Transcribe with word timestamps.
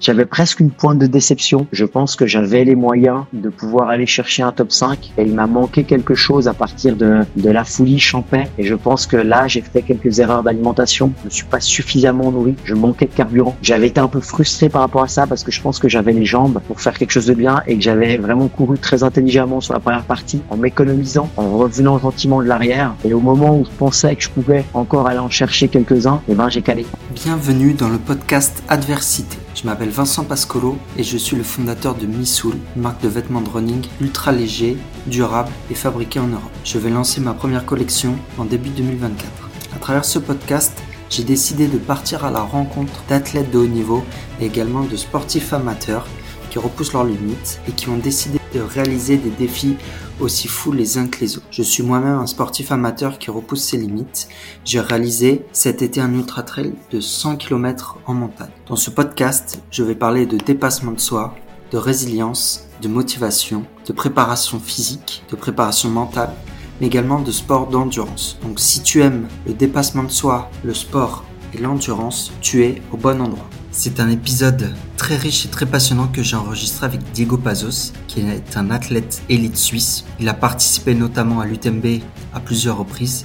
J'avais 0.00 0.24
presque 0.24 0.60
une 0.60 0.70
pointe 0.70 0.98
de 0.98 1.06
déception. 1.06 1.66
Je 1.72 1.84
pense 1.84 2.16
que 2.16 2.26
j'avais 2.26 2.64
les 2.64 2.74
moyens 2.74 3.24
de 3.34 3.50
pouvoir 3.50 3.90
aller 3.90 4.06
chercher 4.06 4.42
un 4.42 4.50
top 4.50 4.72
5 4.72 5.12
et 5.18 5.22
il 5.22 5.34
m'a 5.34 5.46
manqué 5.46 5.84
quelque 5.84 6.14
chose 6.14 6.48
à 6.48 6.54
partir 6.54 6.96
de, 6.96 7.18
de 7.36 7.50
la 7.50 7.64
folie 7.64 7.98
champais. 7.98 8.48
Et 8.56 8.64
je 8.64 8.74
pense 8.74 9.06
que 9.06 9.18
là, 9.18 9.46
j'ai 9.46 9.60
fait 9.60 9.82
quelques 9.82 10.18
erreurs 10.18 10.42
d'alimentation. 10.42 11.12
Je 11.20 11.26
ne 11.26 11.30
suis 11.30 11.44
pas 11.44 11.60
suffisamment 11.60 12.32
nourri. 12.32 12.54
Je 12.64 12.74
manquais 12.74 13.04
de 13.04 13.12
carburant. 13.12 13.54
J'avais 13.60 13.88
été 13.88 14.00
un 14.00 14.08
peu 14.08 14.20
frustré 14.20 14.70
par 14.70 14.80
rapport 14.80 15.02
à 15.02 15.08
ça 15.08 15.26
parce 15.26 15.44
que 15.44 15.52
je 15.52 15.60
pense 15.60 15.78
que 15.78 15.88
j'avais 15.90 16.14
les 16.14 16.24
jambes 16.24 16.62
pour 16.66 16.80
faire 16.80 16.96
quelque 16.96 17.10
chose 17.10 17.26
de 17.26 17.34
bien 17.34 17.62
et 17.66 17.76
que 17.76 17.82
j'avais 17.82 18.16
vraiment 18.16 18.48
couru 18.48 18.78
très 18.78 19.02
intelligemment 19.02 19.60
sur 19.60 19.74
la 19.74 19.80
première 19.80 20.04
partie 20.04 20.40
en 20.48 20.56
m'économisant, 20.56 21.28
en 21.36 21.58
revenant 21.58 21.98
gentiment 21.98 22.40
de 22.40 22.46
l'arrière. 22.46 22.94
Et 23.04 23.12
au 23.12 23.20
moment 23.20 23.58
où 23.58 23.66
je 23.66 23.76
pensais 23.76 24.16
que 24.16 24.22
je 24.22 24.30
pouvais 24.30 24.64
encore 24.72 25.06
aller 25.08 25.18
en 25.18 25.28
chercher 25.28 25.68
quelques-uns, 25.68 26.22
eh 26.26 26.34
ben 26.34 26.48
j'ai 26.48 26.62
calé. 26.62 26.86
Bienvenue 27.14 27.74
dans 27.74 27.90
le 27.90 27.98
podcast 27.98 28.62
Adversité. 28.66 29.36
Je 29.54 29.66
m'appelle 29.66 29.90
Vincent 29.90 30.24
Pascolo 30.24 30.78
et 30.96 31.02
je 31.02 31.16
suis 31.16 31.36
le 31.36 31.42
fondateur 31.42 31.94
de 31.94 32.06
Missoul, 32.06 32.54
marque 32.76 33.02
de 33.02 33.08
vêtements 33.08 33.40
de 33.40 33.48
running 33.48 33.84
ultra 34.00 34.32
léger, 34.32 34.76
durable 35.06 35.50
et 35.70 35.74
fabriqué 35.74 36.20
en 36.20 36.28
Europe. 36.28 36.52
Je 36.64 36.78
vais 36.78 36.88
lancer 36.88 37.20
ma 37.20 37.34
première 37.34 37.66
collection 37.66 38.14
en 38.38 38.44
début 38.44 38.70
2024. 38.70 39.50
À 39.74 39.78
travers 39.78 40.04
ce 40.04 40.18
podcast, 40.18 40.80
j'ai 41.10 41.24
décidé 41.24 41.66
de 41.66 41.78
partir 41.78 42.24
à 42.24 42.30
la 42.30 42.40
rencontre 42.40 43.02
d'athlètes 43.08 43.50
de 43.50 43.58
haut 43.58 43.66
niveau 43.66 44.04
et 44.40 44.46
également 44.46 44.84
de 44.84 44.96
sportifs 44.96 45.52
amateurs 45.52 46.06
qui 46.50 46.58
repoussent 46.58 46.92
leurs 46.92 47.04
limites 47.04 47.60
et 47.68 47.72
qui 47.72 47.88
ont 47.88 47.98
décidé 47.98 48.38
de 48.54 48.60
réaliser 48.60 49.16
des 49.16 49.30
défis 49.30 49.76
aussi 50.20 50.48
fous 50.48 50.72
les 50.72 50.98
uns 50.98 51.06
que 51.06 51.20
les 51.20 51.36
autres. 51.36 51.46
Je 51.50 51.62
suis 51.62 51.82
moi-même 51.82 52.18
un 52.18 52.26
sportif 52.26 52.72
amateur 52.72 53.18
qui 53.18 53.30
repousse 53.30 53.62
ses 53.62 53.76
limites. 53.76 54.28
J'ai 54.64 54.80
réalisé 54.80 55.44
cet 55.52 55.82
été 55.82 56.00
un 56.00 56.12
ultra 56.12 56.42
trail 56.42 56.74
de 56.90 57.00
100 57.00 57.36
km 57.36 57.98
en 58.06 58.14
montagne. 58.14 58.50
Dans 58.66 58.76
ce 58.76 58.90
podcast, 58.90 59.62
je 59.70 59.82
vais 59.82 59.94
parler 59.94 60.26
de 60.26 60.36
dépassement 60.36 60.92
de 60.92 61.00
soi, 61.00 61.34
de 61.70 61.78
résilience, 61.78 62.66
de 62.82 62.88
motivation, 62.88 63.64
de 63.86 63.92
préparation 63.92 64.58
physique, 64.58 65.22
de 65.30 65.36
préparation 65.36 65.90
mentale, 65.90 66.32
mais 66.80 66.86
également 66.86 67.20
de 67.20 67.30
sport 67.30 67.66
d'endurance. 67.66 68.38
Donc 68.42 68.60
si 68.60 68.82
tu 68.82 69.02
aimes 69.02 69.28
le 69.46 69.52
dépassement 69.52 70.04
de 70.04 70.10
soi, 70.10 70.50
le 70.64 70.74
sport 70.74 71.24
et 71.54 71.58
l'endurance, 71.58 72.32
tu 72.40 72.64
es 72.64 72.82
au 72.92 72.96
bon 72.96 73.20
endroit. 73.20 73.48
C'est 73.72 74.00
un 74.00 74.10
épisode 74.10 74.74
très 74.96 75.16
riche 75.16 75.46
et 75.46 75.48
très 75.48 75.64
passionnant 75.64 76.08
que 76.08 76.24
j'ai 76.24 76.34
enregistré 76.34 76.86
avec 76.86 77.00
Diego 77.12 77.38
Pazos, 77.38 77.92
qui 78.08 78.20
est 78.20 78.56
un 78.56 78.68
athlète 78.70 79.22
élite 79.28 79.56
suisse. 79.56 80.04
Il 80.18 80.28
a 80.28 80.34
participé 80.34 80.92
notamment 80.92 81.40
à 81.40 81.46
l'UTMB 81.46 82.00
à 82.34 82.40
plusieurs 82.40 82.78
reprises 82.78 83.24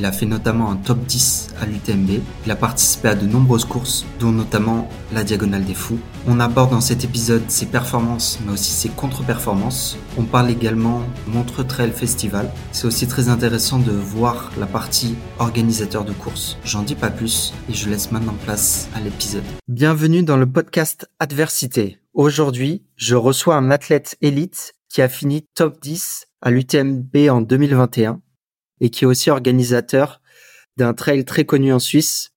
il 0.00 0.06
a 0.06 0.12
fait 0.12 0.24
notamment 0.24 0.70
un 0.70 0.76
top 0.76 1.04
10 1.04 1.48
à 1.60 1.66
l'UTMB. 1.66 2.22
Il 2.46 2.50
a 2.50 2.56
participé 2.56 3.08
à 3.08 3.14
de 3.14 3.26
nombreuses 3.26 3.66
courses, 3.66 4.06
dont 4.18 4.32
notamment 4.32 4.88
la 5.12 5.24
Diagonale 5.24 5.66
des 5.66 5.74
Fous. 5.74 5.98
On 6.26 6.40
aborde 6.40 6.70
dans 6.70 6.80
cet 6.80 7.04
épisode 7.04 7.42
ses 7.48 7.66
performances, 7.66 8.40
mais 8.46 8.52
aussi 8.52 8.70
ses 8.70 8.88
contre-performances. 8.88 9.98
On 10.16 10.22
parle 10.22 10.48
également 10.48 11.02
Montreux 11.26 11.64
Trail 11.64 11.92
Festival. 11.92 12.50
C'est 12.72 12.86
aussi 12.86 13.08
très 13.08 13.28
intéressant 13.28 13.78
de 13.78 13.92
voir 13.92 14.50
la 14.58 14.64
partie 14.64 15.16
organisateur 15.38 16.06
de 16.06 16.12
courses. 16.12 16.56
J'en 16.64 16.82
dis 16.82 16.94
pas 16.94 17.10
plus 17.10 17.52
et 17.68 17.74
je 17.74 17.90
laisse 17.90 18.10
maintenant 18.10 18.36
place 18.46 18.88
à 18.94 19.00
l'épisode. 19.00 19.44
Bienvenue 19.68 20.22
dans 20.22 20.38
le 20.38 20.50
podcast 20.50 21.10
Adversité. 21.18 21.98
Aujourd'hui, 22.14 22.84
je 22.96 23.16
reçois 23.16 23.56
un 23.56 23.70
athlète 23.70 24.16
élite 24.22 24.72
qui 24.88 25.02
a 25.02 25.10
fini 25.10 25.44
top 25.54 25.78
10 25.82 26.24
à 26.40 26.50
l'UTMB 26.50 27.28
en 27.28 27.42
2021 27.42 28.22
et 28.80 28.90
qui 28.90 29.04
est 29.04 29.06
aussi 29.06 29.30
organisateur 29.30 30.20
d'un 30.76 30.94
trail 30.94 31.24
très 31.24 31.44
connu 31.44 31.72
en 31.72 31.78
Suisse 31.78 32.32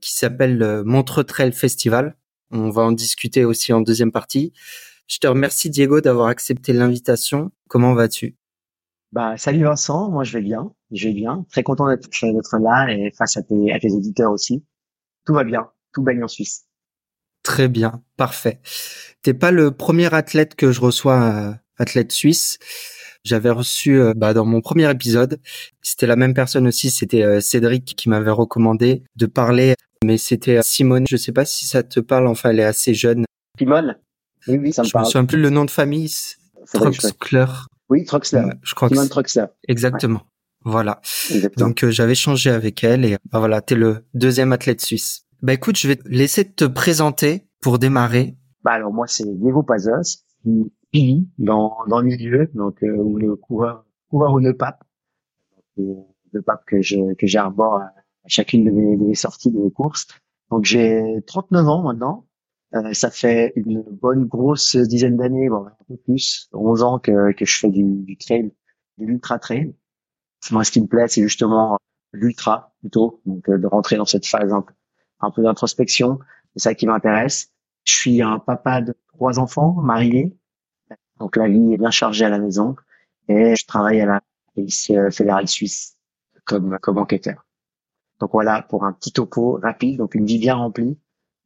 qui 0.00 0.12
s'appelle 0.12 0.58
le 0.58 0.84
Montreux 0.84 1.24
Trail 1.24 1.52
Festival. 1.52 2.16
On 2.50 2.70
va 2.70 2.82
en 2.82 2.92
discuter 2.92 3.44
aussi 3.44 3.72
en 3.72 3.80
deuxième 3.80 4.12
partie. 4.12 4.52
Je 5.06 5.18
te 5.18 5.26
remercie 5.26 5.70
Diego 5.70 6.00
d'avoir 6.00 6.28
accepté 6.28 6.72
l'invitation. 6.72 7.52
Comment 7.68 7.94
vas-tu? 7.94 8.36
Bah 9.12 9.36
salut 9.36 9.64
Vincent, 9.64 10.10
moi 10.10 10.24
je 10.24 10.32
vais 10.32 10.42
bien, 10.42 10.72
je 10.90 11.08
vais 11.08 11.14
bien, 11.14 11.44
très 11.50 11.62
content 11.62 11.86
d'être 11.86 12.58
là 12.58 12.86
et 12.90 13.12
face 13.16 13.36
à 13.36 13.42
tes, 13.42 13.70
à 13.70 13.78
tes 13.78 13.92
éditeurs 13.92 14.32
aussi. 14.32 14.64
Tout 15.26 15.34
va 15.34 15.44
bien, 15.44 15.68
tout 15.92 16.02
baigne 16.02 16.24
en 16.24 16.28
Suisse. 16.28 16.64
Très 17.42 17.68
bien, 17.68 18.02
parfait. 18.16 18.60
T'es 19.22 19.34
pas 19.34 19.50
le 19.50 19.70
premier 19.70 20.12
athlète 20.14 20.54
que 20.54 20.72
je 20.72 20.80
reçois, 20.80 21.22
euh, 21.22 21.52
athlète 21.76 22.10
suisse. 22.12 22.58
J'avais 23.24 23.50
reçu 23.50 24.00
euh, 24.00 24.14
bah, 24.16 24.34
dans 24.34 24.44
mon 24.44 24.60
premier 24.60 24.90
épisode, 24.90 25.38
c'était 25.80 26.06
la 26.06 26.16
même 26.16 26.34
personne 26.34 26.66
aussi, 26.66 26.90
c'était 26.90 27.22
euh, 27.22 27.40
Cédric 27.40 27.94
qui 27.96 28.08
m'avait 28.08 28.32
recommandé 28.32 29.04
de 29.16 29.26
parler, 29.26 29.74
mais 30.04 30.18
c'était 30.18 30.58
euh, 30.58 30.62
Simone. 30.64 31.06
Je 31.08 31.16
sais 31.16 31.32
pas 31.32 31.44
si 31.44 31.66
ça 31.66 31.84
te 31.84 32.00
parle. 32.00 32.26
Enfin, 32.26 32.50
elle 32.50 32.60
est 32.60 32.64
assez 32.64 32.94
jeune. 32.94 33.24
Simone? 33.58 33.96
Oui, 34.48 34.58
oui, 34.58 34.72
ça 34.72 34.82
me 34.82 34.90
parle. 34.90 35.04
Je 35.04 35.08
me 35.08 35.12
souviens 35.12 35.24
plus 35.26 35.40
le 35.40 35.50
nom 35.50 35.64
de 35.64 35.70
famille. 35.70 36.12
Troxler. 36.72 37.46
Oui, 37.88 38.04
Troxler. 38.04 38.42
je 38.62 38.74
crois 38.74 38.88
Simone 38.88 39.08
Troxler. 39.08 39.46
Exactement. 39.68 40.22
Voilà. 40.64 41.00
Donc 41.56 41.84
j'avais 41.88 42.14
changé 42.14 42.50
avec 42.50 42.84
elle 42.84 43.04
et 43.04 43.16
bah 43.30 43.38
voilà, 43.38 43.60
t'es 43.60 43.74
le 43.74 44.04
deuxième 44.14 44.52
athlète 44.52 44.80
suisse. 44.80 45.24
Bah 45.42 45.52
écoute, 45.52 45.76
je 45.76 45.88
vais 45.88 45.96
te 45.96 46.08
laisser 46.08 46.44
te 46.44 46.64
présenter 46.64 47.48
pour 47.60 47.78
démarrer. 47.78 48.36
Bah 48.64 48.72
alors 48.72 48.92
moi 48.92 49.06
c'est 49.08 49.24
Diego 49.24 49.64
Pazos, 49.64 50.22
dans, 51.38 51.76
dans 51.88 52.00
le 52.00 52.06
milieu, 52.06 52.50
donc 52.54 52.82
euh, 52.82 52.96
ou 52.96 53.18
le 53.18 53.36
coureur, 53.36 53.84
coureur 54.10 54.32
ou 54.34 54.38
le 54.38 54.56
pape, 54.56 54.84
le 55.76 56.42
pape 56.42 56.64
que 56.66 56.82
je 56.82 57.14
que 57.14 57.26
j'arbore 57.26 57.76
à, 57.76 57.92
chacune 58.26 58.64
de 58.64 58.70
mes, 58.70 59.14
sorties, 59.14 59.50
de 59.50 59.58
mes 59.58 59.70
courses. 59.70 60.06
Donc 60.50 60.64
j'ai 60.64 61.22
39 61.26 61.68
ans 61.68 61.82
maintenant. 61.82 62.26
Euh, 62.74 62.92
ça 62.94 63.10
fait 63.10 63.52
une 63.56 63.82
bonne 63.82 64.26
grosse 64.26 64.76
dizaine 64.76 65.16
d'années, 65.16 65.50
bon, 65.50 65.66
un 65.66 65.84
peu 65.88 65.96
plus, 65.96 66.48
11 66.52 66.82
ans 66.82 66.98
que, 66.98 67.32
que 67.32 67.44
je 67.44 67.58
fais 67.58 67.70
du, 67.70 67.84
du 67.84 68.16
trail, 68.16 68.50
de 68.98 69.04
l'ultra 69.04 69.38
trail. 69.38 69.74
Moi, 70.50 70.64
ce 70.64 70.70
qui 70.70 70.80
me 70.80 70.86
plaît, 70.86 71.06
c'est 71.08 71.22
justement 71.22 71.76
l'ultra 72.12 72.74
plutôt, 72.80 73.20
donc 73.26 73.48
euh, 73.50 73.58
de 73.58 73.66
rentrer 73.66 73.96
dans 73.96 74.06
cette 74.06 74.26
phase 74.26 74.52
un 74.52 74.64
un 75.22 75.30
peu 75.30 75.42
d'introspection. 75.42 76.18
C'est 76.54 76.64
ça 76.64 76.74
qui 76.74 76.86
m'intéresse. 76.86 77.52
Je 77.84 77.92
suis 77.92 78.22
un 78.22 78.38
papa 78.38 78.80
de 78.80 78.94
trois 79.14 79.38
enfants, 79.38 79.72
marié, 79.72 80.36
donc 81.22 81.36
la 81.36 81.46
vie 81.46 81.72
est 81.72 81.76
bien 81.78 81.92
chargée 81.92 82.24
à 82.24 82.28
la 82.28 82.40
maison 82.40 82.74
et 83.28 83.54
je 83.54 83.64
travaille 83.64 84.00
à 84.00 84.06
la 84.06 84.20
police 84.56 84.90
euh, 84.90 85.08
fédérale 85.12 85.46
suisse 85.46 85.96
comme 86.44 86.80
comme 86.80 86.98
enquêteur. 86.98 87.46
Donc 88.18 88.30
voilà 88.32 88.62
pour 88.62 88.84
un 88.84 88.92
petit 88.92 89.12
topo 89.12 89.60
rapide, 89.62 89.98
donc 89.98 90.16
une 90.16 90.26
vie 90.26 90.40
bien 90.40 90.56
remplie. 90.56 90.98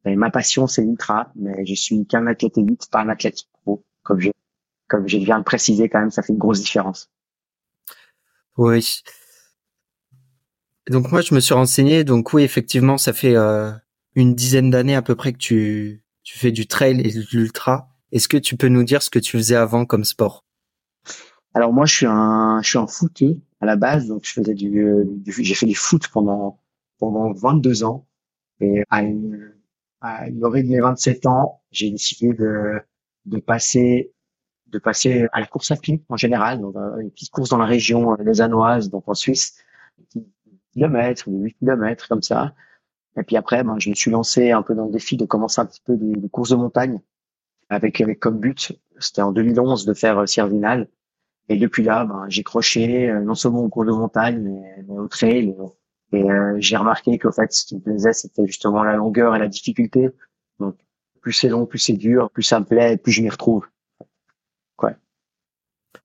Et 0.05 0.15
ma 0.15 0.31
passion 0.31 0.65
c'est 0.65 0.81
l'ultra, 0.81 1.31
mais 1.35 1.63
je 1.63 1.75
suis 1.75 2.07
qu'un 2.07 2.25
athlète 2.25 2.57
élite, 2.57 2.89
pas 2.89 3.01
un 3.01 3.09
athlète 3.09 3.43
pro, 3.53 3.85
comme 4.01 4.19
je 4.19 4.31
comme 4.87 5.07
je 5.07 5.17
viens 5.17 5.37
de 5.37 5.43
préciser 5.43 5.89
quand 5.89 5.99
même, 5.99 6.09
ça 6.09 6.23
fait 6.23 6.33
une 6.33 6.39
grosse 6.39 6.61
différence. 6.61 7.11
Oui. 8.57 9.03
Donc 10.89 11.11
moi 11.11 11.21
je 11.21 11.35
me 11.35 11.39
suis 11.39 11.53
renseigné, 11.53 12.03
donc 12.03 12.33
oui 12.33 12.41
effectivement 12.41 12.97
ça 12.97 13.13
fait 13.13 13.35
euh, 13.35 13.71
une 14.15 14.33
dizaine 14.33 14.71
d'années 14.71 14.95
à 14.95 15.03
peu 15.03 15.13
près 15.13 15.33
que 15.33 15.37
tu 15.37 16.03
tu 16.23 16.39
fais 16.39 16.51
du 16.51 16.65
trail 16.65 16.99
et 17.01 17.13
de 17.13 17.23
l'ultra. 17.31 17.93
Est-ce 18.11 18.27
que 18.27 18.37
tu 18.37 18.55
peux 18.55 18.69
nous 18.69 18.83
dire 18.83 19.01
ce 19.01 19.09
que 19.09 19.19
tu 19.19 19.37
faisais 19.37 19.55
avant 19.55 19.85
comme 19.85 20.03
sport? 20.03 20.45
Alors 21.53 21.73
moi, 21.73 21.85
je 21.85 21.95
suis 21.95 22.05
un, 22.05 22.61
je 22.61 22.69
suis 22.69 22.77
un 22.77 22.87
footé 22.87 23.41
à 23.59 23.65
la 23.65 23.75
base, 23.75 24.07
donc 24.07 24.21
je 24.23 24.31
faisais 24.31 24.53
du, 24.53 24.85
euh, 24.85 25.05
j'ai 25.25 25.55
fait 25.55 25.65
du 25.65 25.75
foot 25.75 26.07
pendant 26.09 26.59
pendant 26.99 27.31
22 27.33 27.83
ans. 27.83 28.05
Et 28.59 28.83
à 28.89 29.01
une, 29.03 29.53
à 30.01 30.27
une 30.27 30.39
de 30.39 30.47
mes 30.47 30.79
27 30.79 31.25
ans, 31.25 31.61
j'ai 31.71 31.91
décidé 31.91 32.33
de 32.33 32.79
de 33.25 33.39
passer 33.39 34.13
de 34.67 34.79
passer 34.79 35.27
à 35.31 35.39
la 35.39 35.47
course 35.47 35.71
à 35.71 35.77
pied 35.77 36.03
en 36.09 36.17
général, 36.17 36.59
donc 36.61 36.75
euh, 36.75 36.99
une 36.99 37.11
petite 37.11 37.31
course 37.31 37.49
dans 37.49 37.57
la 37.57 37.65
région 37.65 38.13
euh, 38.13 38.41
Anoises, 38.41 38.89
donc 38.89 39.07
en 39.07 39.13
Suisse, 39.13 39.57
10 40.15 40.25
kilomètres, 40.73 41.23
8 41.27 41.53
kilomètres 41.59 42.07
comme 42.07 42.21
ça. 42.21 42.53
Et 43.17 43.23
puis 43.23 43.37
après, 43.37 43.63
ben, 43.63 43.79
je 43.79 43.89
me 43.89 43.95
suis 43.95 44.11
lancé 44.11 44.51
un 44.51 44.61
peu 44.61 44.75
dans 44.75 44.85
le 44.85 44.91
défi 44.91 45.17
de 45.17 45.25
commencer 45.25 45.61
un 45.61 45.65
petit 45.65 45.81
peu 45.83 45.97
des 45.97 46.29
courses 46.29 46.51
de 46.51 46.55
montagne 46.55 47.01
avec, 47.69 48.01
avec 48.01 48.19
comme 48.19 48.39
but, 48.39 48.73
c'était 48.99 49.21
en 49.21 49.31
2011 49.31 49.85
de 49.85 49.93
faire 49.93 50.19
euh, 50.19 50.85
Et 51.49 51.57
depuis 51.57 51.83
là, 51.83 52.05
ben, 52.05 52.25
j'ai 52.29 52.43
croché 52.43 53.09
euh, 53.09 53.21
non 53.21 53.35
seulement 53.35 53.63
au 53.63 53.69
cours 53.69 53.85
de 53.85 53.91
montagne, 53.91 54.41
mais, 54.41 54.83
mais 54.87 54.97
au 54.97 55.07
trail. 55.07 55.55
Et, 56.13 56.29
euh, 56.29 56.55
j'ai 56.59 56.77
remarqué 56.77 57.17
qu'au 57.17 57.31
fait, 57.31 57.51
ce 57.51 57.65
qui 57.65 57.75
me 57.75 57.81
plaisait, 57.81 58.13
c'était 58.13 58.45
justement 58.47 58.83
la 58.83 58.95
longueur 58.95 59.35
et 59.35 59.39
la 59.39 59.47
difficulté. 59.47 60.09
Donc, 60.59 60.77
plus 61.21 61.33
c'est 61.33 61.49
long, 61.49 61.65
plus 61.65 61.79
c'est 61.79 61.93
dur, 61.93 62.29
plus 62.31 62.43
ça 62.43 62.59
me 62.59 62.65
plaît, 62.65 62.97
plus 62.97 63.11
je 63.11 63.21
m'y 63.21 63.29
retrouve. 63.29 63.67
Ouais. 64.81 64.95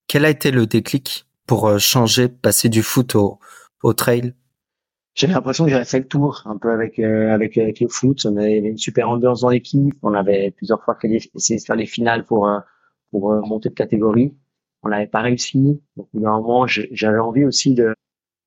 Quel 0.08 0.24
a 0.24 0.30
été 0.30 0.50
le 0.50 0.66
déclic 0.66 1.26
pour 1.46 1.68
euh, 1.68 1.78
changer, 1.78 2.28
passer 2.28 2.68
du 2.68 2.82
foot 2.82 3.14
au, 3.14 3.38
au 3.82 3.92
trail? 3.92 4.34
J'avais 5.14 5.34
l'impression 5.34 5.64
que 5.64 5.70
j'avais 5.70 5.84
fait 5.84 5.98
le 6.00 6.08
tour 6.08 6.42
un 6.46 6.56
peu 6.58 6.70
avec 6.70 6.98
euh, 6.98 7.30
avec, 7.32 7.58
avec 7.58 7.80
le 7.80 7.88
foot. 7.88 8.24
On 8.24 8.36
avait 8.36 8.58
une 8.58 8.78
super 8.78 9.08
ambiance 9.10 9.42
dans 9.42 9.50
l'équipe. 9.50 9.94
On 10.02 10.14
avait 10.14 10.50
plusieurs 10.52 10.82
fois 10.82 10.96
essayé 11.02 11.58
de 11.58 11.64
faire 11.64 11.76
les 11.76 11.86
finales 11.86 12.24
pour 12.24 12.48
euh, 12.48 12.60
pour 13.10 13.32
euh, 13.32 13.40
monter 13.42 13.68
de 13.68 13.74
catégorie. 13.74 14.34
On 14.82 14.88
n'avait 14.88 15.06
pas 15.06 15.20
réussi. 15.20 15.80
Donc, 15.96 16.08
au 16.14 16.18
moment, 16.20 16.66
j'avais 16.66 17.18
envie 17.18 17.44
aussi 17.44 17.74
de 17.74 17.94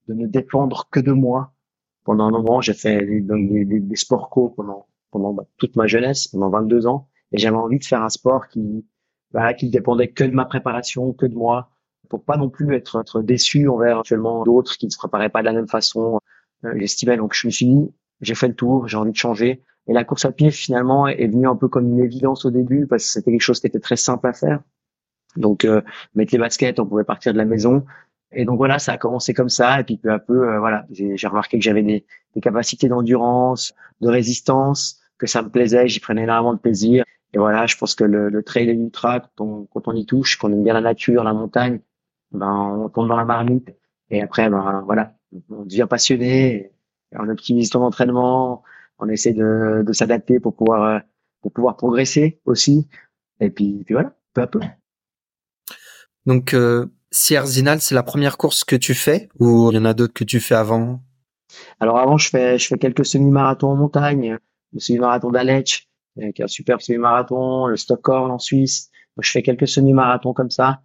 de 0.07 0.13
ne 0.13 0.27
dépendre 0.27 0.87
que 0.91 0.99
de 0.99 1.11
moi. 1.11 1.53
Pendant 2.03 2.25
un 2.25 2.31
moment, 2.31 2.61
j'ai 2.61 2.73
fait 2.73 3.03
des, 3.05 3.65
des, 3.65 3.95
sports 3.95 4.29
co 4.29 4.49
pendant 4.49 4.87
pendant 5.11 5.33
bah, 5.33 5.45
toute 5.57 5.75
ma 5.75 5.87
jeunesse, 5.87 6.27
pendant 6.27 6.49
22 6.49 6.87
ans. 6.87 7.09
et 7.31 7.37
j'avais 7.37 7.55
envie 7.57 7.79
de 7.79 7.85
faire 7.85 8.03
un 8.03 8.09
sport 8.09 8.47
qui, 8.47 8.85
bah, 9.31 9.53
qui 9.53 9.69
dépendait 9.69 10.09
que 10.09 10.23
de 10.23 10.31
ma 10.31 10.45
préparation, 10.45 11.13
que 11.13 11.25
de 11.25 11.35
moi, 11.35 11.71
pour 12.09 12.23
pas 12.23 12.37
non 12.37 12.49
plus 12.49 12.75
être, 12.75 12.99
être 13.01 13.21
déçu 13.21 13.67
envers 13.67 13.91
éventuellement 13.93 14.43
d'autres 14.43 14.77
qui 14.77 14.85
ne 14.85 14.91
se 14.91 14.97
préparaient 14.97 15.29
pas 15.29 15.41
de 15.41 15.45
la 15.45 15.53
même 15.53 15.67
façon. 15.67 16.19
Euh, 16.63 16.73
J'estimais 16.77 17.17
donc 17.17 17.33
je 17.33 17.47
me 17.47 17.51
suis 17.51 17.65
dit, 17.65 17.91
j'ai 18.21 18.35
fait 18.35 18.47
le 18.47 18.55
tour, 18.55 18.87
j'ai 18.87 18.97
envie 18.97 19.11
de 19.11 19.17
changer. 19.17 19.63
Et 19.87 19.93
la 19.93 20.03
course 20.03 20.25
à 20.25 20.31
pied 20.31 20.49
finalement 20.51 21.07
est 21.07 21.27
venue 21.27 21.47
un 21.47 21.55
peu 21.55 21.67
comme 21.67 21.87
une 21.91 21.99
évidence 21.99 22.45
au 22.45 22.51
début 22.51 22.87
parce 22.87 23.03
que 23.03 23.09
c'était 23.09 23.31
quelque 23.31 23.41
chose 23.41 23.59
qui 23.59 23.67
était 23.67 23.79
très 23.79 23.97
simple 23.97 24.27
à 24.27 24.33
faire. 24.33 24.61
Donc 25.35 25.65
euh, 25.65 25.81
mettre 26.15 26.33
les 26.33 26.39
baskets, 26.39 26.79
on 26.79 26.85
pouvait 26.85 27.03
partir 27.03 27.33
de 27.33 27.37
la 27.37 27.45
maison. 27.45 27.85
Et 28.31 28.45
donc 28.45 28.57
voilà, 28.57 28.79
ça 28.79 28.93
a 28.93 28.97
commencé 28.97 29.33
comme 29.33 29.49
ça. 29.49 29.79
Et 29.79 29.83
puis 29.83 29.97
peu 29.97 30.11
à 30.11 30.19
peu, 30.19 30.49
euh, 30.49 30.59
voilà, 30.59 30.85
j'ai 30.91 31.27
remarqué 31.27 31.57
que 31.57 31.63
j'avais 31.63 31.83
des, 31.83 32.05
des, 32.33 32.41
capacités 32.41 32.87
d'endurance, 32.89 33.73
de 34.01 34.09
résistance, 34.09 35.01
que 35.17 35.27
ça 35.27 35.41
me 35.41 35.49
plaisait, 35.49 35.87
j'y 35.87 35.99
prenais 35.99 36.23
énormément 36.23 36.53
de 36.53 36.59
plaisir. 36.59 37.03
Et 37.33 37.37
voilà, 37.37 37.65
je 37.65 37.77
pense 37.77 37.95
que 37.95 38.03
le, 38.03 38.29
le 38.29 38.43
trail 38.43 38.69
et 38.69 38.73
l'ultra, 38.73 39.19
quand 39.19 39.45
on, 39.45 39.65
quand 39.65 39.87
on 39.87 39.93
y 39.93 40.05
touche, 40.05 40.37
qu'on 40.37 40.51
aime 40.51 40.63
bien 40.63 40.73
la 40.73 40.81
nature, 40.81 41.23
la 41.23 41.33
montagne, 41.33 41.81
ben 42.31 42.51
on 42.85 42.89
tombe 42.89 43.07
dans 43.07 43.17
la 43.17 43.25
marmite. 43.25 43.75
Et 44.09 44.21
après, 44.21 44.49
ben 44.49 44.83
voilà, 44.85 45.14
on 45.49 45.65
devient 45.65 45.87
passionné, 45.89 46.71
on 47.11 47.29
optimise 47.29 47.69
son 47.69 47.81
entraînement, 47.81 48.63
on 48.99 49.09
essaie 49.09 49.33
de, 49.33 49.83
de 49.85 49.93
s'adapter 49.93 50.39
pour 50.39 50.55
pouvoir 50.55 50.83
euh, 50.83 50.99
pour 51.41 51.51
pouvoir 51.51 51.77
progresser 51.77 52.39
aussi. 52.45 52.87
Et 53.39 53.49
puis, 53.49 53.83
puis 53.85 53.93
voilà, 53.93 54.15
peu 54.33 54.41
à 54.41 54.47
peu. 54.47 54.59
Donc, 56.25 56.53
euh, 56.53 56.87
Sierzinal, 57.11 57.81
c'est 57.81 57.95
la 57.95 58.03
première 58.03 58.37
course 58.37 58.63
que 58.63 58.75
tu 58.75 58.93
fais 58.93 59.29
ou 59.39 59.69
il 59.71 59.75
y 59.75 59.77
en 59.77 59.85
a 59.85 59.93
d'autres 59.93 60.13
que 60.13 60.23
tu 60.23 60.39
fais 60.39 60.55
avant? 60.55 61.01
Alors 61.79 61.99
avant, 61.99 62.17
je 62.17 62.29
fais 62.29 62.57
je 62.57 62.67
fais 62.67 62.77
quelques 62.77 63.05
semi-marathons 63.05 63.69
en 63.69 63.75
montagne, 63.75 64.37
le 64.73 64.79
semi-marathon 64.79 65.31
d'Aletsch, 65.31 65.87
euh, 66.19 66.31
qui 66.31 66.41
est 66.41 66.45
un 66.45 66.47
super 66.47 66.81
semi-marathon, 66.81 67.67
le 67.67 67.77
Stockholm 67.77 68.31
en 68.31 68.39
Suisse. 68.39 68.89
Donc, 69.15 69.23
je 69.23 69.31
fais 69.31 69.43
quelques 69.43 69.67
semi-marathons 69.67 70.33
comme 70.33 70.49
ça. 70.49 70.81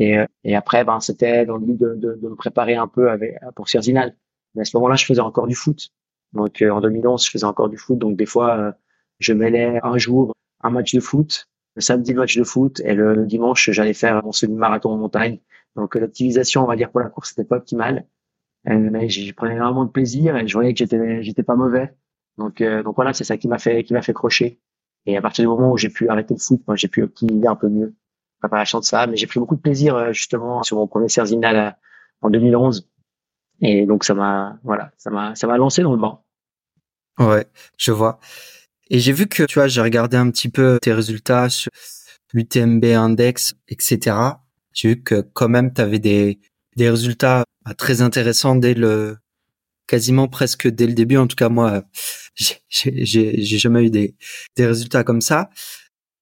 Et, 0.00 0.18
euh, 0.18 0.26
et 0.44 0.56
après, 0.56 0.82
ben, 0.84 0.98
c'était 0.98 1.44
dans 1.46 1.56
le 1.58 1.66
but 1.66 1.78
de, 1.78 1.94
de, 1.94 2.14
de, 2.14 2.28
me 2.28 2.34
préparer 2.34 2.74
un 2.74 2.88
peu 2.88 3.10
avec, 3.10 3.36
pour 3.54 3.68
Sierzinal. 3.68 4.16
Mais 4.54 4.62
à 4.62 4.64
ce 4.64 4.76
moment-là, 4.78 4.96
je 4.96 5.04
faisais 5.04 5.20
encore 5.20 5.46
du 5.46 5.54
foot. 5.54 5.90
Donc 6.32 6.62
euh, 6.62 6.70
en 6.70 6.80
2011, 6.80 7.24
je 7.24 7.30
faisais 7.30 7.44
encore 7.44 7.68
du 7.68 7.76
foot. 7.76 7.98
Donc 7.98 8.16
des 8.16 8.26
fois, 8.26 8.56
euh, 8.56 8.72
je 9.18 9.34
mêlais 9.34 9.78
un 9.82 9.98
jour 9.98 10.34
un 10.62 10.70
match 10.70 10.94
de 10.94 11.00
foot, 11.00 11.48
le 11.76 11.82
samedi 11.82 12.12
le 12.12 12.20
match 12.20 12.36
de 12.36 12.44
foot 12.44 12.80
et 12.80 12.94
le, 12.94 13.26
dimanche, 13.26 13.70
j'allais 13.70 13.92
faire 13.94 14.24
mon 14.24 14.32
semi-marathon 14.32 14.90
en 14.90 14.96
montagne. 14.96 15.38
Donc 15.76 15.94
l'optimisation, 15.94 16.64
on 16.64 16.66
va 16.66 16.76
dire 16.76 16.90
pour 16.90 17.00
la 17.00 17.10
course, 17.10 17.30
c'était 17.30 17.44
pas 17.44 17.56
optimal. 17.56 18.06
mais 18.64 19.08
j'y 19.08 19.32
prenais 19.32 19.54
énormément 19.54 19.84
de 19.84 19.90
plaisir 19.90 20.36
et 20.36 20.46
je 20.48 20.54
voyais 20.54 20.72
que 20.72 20.78
j'étais 20.78 21.22
j'étais 21.22 21.42
pas 21.42 21.56
mauvais. 21.56 21.94
Donc 22.38 22.62
donc 22.62 22.96
voilà, 22.96 23.12
c'est 23.14 23.24
ça 23.24 23.36
qui 23.36 23.48
m'a 23.48 23.58
fait 23.58 23.84
qui 23.84 23.92
m'a 23.94 24.02
fait 24.02 24.12
crocher. 24.14 24.60
Et 25.06 25.16
à 25.16 25.22
partir 25.22 25.44
du 25.44 25.48
moment 25.48 25.72
où 25.72 25.78
j'ai 25.78 25.90
pu 25.90 26.08
arrêter 26.08 26.34
le 26.34 26.40
foot, 26.40 26.62
moi 26.66 26.76
j'ai 26.76 26.88
pu 26.88 27.02
optimiser 27.02 27.46
un 27.46 27.56
peu 27.56 27.68
mieux 27.68 27.94
préparation 28.40 28.80
de 28.80 28.84
ça. 28.84 29.06
Mais 29.06 29.16
j'ai 29.16 29.26
pris 29.26 29.38
beaucoup 29.38 29.56
de 29.56 29.60
plaisir 29.60 30.12
justement 30.12 30.62
sur 30.62 30.76
mon 30.76 30.86
premier 30.86 31.08
Serzinal 31.08 31.76
en 32.22 32.30
2011 32.30 32.90
et 33.60 33.86
donc 33.86 34.04
ça 34.04 34.14
m'a 34.14 34.58
voilà, 34.64 34.90
ça 34.96 35.10
m'a 35.10 35.34
ça 35.34 35.46
m'a 35.46 35.56
lancé 35.56 35.82
dans 35.82 35.92
le 35.92 35.98
banc. 35.98 36.24
Ouais, 37.18 37.46
je 37.76 37.92
vois. 37.92 38.18
Et 38.88 38.98
j'ai 38.98 39.12
vu 39.12 39.26
que 39.26 39.44
tu 39.44 39.54
vois, 39.54 39.68
j'ai 39.68 39.80
regardé 39.80 40.16
un 40.16 40.30
petit 40.30 40.48
peu 40.48 40.78
tes 40.80 40.92
résultats 40.92 41.48
sur 41.50 41.70
l'UTMB 42.32 42.84
index, 42.84 43.54
etc. 43.68 44.16
J'ai 44.72 44.88
vu 44.88 45.02
que 45.02 45.20
quand 45.20 45.48
même 45.48 45.72
tu 45.72 45.80
avais 45.80 45.98
des 45.98 46.40
des 46.76 46.88
résultats 46.90 47.44
bah, 47.64 47.74
très 47.74 48.00
intéressants 48.02 48.56
dès 48.56 48.74
le 48.74 49.18
quasiment 49.86 50.28
presque 50.28 50.68
dès 50.68 50.86
le 50.86 50.94
début. 50.94 51.16
En 51.18 51.26
tout 51.26 51.36
cas, 51.36 51.48
moi, 51.48 51.82
j'ai 52.70 53.58
jamais 53.58 53.84
eu 53.86 53.90
des 53.90 54.16
des 54.56 54.66
résultats 54.66 55.04
comme 55.04 55.20
ça. 55.20 55.50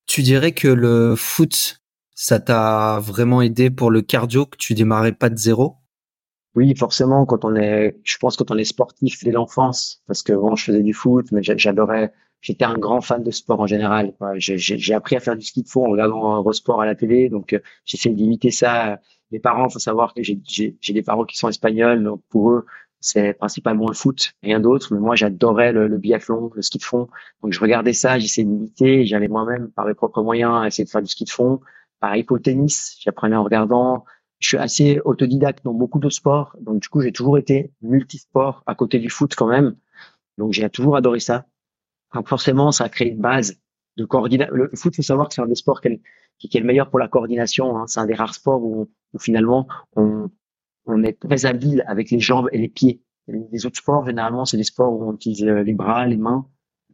Tu 0.07 0.23
dirais 0.23 0.53
que 0.53 0.69
le 0.69 1.15
foot, 1.17 1.81
ça 2.21 2.41
t'a 2.41 2.99
vraiment 2.99 3.43
aidé 3.43 3.71
pour 3.71 3.93
le 3.93 4.03
cardio, 4.03 4.45
que 4.45 4.57
tu 4.57 4.75
démarrais 4.75 5.13
pas 5.13 5.31
de 5.31 5.37
zéro? 5.37 5.77
Oui, 6.57 6.75
forcément, 6.75 7.25
quand 7.27 7.45
on 7.45 7.55
est, 7.55 7.97
je 8.03 8.17
pense 8.19 8.37
quand 8.37 8.51
on 8.51 8.59
est 8.59 8.65
sportif 8.65 9.23
dès 9.23 9.31
l'enfance, 9.31 10.03
parce 10.09 10.25
que 10.25 10.33
bon, 10.33 10.57
je 10.57 10.65
faisais 10.65 10.83
du 10.83 10.93
foot, 10.93 11.27
mais 11.31 11.43
j'adorais, 11.45 12.13
j'étais 12.41 12.65
un 12.65 12.77
grand 12.77 13.01
fan 13.01 13.23
de 13.23 13.31
sport 13.31 13.61
en 13.61 13.69
général. 13.69 14.15
J'ai 14.35 14.95
appris 14.95 15.15
à 15.15 15.21
faire 15.21 15.37
du 15.37 15.45
ski 15.45 15.63
de 15.63 15.69
fond 15.69 15.87
en 15.87 15.91
regardant 15.91 16.35
Eurosport 16.39 16.83
à 16.83 16.87
la 16.87 16.97
télé, 16.97 17.29
donc 17.29 17.53
euh, 17.53 17.61
j'essaie 17.85 18.11
d'imiter 18.11 18.51
ça. 18.51 18.99
Les 19.31 19.39
parents, 19.39 19.69
faut 19.69 19.79
savoir 19.79 20.13
que 20.13 20.21
j'ai 20.25 20.75
des 20.89 21.03
parents 21.03 21.25
qui 21.25 21.39
sont 21.39 21.49
espagnols, 21.49 22.03
donc 22.03 22.21
pour 22.31 22.51
eux, 22.51 22.67
c'est 22.99 23.33
principalement 23.35 23.87
le 23.87 23.95
foot, 23.95 24.33
rien 24.43 24.59
d'autre. 24.59 24.93
Mais 24.93 24.99
moi, 24.99 25.15
j'adorais 25.15 25.71
le, 25.71 25.87
le, 25.87 25.99
biathlon, 25.99 26.51
le 26.53 26.63
ski 26.63 26.79
de 26.79 26.83
fond. 26.83 27.09
Donc 27.45 27.53
je 27.53 27.61
regardais 27.61 27.93
ça, 27.93 28.19
j'essayais 28.19 28.45
d'imiter. 28.45 29.07
J'allais 29.07 29.29
moi-même, 29.29 29.71
par 29.71 29.87
mes 29.87 29.95
propres 29.95 30.21
moyens, 30.25 30.67
essayer 30.67 30.85
de 30.85 30.91
faire 30.91 31.03
du 31.03 31.07
ski 31.07 31.25
de 31.25 31.31
fond. 31.31 31.61
Pareil 32.01 32.25
pour 32.25 32.37
le 32.37 32.43
tennis, 32.43 32.97
j'apprenais 33.01 33.37
en 33.37 33.45
regardant 33.45 34.05
je 34.39 34.49
suis 34.49 34.57
assez 34.57 35.01
autodidacte 35.05 35.65
dans 35.65 35.75
beaucoup 35.75 35.99
de 35.99 36.09
sports. 36.11 36.57
Donc, 36.61 36.81
du 36.83 36.89
coup, 36.89 37.01
j'ai 37.01 37.13
toujours 37.13 37.39
été 37.39 37.73
multisport 37.83 38.63
à 38.67 38.75
côté 38.75 38.99
du 38.99 39.11
foot 39.11 39.35
quand 39.35 39.49
même. 39.49 39.77
Donc, 40.37 40.53
j'ai 40.53 40.69
toujours 40.71 40.97
adoré 40.97 41.21
ça. 41.21 41.47
Donc, 42.15 42.29
forcément, 42.29 42.71
ça 42.71 42.85
a 42.85 42.89
créé 42.89 43.11
une 43.11 43.21
base 43.21 43.61
de 43.97 44.05
coordination. 44.05 44.55
Le 44.55 44.71
foot, 44.75 44.95
faut 44.95 45.03
savoir 45.03 45.29
que 45.29 45.35
c'est 45.35 45.43
un 45.43 45.47
des 45.47 45.57
sports 45.57 45.81
qui 45.81 45.89
est, 45.89 46.61
le 46.61 46.65
meilleur 46.65 46.89
pour 46.89 47.01
la 47.01 47.09
coordination. 47.09 47.77
Hein. 47.77 47.87
C'est 47.89 48.01
un 48.01 48.07
des 48.07 48.15
rares 48.15 48.35
sports 48.35 48.63
où, 48.63 48.89
finalement, 49.19 49.67
on, 49.97 50.31
on 50.87 51.03
est 51.03 51.19
très 51.19 51.45
habile 51.47 51.85
avec 51.89 52.11
les 52.11 52.21
jambes 52.21 52.49
et 52.53 52.59
les 52.59 52.69
pieds. 52.69 53.03
Les 53.27 53.67
autres 53.67 53.79
sports, 53.79 54.07
généralement, 54.07 54.45
c'est 54.45 54.57
des 54.57 54.65
sports 54.65 54.93
où 54.93 55.11
on 55.11 55.15
utilise 55.15 55.45
les 55.45 55.75
bras, 55.75 56.07
les 56.07 56.17
mains, 56.17 56.47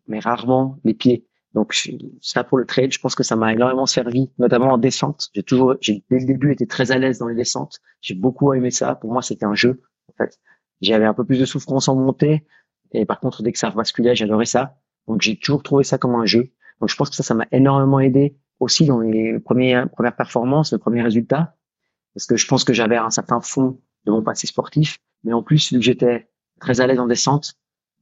mais 0.09 0.19
rarement 0.19 0.79
les 0.83 0.95
pieds. 0.95 1.27
Donc 1.55 1.73
ça 2.21 2.43
pour 2.43 2.59
le 2.59 2.67
trail, 2.67 2.91
je 2.91 2.99
pense 2.99 3.15
que 3.15 3.23
ça 3.23 3.37
m'a 3.37 3.53
énormément 3.53 3.87
servi, 3.87 4.31
notamment 4.39 4.73
en 4.73 4.79
descente. 4.79 5.31
J'ai 5.35 5.45
toujours, 5.45 5.77
j'ai 5.81 6.05
dès 6.11 6.19
le 6.19 6.27
début 6.27 6.53
été 6.53 6.67
très 6.67 6.91
à 6.91 6.99
l'aise 6.99 7.19
dans 7.19 7.29
les 7.29 7.37
descentes. 7.37 7.81
J'ai 8.01 8.15
beaucoup 8.15 8.53
aimé 8.55 8.73
ça. 8.73 8.97
Pour 8.97 9.13
moi, 9.13 9.23
c'était 9.23 9.47
un 9.47 9.55
jeu. 9.55 9.81
En 10.09 10.25
fait, 10.25 10.41
j'avais 10.81 11.05
un 11.05 11.15
peu 11.15 11.25
plus 11.25 11.39
de 11.39 11.45
souffrance 11.45 11.89
en 11.89 11.95
montée, 11.95 12.45
et 12.93 13.07
par 13.07 13.21
contre, 13.21 13.43
dès 13.43 13.53
que 13.53 13.59
ça 13.59 13.71
basculait, 13.71 14.17
j'adorais 14.17 14.47
ça. 14.47 14.79
Donc 15.07 15.23
j'ai 15.23 15.39
toujours 15.39 15.63
trouvé 15.63 15.85
ça 15.85 15.97
comme 15.97 16.17
un 16.17 16.27
jeu. 16.27 16.51
Donc 16.81 16.89
je 16.89 16.97
pense 16.97 17.09
que 17.09 17.17
ça, 17.17 17.23
ça 17.23 17.35
m'a 17.35 17.47
énormément 17.53 18.01
aidé 18.01 18.37
aussi 18.59 18.87
dans 18.87 19.01
premières 19.45 19.89
premières 19.91 20.17
performances, 20.17 20.73
les 20.73 20.79
premiers 20.79 21.03
résultats, 21.03 21.57
parce 22.15 22.27
que 22.27 22.37
je 22.37 22.47
pense 22.47 22.65
que 22.65 22.73
j'avais 22.73 22.97
un 22.97 23.11
certain 23.11 23.41
fond 23.41 23.81
de 24.07 24.11
mon 24.11 24.23
passé 24.23 24.47
sportif, 24.47 24.99
mais 25.23 25.33
en 25.33 25.43
plus, 25.43 25.73
vu 25.73 25.79
que 25.79 25.85
j'étais 25.85 26.29
très 26.61 26.81
à 26.81 26.87
l'aise 26.87 26.99
en 26.99 27.07
descente, 27.07 27.55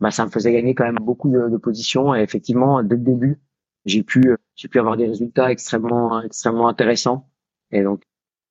bah, 0.03 0.11
ça 0.11 0.27
me 0.27 0.31
faisait 0.31 0.53
gagner 0.53 0.75
quand 0.75 0.85
même 0.85 0.99
beaucoup 1.01 1.31
de, 1.31 1.49
de 1.49 1.57
positions. 1.57 2.15
Et 2.15 2.21
effectivement, 2.23 2.83
dès 2.83 2.97
le 2.97 3.03
début, 3.03 3.41
j'ai 3.85 4.03
pu, 4.03 4.37
j'ai 4.57 4.69
pu 4.69 4.79
avoir 4.81 4.97
des 4.97 5.07
résultats 5.07 5.51
extrêmement, 5.53 6.21
extrêmement 6.23 6.69
intéressants. 6.69 7.31
Et 7.71 7.83
donc, 7.85 8.03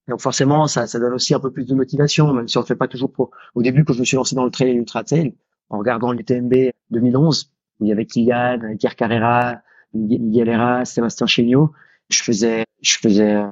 donc 0.07 0.21
forcément, 0.21 0.67
ça, 0.67 0.87
ça 0.87 0.97
donne 0.97 1.13
aussi 1.13 1.33
un 1.33 1.41
peu 1.41 1.51
plus 1.51 1.65
de 1.65 1.75
motivation, 1.75 2.33
même 2.33 2.47
si 2.47 2.57
on 2.57 2.61
ne 2.61 2.65
fait 2.65 2.75
pas 2.75 2.87
toujours 2.87 3.11
pro. 3.11 3.31
Au 3.53 3.61
début, 3.61 3.83
quand 3.83 3.93
je 3.93 3.99
me 3.99 4.05
suis 4.05 4.15
lancé 4.15 4.33
dans 4.33 4.45
le 4.45 4.51
trail 4.51 4.69
et 4.69 4.73
l'ultra 4.73 5.03
trail, 5.03 5.35
en 5.69 5.79
regardant 5.79 6.13
l'UTMB 6.13 6.71
2011, 6.89 7.51
où 7.79 7.85
il 7.85 7.89
y 7.89 7.91
avait 7.91 8.05
Kylian, 8.05 8.77
Pierre 8.79 8.95
Carrera, 8.95 9.61
Miguel 9.93 10.47
Herra, 10.47 10.85
Sébastien 10.85 11.27
Chéniaud, 11.27 11.73
je 12.09 12.23
faisais, 12.23 12.63
je 12.81 12.97
faisais, 12.97 13.43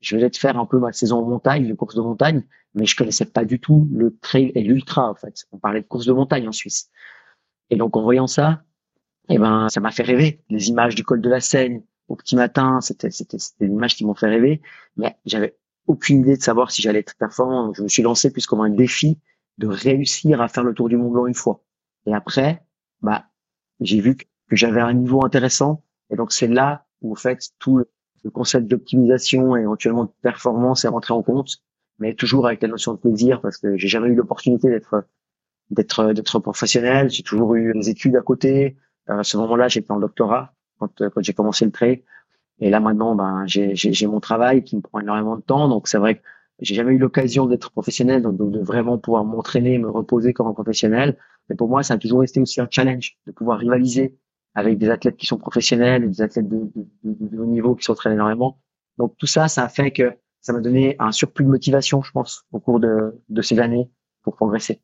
je 0.00 0.16
venais 0.16 0.30
de 0.30 0.36
faire 0.36 0.58
un 0.58 0.64
peu 0.66 0.78
ma 0.78 0.92
saison 0.92 1.18
en 1.18 1.28
montagne, 1.28 1.68
de 1.68 1.74
course 1.74 1.96
de 1.96 2.00
montagne, 2.00 2.44
mais 2.74 2.86
je 2.86 2.96
connaissais 2.96 3.26
pas 3.26 3.44
du 3.44 3.60
tout 3.60 3.88
le 3.92 4.16
trail 4.22 4.52
et 4.54 4.62
l'ultra, 4.62 5.10
en 5.10 5.14
fait. 5.14 5.44
On 5.52 5.58
parlait 5.58 5.82
de 5.82 5.86
course 5.86 6.06
de 6.06 6.12
montagne 6.12 6.48
en 6.48 6.52
Suisse. 6.52 6.90
Et 7.72 7.76
donc, 7.76 7.96
en 7.96 8.02
voyant 8.02 8.26
ça, 8.26 8.62
eh 9.30 9.38
ben, 9.38 9.70
ça 9.70 9.80
m'a 9.80 9.90
fait 9.90 10.02
rêver. 10.02 10.42
Les 10.50 10.68
images 10.68 10.94
du 10.94 11.04
col 11.04 11.22
de 11.22 11.30
la 11.30 11.40
Seine 11.40 11.82
au 12.06 12.16
petit 12.16 12.36
matin, 12.36 12.82
c'était, 12.82 13.10
c'était, 13.10 13.38
des 13.60 13.66
images 13.66 13.96
qui 13.96 14.04
m'ont 14.04 14.14
fait 14.14 14.28
rêver. 14.28 14.60
Mais 14.98 15.16
j'avais 15.24 15.56
aucune 15.86 16.20
idée 16.20 16.36
de 16.36 16.42
savoir 16.42 16.70
si 16.70 16.82
j'allais 16.82 16.98
être 16.98 17.16
performant. 17.16 17.72
Je 17.72 17.82
me 17.82 17.88
suis 17.88 18.02
lancé 18.02 18.30
plus 18.30 18.46
comme 18.46 18.60
un 18.60 18.68
défi 18.68 19.18
de 19.56 19.68
réussir 19.68 20.42
à 20.42 20.48
faire 20.48 20.64
le 20.64 20.74
tour 20.74 20.90
du 20.90 20.98
Mont 20.98 21.10
Blanc 21.10 21.26
une 21.26 21.34
fois. 21.34 21.64
Et 22.04 22.12
après, 22.12 22.62
bah, 23.00 23.24
j'ai 23.80 24.02
vu 24.02 24.16
que 24.16 24.26
j'avais 24.50 24.82
un 24.82 24.92
niveau 24.92 25.24
intéressant. 25.24 25.82
Et 26.10 26.16
donc, 26.16 26.30
c'est 26.30 26.48
là 26.48 26.84
où, 27.00 27.12
en 27.12 27.16
fait, 27.16 27.52
tout 27.58 27.78
le 27.78 28.30
concept 28.30 28.66
d'optimisation 28.66 29.56
et 29.56 29.62
éventuellement 29.62 30.04
de 30.04 30.12
performance 30.20 30.84
est 30.84 30.88
rentré 30.88 31.14
en 31.14 31.22
compte, 31.22 31.62
mais 31.98 32.12
toujours 32.12 32.46
avec 32.46 32.60
la 32.60 32.68
notion 32.68 32.92
de 32.92 32.98
plaisir 32.98 33.40
parce 33.40 33.56
que 33.56 33.78
j'ai 33.78 33.88
jamais 33.88 34.08
eu 34.08 34.14
l'opportunité 34.14 34.68
d'être 34.68 35.06
d'être 35.72 36.12
d'être 36.12 36.38
professionnel. 36.38 37.10
J'ai 37.10 37.22
toujours 37.22 37.54
eu 37.54 37.72
des 37.74 37.90
études 37.90 38.16
à 38.16 38.22
côté. 38.22 38.76
Euh, 39.10 39.18
à 39.18 39.24
ce 39.24 39.36
moment-là, 39.38 39.68
j'étais 39.68 39.90
en 39.90 39.98
doctorat 39.98 40.54
quand, 40.78 41.00
euh, 41.00 41.10
quand 41.10 41.22
j'ai 41.22 41.32
commencé 41.32 41.64
le 41.64 41.72
trail. 41.72 42.04
Et 42.60 42.70
là 42.70 42.78
maintenant, 42.80 43.14
ben 43.16 43.44
j'ai 43.46 44.06
mon 44.06 44.20
travail 44.20 44.62
qui 44.62 44.76
me 44.76 44.82
prend 44.82 45.00
énormément 45.00 45.36
de 45.36 45.42
temps. 45.42 45.68
Donc 45.68 45.88
c'est 45.88 45.98
vrai 45.98 46.16
que 46.16 46.22
j'ai 46.60 46.74
jamais 46.74 46.92
eu 46.92 46.98
l'occasion 46.98 47.46
d'être 47.46 47.72
professionnel, 47.72 48.22
donc 48.22 48.36
de, 48.36 48.60
vraiment 48.60 48.98
pouvoir 48.98 49.24
m'entraîner, 49.24 49.78
me 49.78 49.90
reposer 49.90 50.32
comme 50.32 50.46
un 50.46 50.52
professionnel. 50.52 51.16
Mais 51.48 51.56
pour 51.56 51.68
moi, 51.68 51.82
ça 51.82 51.94
a 51.94 51.98
toujours 51.98 52.20
resté 52.20 52.40
aussi 52.40 52.60
un 52.60 52.68
challenge 52.70 53.16
de 53.26 53.32
pouvoir 53.32 53.58
rivaliser 53.58 54.16
avec 54.54 54.78
des 54.78 54.90
athlètes 54.90 55.16
qui 55.16 55.26
sont 55.26 55.38
professionnels, 55.38 56.08
des 56.08 56.22
athlètes 56.22 56.48
de, 56.48 56.70
de, 56.76 56.86
de, 57.04 57.38
haut 57.38 57.46
niveau 57.46 57.74
qui 57.74 57.84
s'entraînent 57.84 58.12
énormément. 58.12 58.60
Donc 58.98 59.16
tout 59.16 59.26
ça, 59.26 59.48
ça 59.48 59.64
a 59.64 59.68
fait 59.68 59.90
que 59.90 60.12
ça 60.40 60.52
m'a 60.52 60.60
donné 60.60 60.94
un 60.98 61.10
surplus 61.10 61.44
de 61.44 61.50
motivation, 61.50 62.02
je 62.02 62.12
pense, 62.12 62.44
au 62.52 62.60
cours 62.60 62.78
de, 62.78 63.20
de 63.28 63.42
ces 63.42 63.58
années 63.58 63.90
pour 64.22 64.36
progresser. 64.36 64.82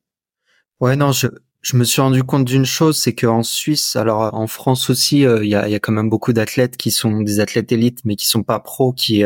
Ouais, 0.80 0.96
non, 0.96 1.12
je, 1.12 1.26
je 1.60 1.76
me 1.76 1.84
suis 1.84 2.00
rendu 2.00 2.22
compte 2.22 2.44
d'une 2.44 2.64
chose, 2.64 2.96
c'est 2.98 3.14
qu'en 3.14 3.42
Suisse, 3.42 3.96
alors 3.96 4.32
en 4.34 4.46
France 4.46 4.90
aussi, 4.90 5.20
il 5.22 5.48
y, 5.48 5.54
a, 5.54 5.68
y, 5.68 5.74
a, 5.74 5.80
quand 5.80 5.92
même 5.92 6.08
beaucoup 6.08 6.32
d'athlètes 6.32 6.76
qui 6.76 6.90
sont 6.90 7.20
des 7.22 7.40
athlètes 7.40 7.72
élites, 7.72 8.04
mais 8.04 8.16
qui 8.16 8.26
sont 8.26 8.42
pas 8.44 8.60
pros, 8.60 8.92
qui 8.92 9.24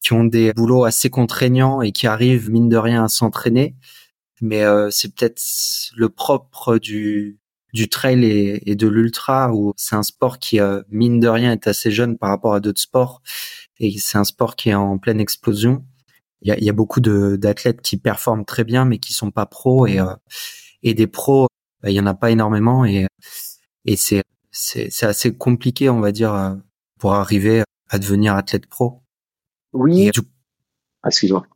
qui 0.00 0.12
ont 0.12 0.24
des 0.24 0.52
boulots 0.52 0.84
assez 0.84 1.10
contraignants 1.10 1.80
et 1.80 1.90
qui 1.92 2.06
arrivent 2.06 2.50
mine 2.50 2.68
de 2.68 2.76
rien 2.76 3.04
à 3.04 3.08
s'entraîner. 3.08 3.74
Mais 4.42 4.62
c'est 4.90 5.14
peut-être 5.14 5.42
le 5.96 6.08
propre 6.10 6.78
du 6.78 7.38
du 7.72 7.88
trail 7.88 8.24
et, 8.24 8.76
de 8.76 8.86
l'ultra 8.86 9.52
où 9.52 9.74
c'est 9.76 9.96
un 9.96 10.04
sport 10.04 10.38
qui 10.38 10.60
mine 10.90 11.20
de 11.20 11.28
rien 11.28 11.52
est 11.52 11.66
assez 11.66 11.90
jeune 11.90 12.16
par 12.18 12.30
rapport 12.30 12.54
à 12.54 12.60
d'autres 12.60 12.80
sports 12.80 13.20
et 13.78 13.98
c'est 13.98 14.18
un 14.18 14.24
sport 14.24 14.56
qui 14.56 14.70
est 14.70 14.74
en 14.74 14.98
pleine 14.98 15.20
explosion. 15.20 15.84
Il 16.44 16.48
y 16.48 16.52
a, 16.52 16.58
y 16.60 16.68
a 16.70 16.72
beaucoup 16.72 17.00
d'athlètes 17.00 17.80
qui 17.82 17.96
performent 17.96 18.44
très 18.44 18.64
bien 18.64 18.84
mais 18.84 18.98
qui 18.98 19.12
sont 19.12 19.30
pas 19.30 19.46
pros 19.46 19.86
et 19.86 19.98
et 20.82 20.94
des 20.94 21.06
pros 21.06 21.48
bah, 21.82 21.90
il 21.90 21.94
y 21.94 22.00
en 22.00 22.06
a 22.06 22.14
pas 22.14 22.30
énormément 22.30 22.84
et 22.84 23.06
et 23.86 23.96
c'est 23.96 24.22
c'est 24.50 25.02
assez 25.02 25.34
compliqué 25.34 25.88
on 25.88 26.00
va 26.00 26.12
dire 26.12 26.56
pour 26.98 27.14
arriver 27.14 27.62
à 27.88 27.98
devenir 27.98 28.34
athlète 28.34 28.66
pro. 28.66 29.02
Oui. 29.72 30.10
Ah, 31.02 31.08
excuse-moi. 31.08 31.46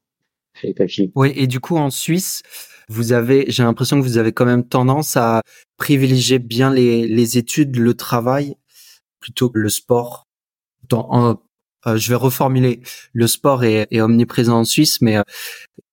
Oui, 1.14 1.32
et 1.36 1.46
du 1.46 1.60
coup 1.60 1.76
en 1.76 1.90
Suisse, 1.90 2.42
vous 2.88 3.12
avez, 3.12 3.46
j'ai 3.48 3.62
l'impression 3.62 3.98
que 3.98 4.04
vous 4.04 4.18
avez 4.18 4.32
quand 4.32 4.44
même 4.44 4.66
tendance 4.66 5.16
à 5.16 5.42
privilégier 5.76 6.38
bien 6.38 6.72
les, 6.72 7.06
les 7.06 7.38
études, 7.38 7.76
le 7.76 7.94
travail, 7.94 8.56
plutôt 9.20 9.50
que 9.50 9.58
le 9.58 9.68
sport. 9.68 10.26
Dans, 10.88 11.40
euh, 11.86 11.96
je 11.96 12.08
vais 12.08 12.16
reformuler. 12.16 12.80
Le 13.12 13.26
sport 13.26 13.64
est, 13.64 13.86
est, 13.90 14.00
omniprésent 14.00 14.60
en 14.60 14.64
Suisse, 14.64 15.00
mais 15.00 15.16
euh, 15.16 15.22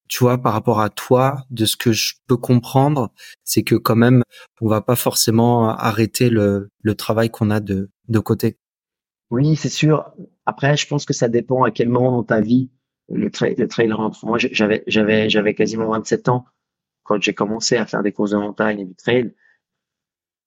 tu 0.07 0.23
vois, 0.23 0.37
par 0.37 0.53
rapport 0.53 0.81
à 0.81 0.89
toi, 0.89 1.37
de 1.49 1.65
ce 1.65 1.75
que 1.75 1.91
je 1.91 2.15
peux 2.27 2.37
comprendre, 2.37 3.11
c'est 3.43 3.63
que 3.63 3.75
quand 3.75 3.95
même, 3.95 4.23
on 4.61 4.67
va 4.67 4.81
pas 4.81 4.95
forcément 4.95 5.69
arrêter 5.69 6.29
le, 6.29 6.69
le 6.81 6.95
travail 6.95 7.29
qu'on 7.29 7.49
a 7.49 7.59
de, 7.59 7.89
de 8.07 8.19
côté. 8.19 8.57
Oui, 9.31 9.55
c'est 9.55 9.69
sûr. 9.69 10.11
Après, 10.45 10.77
je 10.77 10.87
pense 10.87 11.05
que 11.05 11.13
ça 11.13 11.27
dépend 11.27 11.63
à 11.63 11.71
quel 11.71 11.89
moment 11.89 12.11
dans 12.11 12.23
ta 12.23 12.41
vie 12.41 12.69
le, 13.09 13.29
trail, 13.29 13.55
le 13.57 13.67
trail 13.67 13.91
rentre. 13.91 14.25
Moi, 14.25 14.37
j'avais, 14.37 14.83
j'avais, 14.87 15.29
j'avais 15.29 15.55
quasiment 15.55 15.89
27 15.89 16.29
ans 16.29 16.45
quand 17.03 17.21
j'ai 17.21 17.33
commencé 17.33 17.77
à 17.77 17.85
faire 17.85 18.03
des 18.03 18.11
courses 18.11 18.31
de 18.31 18.37
montagne 18.37 18.79
et 18.79 18.85
du 18.85 18.95
trail. 18.95 19.33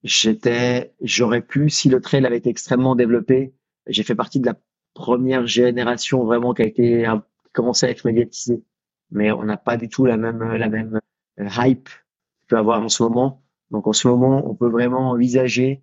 J'étais, 0.04 0.94
j'aurais 1.00 1.42
pu, 1.42 1.70
si 1.70 1.88
le 1.88 2.00
trail 2.00 2.24
avait 2.24 2.38
été 2.38 2.50
extrêmement 2.50 2.94
développé, 2.94 3.54
j'ai 3.86 4.04
fait 4.04 4.14
partie 4.14 4.40
de 4.40 4.46
la 4.46 4.54
première 4.98 5.46
génération 5.46 6.24
vraiment 6.24 6.52
qui 6.54 6.62
a 6.62 6.66
été, 6.66 7.04
qui 7.44 7.52
commençait 7.52 7.86
à 7.86 7.90
être 7.90 8.04
médiatisée. 8.04 8.62
Mais 9.12 9.30
on 9.30 9.44
n'a 9.44 9.56
pas 9.56 9.76
du 9.76 9.88
tout 9.88 10.04
la 10.04 10.16
même, 10.16 10.42
la 10.42 10.68
même 10.68 11.00
euh, 11.38 11.48
hype 11.56 11.88
qu'on 11.88 12.46
peut 12.48 12.58
avoir 12.58 12.82
en 12.82 12.88
ce 12.88 13.04
moment. 13.04 13.42
Donc, 13.70 13.86
en 13.86 13.92
ce 13.92 14.08
moment, 14.08 14.42
on 14.50 14.54
peut 14.54 14.68
vraiment 14.68 15.10
envisager, 15.10 15.82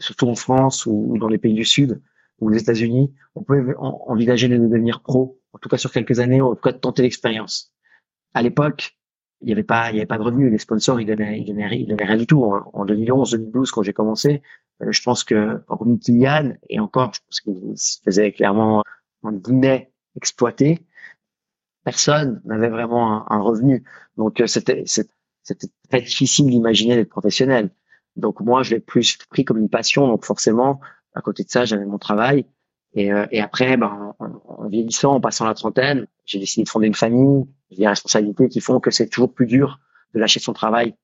surtout 0.00 0.28
en 0.28 0.34
France 0.34 0.86
ou 0.86 1.16
dans 1.18 1.28
les 1.28 1.38
pays 1.38 1.54
du 1.54 1.64
Sud, 1.64 2.02
ou 2.40 2.48
les 2.48 2.60
États-Unis, 2.60 3.14
on 3.36 3.42
peut 3.42 3.74
envisager 3.78 4.48
de 4.48 4.58
devenir 4.58 5.00
pro, 5.00 5.40
en 5.52 5.58
tout 5.58 5.68
cas 5.68 5.78
sur 5.78 5.92
quelques 5.92 6.18
années, 6.18 6.40
ou 6.40 6.46
en 6.50 6.54
tout 6.56 6.62
cas 6.62 6.72
de 6.72 6.78
tenter 6.78 7.02
l'expérience. 7.02 7.72
À 8.34 8.42
l'époque, 8.42 8.98
il 9.40 9.46
n'y 9.46 9.52
avait 9.52 9.62
pas, 9.62 9.90
il 9.90 9.96
y 9.96 9.98
avait 9.98 10.06
pas 10.06 10.18
de 10.18 10.22
revenus. 10.22 10.50
Les 10.50 10.58
sponsors, 10.58 11.00
ils 11.00 11.06
donnaient, 11.06 11.38
ils 11.38 11.46
donnaient, 11.46 11.80
ils 11.80 11.86
donnaient 11.86 12.04
rien 12.04 12.16
du 12.16 12.26
tout. 12.26 12.42
En 12.42 12.84
2011, 12.84 13.30
2012, 13.30 13.70
quand 13.70 13.82
j'ai 13.82 13.92
commencé, 13.92 14.30
euh, 14.32 14.40
je 14.80 15.02
pense 15.02 15.24
que 15.24 15.62
Romy 15.68 15.98
Kylian, 15.98 16.54
et 16.68 16.80
encore, 16.80 17.12
je 17.14 17.20
pense 17.26 17.40
qu'il 17.40 17.72
se 17.76 17.98
faisait 18.04 18.32
clairement, 18.32 18.82
en 19.22 19.32
guillemets, 19.32 19.92
exploiter. 20.16 20.84
Personne 21.84 22.40
n'avait 22.44 22.68
vraiment 22.68 23.30
un, 23.30 23.40
revenu. 23.40 23.84
Donc, 24.16 24.40
euh, 24.40 24.46
c'était, 24.46 24.84
c'était 24.86 25.68
très 25.90 26.00
difficile 26.00 26.46
d'imaginer 26.46 26.96
d'être 26.96 27.10
professionnel. 27.10 27.70
Donc, 28.16 28.40
moi, 28.40 28.62
je 28.62 28.74
l'ai 28.74 28.80
plus 28.80 29.18
pris 29.28 29.44
comme 29.44 29.58
une 29.58 29.68
passion. 29.68 30.06
Donc, 30.08 30.24
forcément, 30.24 30.80
à 31.14 31.20
côté 31.20 31.44
de 31.44 31.50
ça, 31.50 31.64
j'avais 31.64 31.84
mon 31.84 31.98
travail. 31.98 32.46
Et, 32.94 33.12
euh, 33.12 33.26
et 33.30 33.40
après, 33.40 33.76
ben, 33.76 34.14
en, 34.18 34.68
vieillissant, 34.68 35.14
en 35.14 35.20
passant 35.20 35.46
la 35.46 35.54
trentaine, 35.54 36.06
j'ai 36.24 36.38
décidé 36.38 36.64
de 36.64 36.68
fonder 36.68 36.86
une 36.86 36.94
famille. 36.94 37.44
J'ai 37.70 37.78
des 37.78 37.88
responsabilités 37.88 38.48
qui 38.48 38.60
font 38.60 38.80
que 38.80 38.90
c'est 38.90 39.08
toujours 39.08 39.32
plus 39.32 39.46
dur 39.46 39.80
de 40.14 40.20
lâcher 40.20 40.40
son 40.40 40.52
travail 40.52 40.94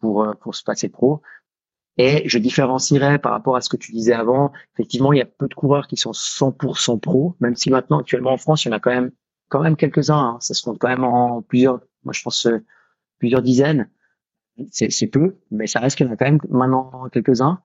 pour 0.00 0.22
euh, 0.22 0.32
pour 0.34 0.54
se 0.54 0.62
passer 0.62 0.88
pro. 0.88 1.22
Et 2.02 2.26
je 2.26 2.38
différencierais 2.38 3.18
par 3.18 3.32
rapport 3.32 3.56
à 3.56 3.60
ce 3.60 3.68
que 3.68 3.76
tu 3.76 3.92
disais 3.92 4.14
avant. 4.14 4.52
Effectivement, 4.72 5.12
il 5.12 5.18
y 5.18 5.20
a 5.20 5.26
peu 5.26 5.48
de 5.48 5.52
coureurs 5.52 5.86
qui 5.86 5.98
sont 5.98 6.12
100% 6.12 6.98
pro, 6.98 7.36
même 7.40 7.56
si 7.56 7.68
maintenant, 7.68 7.98
actuellement 7.98 8.32
en 8.32 8.38
France, 8.38 8.64
il 8.64 8.68
y 8.68 8.70
en 8.70 8.76
a 8.78 8.80
quand 8.80 8.90
même 8.90 9.10
quand 9.50 9.60
même 9.60 9.76
quelques-uns. 9.76 10.16
Hein. 10.16 10.36
Ça 10.40 10.54
se 10.54 10.62
compte 10.62 10.78
quand 10.78 10.88
même 10.88 11.04
en 11.04 11.42
plusieurs, 11.42 11.80
moi 12.04 12.14
je 12.14 12.22
pense 12.22 12.46
euh, 12.46 12.64
plusieurs 13.18 13.42
dizaines. 13.42 13.90
C'est 14.70 15.08
peu, 15.08 15.36
mais 15.50 15.66
ça 15.66 15.78
reste 15.78 15.98
qu'il 15.98 16.06
y 16.06 16.08
en 16.08 16.12
a 16.14 16.16
quand 16.16 16.24
même 16.24 16.40
maintenant 16.48 17.06
quelques-uns. 17.12 17.60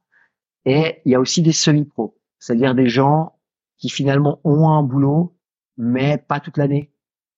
Et 0.66 1.02
il 1.06 1.14
y 1.14 1.16
a 1.16 1.22
aussi 1.22 1.42
des 1.42 1.54
semi-pros, 1.54 2.18
c'est-à-dire 2.38 2.76
des 2.76 2.90
gens 2.90 3.40
qui 3.78 3.88
finalement 3.88 4.42
ont 4.44 4.68
un 4.68 4.84
boulot, 4.84 5.38
mais 5.78 6.18
pas 6.18 6.42
toute 6.42 6.58
l'année. 6.58 6.92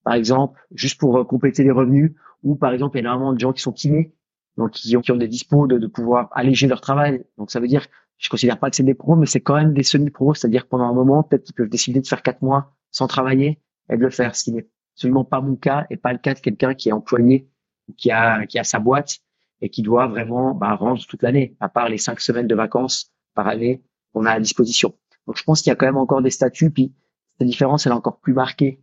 Par 0.03 0.15
exemple, 0.15 0.59
juste 0.71 0.99
pour 0.99 1.15
euh, 1.19 1.23
compléter 1.25 1.63
les 1.63 1.71
revenus, 1.71 2.13
ou 2.41 2.55
par 2.55 2.73
exemple, 2.73 2.97
il 2.97 3.03
y 3.03 3.05
a 3.05 3.09
énormément 3.09 3.33
de 3.33 3.39
gens 3.39 3.53
qui 3.53 3.61
sont 3.61 3.71
kinés, 3.71 4.15
donc 4.57 4.71
qui 4.71 4.95
ont, 4.97 5.01
qui 5.01 5.11
ont 5.11 5.17
des 5.17 5.27
dispos 5.27 5.67
de, 5.67 5.77
de, 5.77 5.87
pouvoir 5.87 6.29
alléger 6.33 6.67
leur 6.67 6.81
travail. 6.81 7.23
Donc 7.37 7.51
ça 7.51 7.59
veut 7.59 7.67
dire, 7.67 7.85
je 8.17 8.29
considère 8.29 8.59
pas 8.59 8.69
que 8.69 8.75
c'est 8.75 8.83
des 8.83 8.95
pros, 8.95 9.15
mais 9.15 9.27
c'est 9.27 9.41
quand 9.41 9.55
même 9.55 9.73
des 9.73 9.83
semi-pros, 9.83 10.33
c'est-à-dire 10.33 10.67
pendant 10.67 10.85
un 10.85 10.93
moment, 10.93 11.23
peut-être 11.23 11.43
qu'ils 11.43 11.55
peuvent 11.55 11.69
décider 11.69 12.01
de 12.01 12.07
faire 12.07 12.23
quatre 12.23 12.41
mois 12.41 12.73
sans 12.91 13.07
travailler 13.07 13.61
et 13.89 13.97
de 13.97 14.01
le 14.01 14.09
faire, 14.09 14.35
ce 14.35 14.43
qui 14.43 14.51
n'est 14.51 14.67
absolument 14.95 15.23
pas 15.23 15.41
mon 15.41 15.55
cas 15.55 15.85
et 15.89 15.97
pas 15.97 16.11
le 16.11 16.19
cas 16.19 16.33
de 16.33 16.39
quelqu'un 16.39 16.73
qui 16.73 16.89
est 16.89 16.91
employé, 16.91 17.49
qui 17.97 18.11
a, 18.11 18.45
qui 18.47 18.57
a 18.57 18.63
sa 18.63 18.79
boîte 18.79 19.19
et 19.61 19.69
qui 19.69 19.83
doit 19.83 20.07
vraiment 20.07 20.53
bah, 20.53 20.75
rendre 20.75 21.03
toute 21.05 21.21
l'année, 21.21 21.55
à 21.59 21.69
part 21.69 21.89
les 21.89 21.97
cinq 21.97 22.19
semaines 22.19 22.47
de 22.47 22.55
vacances 22.55 23.11
par 23.35 23.47
année 23.47 23.83
qu'on 24.13 24.25
a 24.25 24.31
à 24.31 24.39
disposition. 24.39 24.95
Donc 25.27 25.37
je 25.37 25.43
pense 25.43 25.61
qu'il 25.61 25.69
y 25.69 25.73
a 25.73 25.75
quand 25.75 25.85
même 25.85 25.97
encore 25.97 26.21
des 26.21 26.31
statuts, 26.31 26.71
puis 26.71 26.93
cette 27.37 27.47
différence, 27.47 27.85
elle 27.85 27.91
est 27.91 27.95
encore 27.95 28.19
plus 28.19 28.33
marquée. 28.33 28.81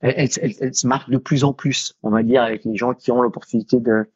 Elle, 0.00 0.14
elle, 0.16 0.52
elle, 0.60 0.74
se 0.74 0.86
marque 0.86 1.10
de 1.10 1.18
plus 1.18 1.44
en 1.44 1.52
plus, 1.52 1.94
on 2.02 2.10
va 2.10 2.22
dire, 2.22 2.42
avec 2.42 2.64
les 2.64 2.76
gens 2.76 2.94
qui 2.94 3.10
ont 3.10 3.20
l'opportunité 3.20 3.80
de, 3.80 4.08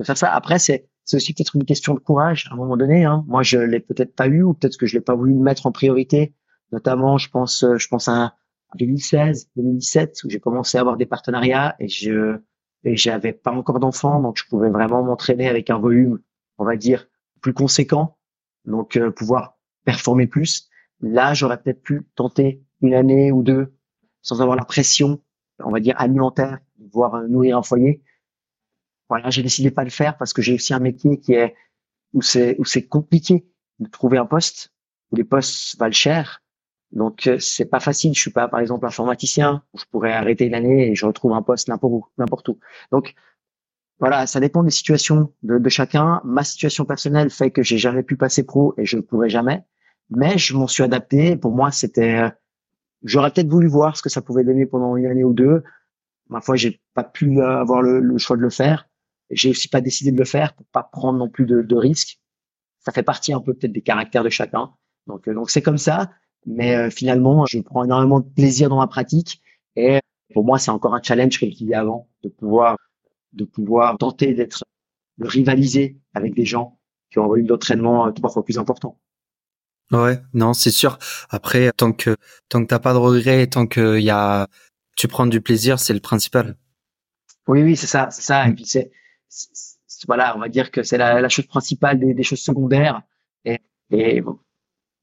de 0.00 0.04
faire 0.04 0.18
ça. 0.18 0.32
Après, 0.32 0.58
c'est 0.58 0.88
c'est 1.04 1.16
aussi 1.16 1.32
peut-être 1.32 1.56
une 1.56 1.64
question 1.64 1.94
de 1.94 1.98
courage 1.98 2.48
à 2.50 2.54
un 2.54 2.56
moment 2.56 2.76
donné. 2.76 3.04
Hein. 3.04 3.24
Moi, 3.26 3.42
je 3.42 3.58
l'ai 3.58 3.80
peut-être 3.80 4.14
pas 4.14 4.26
eu, 4.26 4.42
ou 4.42 4.54
peut-être 4.54 4.76
que 4.76 4.86
je 4.86 4.94
l'ai 4.94 5.00
pas 5.00 5.14
voulu 5.14 5.34
mettre 5.34 5.66
en 5.66 5.72
priorité. 5.72 6.34
Notamment, 6.72 7.18
je 7.18 7.30
pense, 7.30 7.64
je 7.76 7.88
pense 7.88 8.08
à 8.08 8.34
2016, 8.76 9.50
2017, 9.56 10.24
où 10.24 10.30
j'ai 10.30 10.38
commencé 10.38 10.78
à 10.78 10.82
avoir 10.82 10.96
des 10.96 11.06
partenariats 11.06 11.74
et 11.78 11.88
je 11.88 12.38
et 12.84 12.96
j'avais 12.96 13.32
pas 13.34 13.50
encore 13.50 13.78
d'enfants, 13.78 14.20
donc 14.22 14.38
je 14.38 14.44
pouvais 14.48 14.70
vraiment 14.70 15.02
m'entraîner 15.02 15.48
avec 15.48 15.68
un 15.68 15.78
volume, 15.78 16.20
on 16.56 16.64
va 16.64 16.76
dire, 16.76 17.08
plus 17.42 17.52
conséquent 17.52 18.16
donc 18.64 18.96
euh, 18.96 19.10
pouvoir 19.10 19.58
performer 19.84 20.26
plus. 20.26 20.68
Là, 21.00 21.34
j'aurais 21.34 21.60
peut-être 21.60 21.82
pu 21.82 22.06
tenter 22.14 22.62
une 22.82 22.94
année 22.94 23.32
ou 23.32 23.42
deux 23.42 23.74
sans 24.22 24.42
avoir 24.42 24.56
la 24.56 24.64
pression, 24.64 25.22
on 25.58 25.70
va 25.70 25.80
dire 25.80 25.94
alimentaire, 25.98 26.58
voire 26.92 27.14
euh, 27.14 27.26
nourrir 27.26 27.58
un 27.58 27.62
foyer. 27.62 28.02
Voilà, 29.10 29.28
j'ai 29.28 29.42
décidé 29.42 29.70
de 29.70 29.74
pas 29.74 29.84
le 29.84 29.90
faire 29.90 30.16
parce 30.16 30.32
que 30.32 30.40
j'ai 30.40 30.54
aussi 30.54 30.72
un 30.72 30.78
métier 30.78 31.18
qui 31.20 31.34
est 31.34 31.54
où 32.14 32.22
c'est 32.22 32.56
où 32.58 32.64
c'est 32.64 32.86
compliqué 32.86 33.44
de 33.80 33.88
trouver 33.88 34.18
un 34.18 34.24
poste 34.24 34.72
où 35.10 35.16
les 35.16 35.24
postes 35.24 35.76
valent 35.78 35.92
cher. 35.92 36.42
Donc 36.92 37.26
euh, 37.26 37.38
c'est 37.38 37.66
pas 37.66 37.80
facile. 37.80 38.14
Je 38.14 38.20
suis 38.20 38.30
pas 38.30 38.48
par 38.48 38.60
exemple 38.60 38.86
informaticien 38.86 39.64
où 39.72 39.78
je 39.78 39.84
pourrais 39.90 40.12
arrêter 40.12 40.48
l'année 40.48 40.90
et 40.90 40.94
je 40.94 41.06
retrouve 41.06 41.32
un 41.32 41.42
poste 41.42 41.68
n'importe 41.68 41.92
où, 41.92 42.06
n'importe 42.18 42.48
où. 42.48 42.58
Donc 42.92 43.14
voilà, 43.98 44.26
ça 44.26 44.40
dépend 44.40 44.62
des 44.62 44.70
situations 44.70 45.32
de, 45.42 45.68
chacun. 45.68 46.22
Ma 46.24 46.42
situation 46.42 46.84
personnelle 46.86 47.30
fait 47.30 47.50
que 47.50 47.62
j'ai 47.62 47.78
jamais 47.78 48.02
pu 48.02 48.16
passer 48.16 48.44
pro 48.44 48.74
et 48.78 48.86
je 48.86 48.96
ne 48.96 49.02
pourrai 49.02 49.28
jamais, 49.28 49.62
mais 50.08 50.38
je 50.38 50.56
m'en 50.56 50.66
suis 50.66 50.82
adapté. 50.82 51.36
Pour 51.36 51.52
moi, 51.52 51.70
c'était, 51.70 52.18
euh, 52.18 52.30
j'aurais 53.02 53.30
peut-être 53.30 53.50
voulu 53.50 53.66
voir 53.66 53.96
ce 53.96 54.02
que 54.02 54.08
ça 54.08 54.22
pouvait 54.22 54.44
donner 54.44 54.66
pendant 54.66 54.96
une 54.96 55.06
année 55.06 55.24
ou 55.24 55.34
deux. 55.34 55.62
Ma 56.30 56.40
foi, 56.40 56.56
j'ai 56.56 56.80
pas 56.94 57.04
pu 57.04 57.42
avoir 57.42 57.82
le, 57.82 58.16
choix 58.18 58.36
de 58.36 58.42
le 58.42 58.50
faire. 58.50 58.88
J'ai 59.30 59.50
aussi 59.50 59.68
pas 59.68 59.80
décidé 59.80 60.12
de 60.12 60.18
le 60.18 60.24
faire 60.24 60.54
pour 60.54 60.66
pas 60.66 60.82
prendre 60.82 61.18
non 61.18 61.28
plus 61.28 61.46
de, 61.46 61.76
risques. 61.76 62.18
Ça 62.80 62.92
fait 62.92 63.02
partie 63.02 63.32
un 63.32 63.40
peu 63.40 63.54
peut-être 63.54 63.72
des 63.72 63.82
caractères 63.82 64.24
de 64.24 64.30
chacun. 64.30 64.72
Donc, 65.06 65.28
euh, 65.28 65.34
donc 65.34 65.50
c'est 65.50 65.62
comme 65.62 65.78
ça. 65.78 66.10
Mais 66.46 66.74
euh, 66.74 66.90
finalement, 66.90 67.46
je 67.46 67.60
prends 67.60 67.84
énormément 67.84 68.20
de 68.20 68.28
plaisir 68.28 68.68
dans 68.68 68.78
ma 68.78 68.86
pratique. 68.86 69.42
Et 69.76 70.00
pour 70.32 70.44
moi, 70.44 70.58
c'est 70.58 70.70
encore 70.70 70.94
un 70.94 71.02
challenge, 71.02 71.38
comme 71.38 71.50
je 71.50 71.56
disais 71.56 71.74
avant, 71.74 72.08
de 72.22 72.28
pouvoir 72.28 72.76
de 73.32 73.44
pouvoir 73.44 73.96
tenter 73.98 74.34
d'être, 74.34 74.64
de 75.18 75.26
rivaliser 75.26 76.00
avec 76.14 76.34
des 76.34 76.44
gens 76.44 76.80
qui 77.12 77.18
ont 77.18 77.24
un 77.24 77.28
volume 77.28 77.46
d'entraînement 77.46 78.08
euh, 78.08 78.10
trois 78.12 78.30
fois 78.30 78.44
plus 78.44 78.58
important. 78.58 78.98
Ouais, 79.92 80.20
non, 80.34 80.52
c'est 80.52 80.70
sûr. 80.70 80.98
Après, 81.30 81.70
tant 81.76 81.92
que 81.92 82.16
tant 82.48 82.62
que 82.62 82.68
t'as 82.68 82.78
pas 82.78 82.92
de 82.92 82.98
regrets, 82.98 83.46
tant 83.48 83.66
que 83.66 83.98
y 83.98 84.10
a, 84.10 84.48
tu 84.96 85.08
prends 85.08 85.26
du 85.26 85.40
plaisir, 85.40 85.80
c'est 85.80 85.94
le 85.94 86.00
principal. 86.00 86.56
Oui, 87.48 87.62
oui, 87.62 87.76
c'est 87.76 87.88
ça, 87.88 88.08
c'est 88.10 88.22
ça. 88.22 88.48
Et 88.48 88.54
puis 88.54 88.64
c'est, 88.66 88.92
voilà, 90.06 90.36
on 90.36 90.40
va 90.40 90.48
dire 90.48 90.70
que 90.70 90.82
c'est 90.82 90.98
la, 90.98 91.20
la, 91.20 91.28
chose 91.28 91.46
principale 91.46 91.98
des, 91.98 92.14
des, 92.14 92.22
choses 92.22 92.40
secondaires. 92.40 93.02
Et, 93.44 93.58
et, 93.90 94.22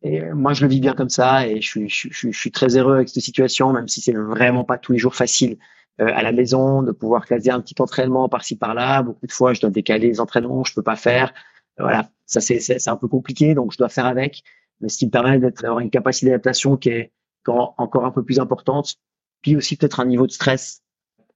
et 0.04 0.22
moi, 0.34 0.54
je 0.54 0.64
le 0.66 0.70
vis 0.70 0.80
bien 0.82 0.94
comme 0.94 1.10
ça, 1.10 1.48
et 1.48 1.62
je 1.62 1.68
suis, 1.68 1.90
je, 1.90 2.10
je, 2.12 2.32
je 2.32 2.40
suis 2.40 2.52
très 2.52 2.78
heureux 2.78 2.96
avec 2.96 3.10
cette 3.10 3.24
situation, 3.24 3.74
même 3.74 3.88
si 3.88 4.02
c'est 4.02 4.14
vraiment 4.14 4.64
pas 4.64 4.78
tous 4.78 4.94
les 4.94 5.00
jours 5.00 5.16
facile. 5.16 5.58
euh, 6.02 6.08
à 6.14 6.22
la 6.24 6.32
maison, 6.32 6.84
de 6.84 6.92
pouvoir 6.92 7.26
caser 7.26 7.52
un 7.52 7.62
petit 7.62 7.76
entraînement 7.82 8.30
par-ci 8.30 8.56
par-là. 8.56 9.02
Beaucoup 9.04 9.26
de 9.28 9.32
fois, 9.32 9.54
je 9.54 9.62
dois 9.62 9.70
décaler 9.70 10.08
les 10.08 10.20
entraînements, 10.20 10.64
je 10.64 10.74
peux 10.74 10.84
pas 10.84 10.96
faire. 10.96 11.34
Voilà, 11.80 12.10
ça 12.26 12.42
c'est 12.42 12.60
c'est 12.60 12.88
un 12.90 12.96
peu 12.98 13.08
compliqué, 13.08 13.54
donc 13.56 13.72
je 13.72 13.78
dois 13.78 13.90
faire 13.90 14.06
avec. 14.06 14.44
Mais 14.82 14.90
ce 14.90 14.98
qui 14.98 15.06
me 15.08 15.12
permet 15.12 15.40
d'avoir 15.40 15.80
une 15.80 15.90
capacité 15.90 16.28
d'adaptation 16.28 16.78
qui 16.78 16.90
est 16.90 17.14
encore 17.48 18.06
un 18.06 18.12
peu 18.12 18.24
plus 18.24 18.40
importante. 18.40 18.96
Puis 19.42 19.56
aussi 19.56 19.78
peut-être 19.78 20.00
un 20.00 20.06
niveau 20.06 20.28
de 20.28 20.32
stress 20.32 20.84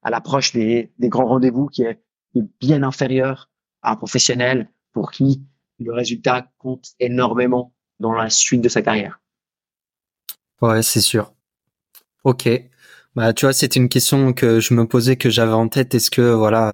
à 0.04 0.10
l'approche 0.10 0.52
des, 0.54 0.92
des 1.00 1.10
grands 1.10 1.28
rendez-vous 1.28 1.68
qui 1.68 1.84
est, 1.84 2.02
est 2.36 2.44
bien 2.60 2.84
inférieur 2.84 3.50
à 3.82 3.92
un 3.92 3.96
professionnel 3.96 4.70
pour 4.94 5.12
qui 5.12 5.44
le 5.80 5.94
résultat 5.94 6.48
compte 6.58 6.90
énormément 7.00 7.74
dans 8.00 8.14
la 8.14 8.30
suite 8.30 8.62
de 8.62 8.70
sa 8.70 8.82
carrière. 8.82 9.20
Ouais, 10.62 10.84
c'est 10.84 11.02
sûr. 11.02 11.34
Ok. 12.24 12.50
Bah, 13.16 13.34
tu 13.34 13.46
vois, 13.46 13.54
c'était 13.54 13.80
une 13.80 13.90
question 13.90 14.34
que 14.34 14.60
je 14.60 14.74
me 14.74 14.88
posais, 14.88 15.16
que 15.16 15.30
j'avais 15.30 15.54
en 15.54 15.68
tête. 15.68 15.96
Est-ce 15.96 16.12
que, 16.12 16.22
voilà, 16.22 16.72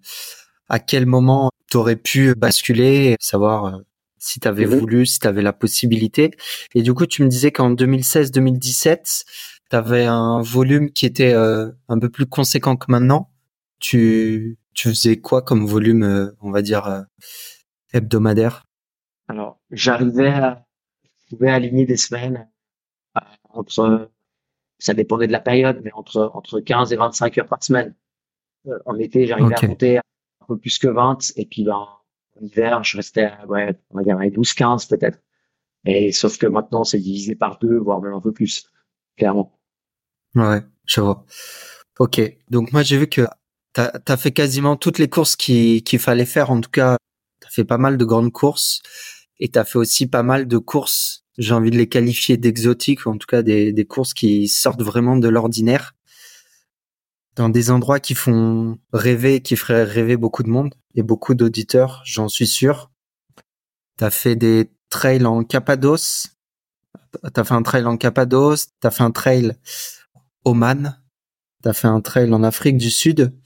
à 0.70 0.80
quel 0.80 1.06
moment 1.06 1.52
tu 1.70 1.78
aurais 1.78 1.96
pu 1.96 2.36
basculer, 2.36 3.16
savoir 3.20 3.66
euh, 3.66 3.78
si 4.18 4.40
tu 4.40 4.48
avais 4.48 4.66
mhm. 4.66 4.80
voulu, 4.80 5.06
si 5.06 5.20
tu 5.20 5.28
avais 5.28 5.42
la 5.42 5.54
possibilité. 5.54 6.32
Et 6.76 6.82
du 6.82 6.94
coup, 6.94 7.06
tu 7.06 7.24
me 7.24 7.30
disais 7.30 7.52
qu'en 7.52 7.74
2016-2017, 7.74 9.24
tu 9.70 9.76
avais 9.76 10.06
un 10.06 10.42
volume 10.42 10.92
qui 10.92 11.06
était 11.06 11.34
euh, 11.34 11.72
un 11.90 12.00
peu 12.00 12.10
plus 12.10 12.26
conséquent 12.26 12.76
que 12.76 12.92
maintenant. 12.92 13.32
Tu, 13.80 14.58
tu 14.78 14.90
faisais 14.90 15.20
quoi 15.20 15.42
comme 15.42 15.66
volume, 15.66 16.04
euh, 16.04 16.32
on 16.40 16.52
va 16.52 16.62
dire, 16.62 17.06
hebdomadaire? 17.92 18.64
Alors, 19.28 19.60
j'arrivais 19.72 20.30
à, 20.30 20.66
je 21.04 21.36
pouvais 21.36 21.50
aligner 21.50 21.86
des 21.86 21.98
semaines 21.98 22.48
entre 23.50 24.10
ça 24.80 24.94
dépendait 24.94 25.26
de 25.26 25.32
la 25.32 25.40
période, 25.40 25.82
mais 25.84 25.92
entre, 25.94 26.32
entre 26.36 26.60
15 26.60 26.94
et 26.94 26.98
25 26.98 27.38
heures 27.40 27.48
par 27.48 27.64
semaine. 27.64 27.96
Euh, 28.68 28.78
en 28.86 28.98
été, 29.00 29.26
j'arrivais 29.26 29.56
à 29.56 29.68
monter 29.68 29.98
un 29.98 30.46
peu 30.48 30.58
plus 30.58 30.78
que 30.78 30.88
20, 30.88 31.34
et 31.36 31.46
puis 31.48 31.64
ben, 31.64 31.74
en 31.74 32.00
hiver, 32.42 32.84
je 32.84 32.98
restais 32.98 33.24
à, 33.24 33.48
ouais, 33.48 33.76
on 33.90 33.98
va 33.98 34.04
dire 34.04 34.20
à 34.20 34.30
12, 34.30 34.54
15 34.54 34.86
peut-être. 34.86 35.20
Et 35.86 36.12
sauf 36.12 36.38
que 36.38 36.46
maintenant, 36.46 36.84
c'est 36.84 37.00
divisé 37.00 37.36
par 37.36 37.58
deux, 37.58 37.78
voire 37.78 38.02
même 38.02 38.14
un 38.14 38.22
peu 38.22 38.32
plus, 38.32 38.70
clairement. 39.16 39.60
Ouais, 40.36 40.62
je 40.86 41.02
vois. 41.02 41.26
Ok. 41.98 42.22
Donc 42.52 42.72
moi, 42.74 42.84
j'ai 42.84 42.98
vu 42.98 43.08
que 43.08 43.24
tu 43.86 44.12
as, 44.12 44.18
fait 44.18 44.32
quasiment 44.32 44.76
toutes 44.76 45.00
les 45.00 45.10
courses 45.10 45.36
qu'il 45.36 46.00
fallait 46.00 46.26
faire. 46.26 46.52
En 46.52 46.62
tout 46.62 46.70
cas, 46.70 46.98
tu 47.42 47.48
as 47.48 47.52
fait 47.52 47.66
pas 47.66 47.78
mal 47.78 47.98
de 47.98 48.06
grandes 48.06 48.32
courses 48.32 48.82
et 49.40 49.50
tu 49.50 49.60
as 49.60 49.66
fait 49.66 49.78
aussi 49.78 50.08
pas 50.08 50.24
mal 50.24 50.48
de 50.48 50.58
courses 50.58 51.24
j'ai 51.38 51.54
envie 51.54 51.72
de 51.72 51.78
les 51.78 51.88
qualifier 51.88 52.38
d'exotiques, 52.38 53.06
en 53.06 53.18
tout 53.18 53.28
cas 53.28 53.42
des, 53.42 53.72
des 53.72 53.86
courses 53.86 54.14
qui 54.14 54.48
sortent 54.48 54.82
vraiment 54.82 55.18
de 55.18 55.28
l'ordinaire, 55.28 55.94
dans 57.36 57.50
des 57.50 57.70
endroits 57.70 58.00
qui 58.00 58.16
font 58.16 58.80
rêver, 58.92 59.42
qui 59.42 59.56
feraient 59.56 59.84
rêver 59.84 60.18
beaucoup 60.18 60.44
de 60.44 60.50
monde 60.50 60.74
et 60.96 61.04
beaucoup 61.04 61.36
d'auditeurs, 61.36 62.02
j'en 62.06 62.28
suis 62.28 62.48
sûr. 62.48 62.90
T'as 63.98 64.10
fait 64.10 64.36
des 64.36 64.72
trails 64.90 65.26
en 65.26 65.44
Cappadoce, 65.44 66.30
t'as 67.34 67.44
fait 67.44 67.54
un 67.54 67.64
trail 67.64 67.86
en 67.86 67.98
Cappadoce, 67.98 68.70
t'as 68.80 68.92
fait 68.92 69.04
un 69.04 69.12
trail 69.12 69.56
Oman, 70.46 71.00
t'as 71.62 71.74
fait 71.74 71.88
un 71.88 72.02
trail 72.02 72.34
en 72.34 72.42
Afrique 72.42 72.78
du 72.78 72.90
Sud. 72.90 73.38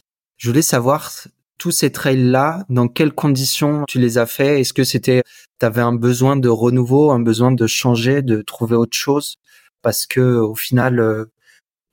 Je 0.42 0.50
voulais 0.50 0.64
savoir 0.64 1.12
tous 1.60 1.70
ces 1.70 1.92
trails-là, 1.92 2.66
dans 2.68 2.88
quelles 2.88 3.14
conditions 3.14 3.84
tu 3.88 4.00
les 4.00 4.18
as 4.18 4.26
fait 4.26 4.60
Est-ce 4.60 4.74
que 4.74 4.84
c'était, 4.84 5.22
tu 5.60 5.66
avais 5.68 5.82
un 5.82 5.94
besoin 5.94 6.36
de 6.36 6.50
renouveau, 6.50 7.12
un 7.12 7.20
besoin 7.20 7.52
de 7.52 7.68
changer, 7.68 8.24
de 8.24 8.42
trouver 8.42 8.76
autre 8.76 8.98
chose? 8.98 9.38
Parce 9.84 10.08
que 10.08 10.20
au 10.40 10.56
final, 10.56 11.00
euh, 11.00 11.26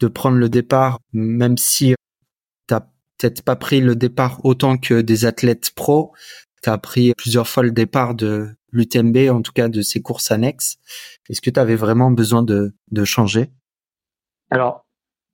de 0.00 0.08
prendre 0.08 0.38
le 0.38 0.48
départ, 0.48 0.98
même 1.12 1.58
si 1.58 1.94
t'as 2.66 2.80
peut-être 3.18 3.42
pas 3.42 3.54
pris 3.54 3.82
le 3.82 3.94
départ 3.94 4.42
autant 4.46 4.78
que 4.78 5.02
des 5.02 5.26
athlètes 5.26 5.72
pros, 5.74 6.14
tu 6.62 6.70
as 6.70 6.78
pris 6.78 7.12
plusieurs 7.18 7.48
fois 7.48 7.62
le 7.62 7.70
départ 7.70 8.14
de 8.14 8.48
l'UTMB, 8.72 9.28
en 9.28 9.42
tout 9.42 9.52
cas 9.52 9.68
de 9.68 9.82
ces 9.82 10.00
courses 10.00 10.30
annexes. 10.30 10.78
Est-ce 11.28 11.42
que 11.42 11.50
tu 11.50 11.60
avais 11.60 11.76
vraiment 11.76 12.10
besoin 12.10 12.42
de, 12.42 12.74
de 12.92 13.04
changer? 13.04 13.50
Alors, 14.48 14.86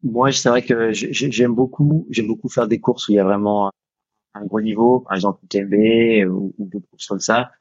moi, 0.04 0.30
c'est 0.32 0.50
vrai 0.50 0.62
que 0.62 0.92
j'aime 0.92 1.54
beaucoup, 1.54 2.06
j'aime 2.10 2.26
beaucoup 2.26 2.48
faire 2.48 2.68
des 2.68 2.78
courses 2.78 3.08
où 3.08 3.12
il 3.12 3.16
y 3.16 3.18
a 3.18 3.24
vraiment 3.24 3.72
un 4.34 4.44
gros 4.44 4.60
niveau, 4.60 5.00
par 5.00 5.14
exemple 5.14 5.40
TMB 5.48 6.30
ou, 6.30 6.54
ou 6.58 6.66
des 6.66 6.80
courses 6.82 7.06
comme 7.06 7.20
ça, 7.20 7.52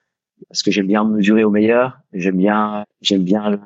parce 0.50 0.62
que 0.62 0.70
j'aime 0.72 0.88
bien 0.88 1.06
mesurer 1.06 1.46
au 1.46 1.52
meilleur, 1.52 2.00
j'aime 2.12 2.38
bien, 2.38 2.86
j'aime 3.02 3.24
bien 3.24 3.50
le, 3.50 3.60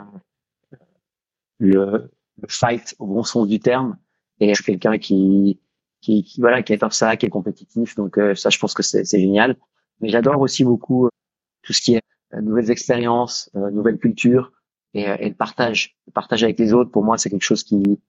le, 1.59 2.11
fight 2.47 2.95
au 2.99 3.07
bon 3.07 3.23
sens 3.23 3.47
du 3.47 3.59
terme, 3.59 3.97
et 4.39 4.53
je 4.53 4.61
suis 4.61 4.73
quelqu'un 4.73 4.99
qui, 4.99 5.59
qui, 6.01 6.23
qui, 6.23 6.39
voilà, 6.39 6.61
qui 6.61 6.73
adore 6.73 6.93
ça, 6.93 7.17
qui 7.17 7.25
est 7.25 7.29
compétitif, 7.29 7.95
donc 7.95 8.19
euh, 8.19 8.35
ça, 8.35 8.51
je 8.51 8.59
pense 8.59 8.75
que 8.75 8.83
c'est 8.83 9.05
génial. 9.05 9.57
Mais 10.01 10.09
j'adore 10.09 10.39
aussi 10.39 10.63
beaucoup 10.63 11.07
euh, 11.07 11.09
tout 11.63 11.73
ce 11.73 11.81
qui 11.81 11.95
est 11.95 12.03
euh, 12.35 12.41
nouvelles 12.41 12.69
expériences, 12.69 13.49
nouvelles 13.55 13.97
cultures 13.97 14.51
et, 14.93 15.01
et 15.01 15.29
le 15.29 15.35
partage. 15.35 15.97
Le 16.05 16.11
partage 16.11 16.43
avec 16.43 16.59
les 16.59 16.73
autres, 16.73 16.91
pour 16.91 17.03
moi, 17.03 17.17
c'est 17.17 17.31
quelque 17.31 17.41
chose 17.41 17.63
qui, 17.63 17.99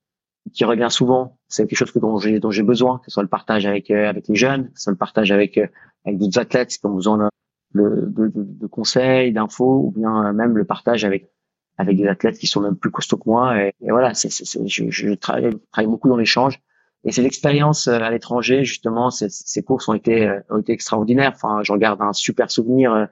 qui 0.53 0.65
revient 0.65 0.89
souvent. 0.91 1.39
C'est 1.49 1.67
quelque 1.67 1.79
chose 1.79 1.93
que 1.93 1.99
dont 1.99 2.19
j'ai 2.19 2.41
dont 2.41 2.51
j'ai 2.51 2.63
besoin, 2.63 2.99
que 2.99 3.05
ce 3.07 3.11
soit 3.13 3.23
le 3.23 3.29
partage 3.29 3.67
avec 3.67 3.91
euh, 3.91 4.09
avec 4.09 4.29
les 4.29 4.35
jeunes, 4.35 4.71
que 4.71 4.79
ce 4.79 4.85
soit 4.85 4.93
le 4.93 4.99
partage 4.99 5.33
avec 5.33 5.59
euh, 5.59 5.67
avec 6.05 6.19
d'autres 6.19 6.39
athlètes 6.39 6.69
qui 6.69 6.87
ont 6.87 6.95
besoin 6.95 7.29
de, 7.75 7.81
de, 8.07 8.33
de, 8.35 8.67
conseils, 8.67 9.33
d'infos, 9.33 9.83
ou 9.87 9.91
bien 9.91 10.27
euh, 10.27 10.33
même 10.33 10.57
le 10.57 10.65
partage 10.65 11.05
avec 11.05 11.31
avec 11.77 11.97
des 11.97 12.09
athlètes 12.09 12.39
qui 12.39 12.47
sont 12.47 12.61
même 12.61 12.77
plus 12.77 12.91
costauds 12.91 13.19
que 13.19 13.29
moi. 13.29 13.63
Et, 13.63 13.73
voilà, 13.83 14.13
c'est, 14.15 14.31
je, 14.31 14.91
je 14.91 15.15
travaille, 15.15 15.57
travaille 15.71 15.91
beaucoup 15.91 16.09
dans 16.09 16.17
l'échange. 16.17 16.61
Et 17.05 17.13
c'est 17.13 17.23
l'expérience 17.23 17.87
à 17.87 18.11
l'étranger, 18.11 18.65
justement, 18.65 19.11
ces, 19.11 19.29
ces 19.29 19.63
courses 19.63 19.89
ont 19.89 19.95
été 19.95 20.41
ont 20.51 20.59
été 20.59 20.73
extraordinaires. 20.73 21.33
Enfin, 21.35 21.63
je 21.63 21.73
regarde 21.73 22.03
un 22.03 22.13
super 22.13 22.51
souvenir 22.51 23.09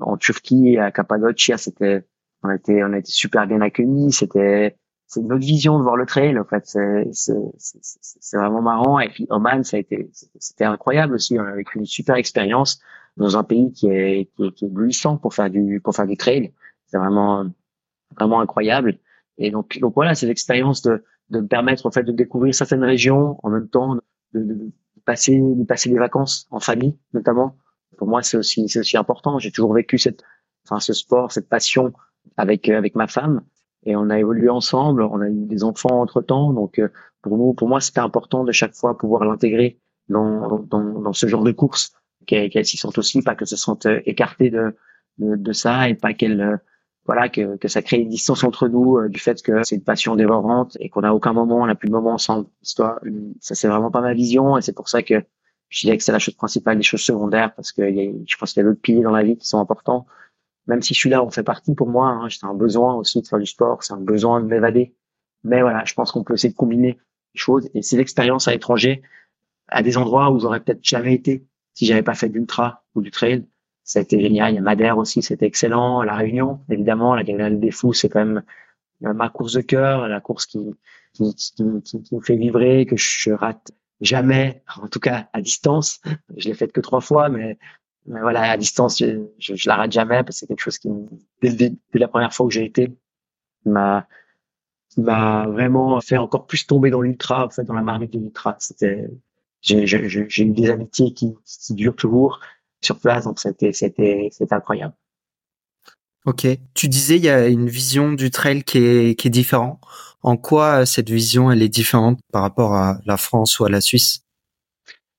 en 0.00 0.16
Turquie, 0.16 0.76
à 0.78 0.90
Cappadocia, 0.90 1.56
c'était 1.56 2.04
on 2.42 2.48
a 2.48 2.54
été 2.54 2.82
on 2.84 2.92
a 2.92 2.98
été 2.98 3.10
super 3.10 3.46
bien 3.46 3.60
accueillis. 3.60 4.12
C'était 4.12 4.76
c'est 5.10 5.22
notre 5.22 5.44
vision 5.44 5.76
de 5.76 5.82
voir 5.82 5.96
le 5.96 6.06
trail 6.06 6.38
en 6.38 6.44
fait. 6.44 6.64
C'est 7.10 8.36
vraiment 8.36 8.62
marrant. 8.62 9.00
Et 9.00 9.08
puis 9.08 9.26
Oman 9.28 9.64
ça 9.64 9.76
a 9.76 9.80
été 9.80 10.08
c'était 10.38 10.64
incroyable 10.64 11.14
aussi 11.14 11.36
on 11.36 11.44
a 11.44 11.52
vécu 11.52 11.78
une 11.78 11.84
super 11.84 12.14
expérience 12.14 12.80
dans 13.16 13.36
un 13.36 13.42
pays 13.42 13.72
qui 13.72 13.88
est 13.88 14.30
qui 14.36 14.44
est, 14.44 14.54
qui 14.54 14.64
est 14.66 15.18
pour 15.20 15.34
faire 15.34 15.50
du 15.50 15.80
pour 15.80 15.96
faire 15.96 16.06
du 16.06 16.16
trail. 16.16 16.52
C'est 16.86 16.96
vraiment 16.96 17.44
vraiment 18.16 18.40
incroyable. 18.40 18.98
Et 19.36 19.50
donc 19.50 19.80
donc 19.80 19.94
voilà 19.96 20.14
c'est 20.14 20.26
l'expérience 20.26 20.80
de 20.82 21.02
de 21.30 21.40
me 21.40 21.48
permettre 21.48 21.86
en 21.86 21.90
fait 21.90 22.04
de 22.04 22.12
découvrir 22.12 22.54
certaines 22.54 22.84
régions 22.84 23.36
en 23.42 23.50
même 23.50 23.68
temps 23.68 23.96
de, 23.96 24.02
de, 24.34 24.70
passer 25.04 25.40
de 25.40 25.64
passer 25.64 25.90
des 25.90 25.98
vacances 25.98 26.46
en 26.52 26.60
famille 26.60 26.96
notamment. 27.14 27.56
Pour 27.98 28.06
moi 28.06 28.22
c'est 28.22 28.36
aussi 28.36 28.68
c'est 28.68 28.78
aussi 28.78 28.96
important. 28.96 29.40
J'ai 29.40 29.50
toujours 29.50 29.74
vécu 29.74 29.98
cette 29.98 30.22
enfin 30.64 30.78
ce 30.78 30.92
sport 30.92 31.32
cette 31.32 31.48
passion 31.48 31.92
avec 32.36 32.68
avec 32.68 32.94
ma 32.94 33.08
femme 33.08 33.42
et 33.84 33.96
on 33.96 34.10
a 34.10 34.18
évolué 34.18 34.48
ensemble, 34.48 35.02
on 35.02 35.20
a 35.20 35.28
eu 35.28 35.46
des 35.46 35.64
enfants 35.64 36.00
entre 36.00 36.20
temps, 36.20 36.52
donc 36.52 36.78
euh, 36.78 36.88
pour 37.22 37.36
nous, 37.36 37.54
pour 37.54 37.68
moi, 37.68 37.80
c'était 37.80 38.00
important 38.00 38.44
de 38.44 38.52
chaque 38.52 38.74
fois 38.74 38.96
pouvoir 38.96 39.24
l'intégrer 39.24 39.78
dans, 40.08 40.58
dans, 40.58 41.00
dans, 41.00 41.12
ce 41.12 41.26
genre 41.26 41.44
de 41.44 41.52
course, 41.52 41.92
qu'elle 42.26 42.64
s'y 42.64 42.76
sente 42.76 42.98
aussi, 42.98 43.22
pas 43.22 43.34
que 43.34 43.44
se 43.44 43.56
sente 43.56 43.86
euh, 43.86 44.00
écartée 44.04 44.50
de, 44.50 44.76
de, 45.18 45.36
de 45.36 45.52
ça 45.52 45.88
et 45.88 45.94
pas 45.94 46.12
qu'elle 46.12 46.40
euh, 46.40 46.56
voilà 47.06 47.28
que, 47.28 47.56
que 47.56 47.68
ça 47.68 47.80
crée 47.80 47.96
une 47.96 48.08
distance 48.08 48.44
entre 48.44 48.68
nous 48.68 49.08
du 49.08 49.18
fait 49.18 49.42
que 49.42 49.62
c'est 49.64 49.74
une 49.74 49.82
passion 49.82 50.16
dévorante 50.16 50.76
et 50.80 50.90
qu'on 50.90 51.00
n'a 51.00 51.14
aucun 51.14 51.32
moment, 51.32 51.56
on 51.56 51.66
n'a 51.66 51.74
plus 51.74 51.88
de 51.88 51.92
moment 51.92 52.12
ensemble. 52.12 52.46
Ça, 52.62 53.00
c'est 53.40 53.66
vraiment 53.66 53.90
pas 53.90 54.02
ma 54.02 54.12
vision 54.12 54.58
et 54.58 54.62
c'est 54.62 54.74
pour 54.74 54.88
ça 54.88 55.02
que 55.02 55.14
je 55.70 55.86
dirais 55.86 55.96
que 55.96 56.04
c'est 56.04 56.12
la 56.12 56.18
chose 56.18 56.34
principale, 56.34 56.76
les 56.76 56.82
choses 56.82 57.00
secondaires, 57.00 57.54
parce 57.54 57.72
que 57.72 57.82
je 57.82 58.36
pense 58.36 58.52
qu'il 58.52 58.62
y 58.62 58.66
a 58.66 58.68
d'autres 58.68 58.82
piliers 58.82 59.02
dans 59.02 59.12
la 59.12 59.22
vie 59.22 59.36
qui 59.38 59.46
sont 59.46 59.58
importants 59.58 60.06
même 60.70 60.82
si 60.82 60.94
celui-là 60.94 61.24
on 61.24 61.30
fait 61.30 61.42
partie 61.42 61.74
pour 61.74 61.88
moi, 61.88 62.06
hein, 62.08 62.28
c'est 62.30 62.46
un 62.46 62.54
besoin 62.54 62.94
aussi 62.94 63.20
de 63.20 63.26
faire 63.26 63.40
du 63.40 63.46
sport, 63.46 63.82
c'est 63.82 63.92
un 63.92 64.00
besoin 64.00 64.40
de 64.40 64.46
m'évader. 64.46 64.94
Mais 65.42 65.62
voilà, 65.62 65.84
je 65.84 65.94
pense 65.94 66.12
qu'on 66.12 66.22
peut 66.22 66.34
essayer 66.34 66.52
de 66.52 66.56
combiner 66.56 66.92
les 67.34 67.40
choses 67.40 67.68
et 67.74 67.82
c'est 67.82 67.96
l'expérience 67.96 68.46
à 68.46 68.52
l'étranger, 68.52 69.02
à 69.66 69.82
des 69.82 69.98
endroits 69.98 70.30
où 70.30 70.38
j'aurais 70.38 70.60
peut-être 70.60 70.84
jamais 70.84 71.14
été 71.14 71.44
si 71.74 71.86
j'avais 71.86 72.04
pas 72.04 72.14
fait 72.14 72.28
d'ultra 72.28 72.84
ou 72.94 73.00
du 73.02 73.10
trail. 73.10 73.46
Ça 73.82 73.98
a 73.98 74.02
été 74.02 74.20
génial. 74.20 74.52
Il 74.52 74.56
y 74.56 74.58
a 74.58 74.62
Madère 74.62 74.98
aussi, 74.98 75.22
c'était 75.22 75.46
excellent. 75.46 76.02
La 76.04 76.14
Réunion, 76.14 76.60
évidemment, 76.68 77.16
la 77.16 77.24
Diagonale 77.24 77.58
des 77.58 77.72
Fous, 77.72 77.92
c'est 77.92 78.08
quand 78.08 78.24
même 78.24 78.42
ma 79.00 79.28
course 79.28 79.54
de 79.54 79.62
cœur, 79.62 80.06
la 80.06 80.20
course 80.20 80.46
qui, 80.46 80.60
qui, 81.14 81.34
qui, 81.34 82.20
fait 82.22 82.36
vibrer, 82.36 82.86
que 82.86 82.96
je 82.96 83.32
rate 83.32 83.72
jamais, 84.00 84.62
en 84.80 84.86
tout 84.86 85.00
cas 85.00 85.28
à 85.32 85.40
distance. 85.40 86.00
Je 86.36 86.48
l'ai 86.48 86.54
faite 86.54 86.70
que 86.70 86.80
trois 86.80 87.00
fois, 87.00 87.28
mais 87.28 87.58
mais 88.06 88.20
voilà, 88.20 88.50
à 88.50 88.56
distance, 88.56 88.98
je, 88.98 89.26
je, 89.38 89.54
je 89.54 89.68
la 89.68 89.76
rate 89.76 89.92
jamais 89.92 90.22
parce 90.24 90.28
que 90.28 90.32
c'est 90.34 90.46
quelque 90.46 90.62
chose 90.62 90.78
qui, 90.78 90.88
dès, 91.42 91.52
dès, 91.52 91.72
la 91.94 92.08
première 92.08 92.32
fois 92.32 92.46
que 92.46 92.52
j'ai 92.52 92.64
été, 92.64 92.92
m'a 93.64 94.06
m'a 94.96 95.46
vraiment 95.46 96.00
fait 96.00 96.16
encore 96.16 96.46
plus 96.46 96.66
tomber 96.66 96.90
dans 96.90 97.00
l'ultra, 97.00 97.46
en 97.46 97.50
fait, 97.50 97.62
dans 97.62 97.74
la 97.74 97.82
marmite 97.82 98.12
de 98.12 98.18
l'ultra. 98.18 98.56
C'était, 98.58 99.08
j'ai, 99.60 99.86
j'ai, 99.86 100.42
eu 100.42 100.50
des 100.50 100.70
amitiés 100.70 101.12
qui, 101.14 101.34
qui 101.44 101.74
durent 101.74 101.94
toujours 101.94 102.40
sur 102.80 102.98
place, 102.98 103.24
donc 103.24 103.38
c'était, 103.38 103.72
c'était, 103.72 104.28
c'était 104.32 104.54
incroyable. 104.54 104.94
Ok. 106.26 106.46
Tu 106.74 106.88
disais 106.88 107.16
il 107.16 107.24
y 107.24 107.30
a 107.30 107.46
une 107.46 107.68
vision 107.68 108.12
du 108.12 108.30
trail 108.30 108.62
qui 108.62 108.78
est 108.78 109.18
qui 109.18 109.28
est 109.28 109.30
différente. 109.30 109.80
En 110.22 110.36
quoi 110.36 110.84
cette 110.84 111.08
vision 111.08 111.50
elle 111.50 111.62
est 111.62 111.70
différente 111.70 112.20
par 112.30 112.42
rapport 112.42 112.74
à 112.74 112.98
la 113.06 113.16
France 113.16 113.58
ou 113.58 113.64
à 113.64 113.70
la 113.70 113.80
Suisse? 113.80 114.20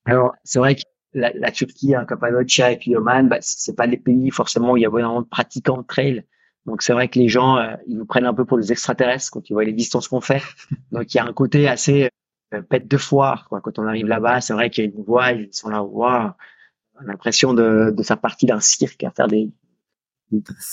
Alors 0.05 0.33
c'est 0.43 0.59
vrai 0.59 0.75
que 0.75 0.81
la, 1.13 1.31
la 1.33 1.51
Turquie, 1.51 1.95
hein, 1.95 2.05
Cappadocia 2.05 2.71
et 2.71 2.77
puis 2.77 2.95
Oman, 2.95 3.27
bah, 3.27 3.37
c'est 3.41 3.75
pas 3.75 3.87
des 3.87 3.97
pays 3.97 4.31
forcément 4.31 4.71
où 4.71 4.77
il 4.77 4.81
y 4.81 4.85
a 4.85 4.89
énormément 4.89 5.21
de 5.21 5.27
pratiquants 5.27 5.77
de 5.77 5.85
trail. 5.85 6.25
Donc 6.65 6.81
c'est 6.81 6.93
vrai 6.93 7.07
que 7.07 7.17
les 7.17 7.27
gens 7.27 7.57
euh, 7.57 7.75
ils 7.87 7.97
nous 7.97 8.05
prennent 8.05 8.25
un 8.25 8.33
peu 8.33 8.45
pour 8.45 8.57
des 8.57 8.71
extraterrestres 8.71 9.31
quand 9.31 9.49
ils 9.49 9.53
voient 9.53 9.63
les 9.63 9.73
distances 9.73 10.07
qu'on 10.07 10.21
fait. 10.21 10.41
Donc 10.91 11.13
il 11.13 11.17
y 11.17 11.19
a 11.19 11.25
un 11.25 11.33
côté 11.33 11.67
assez 11.67 12.09
euh, 12.53 12.61
pète 12.61 12.87
de 12.87 12.97
foire 12.97 13.47
quoi. 13.49 13.61
Quand 13.61 13.79
on 13.79 13.87
arrive 13.87 14.07
là-bas, 14.07 14.41
c'est 14.41 14.53
vrai 14.53 14.69
qu'il 14.69 14.85
y 14.85 14.87
a 14.87 14.91
une 14.91 15.03
voie, 15.03 15.31
ils 15.31 15.49
sont 15.51 15.69
là, 15.69 15.83
waouh, 15.83 16.31
on 16.95 16.99
a 16.99 17.03
l'impression 17.03 17.53
de, 17.53 17.91
de 17.95 18.03
faire 18.03 18.19
partie 18.19 18.45
d'un 18.45 18.59
cirque 18.59 19.03
à 19.03 19.11
faire 19.11 19.27
des, 19.27 19.49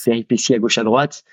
péripéties 0.05 0.55
à 0.55 0.59
gauche 0.59 0.79
à 0.79 0.85
droite, 0.85 1.25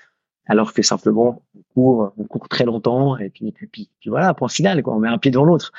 alors 0.46 0.72
que 0.72 0.82
simplement 0.82 1.44
on 1.54 1.62
court, 1.74 2.12
on 2.16 2.24
court 2.24 2.48
très 2.48 2.64
longtemps 2.64 3.16
et 3.18 3.30
puis 3.30 3.52
puis, 3.52 3.66
puis, 3.66 3.90
puis 4.00 4.10
voilà, 4.10 4.34
point 4.34 4.48
final 4.48 4.82
quoi, 4.82 4.94
on 4.94 5.00
met 5.00 5.08
un 5.08 5.18
pied 5.18 5.30
devant 5.30 5.44
l'autre. 5.44 5.72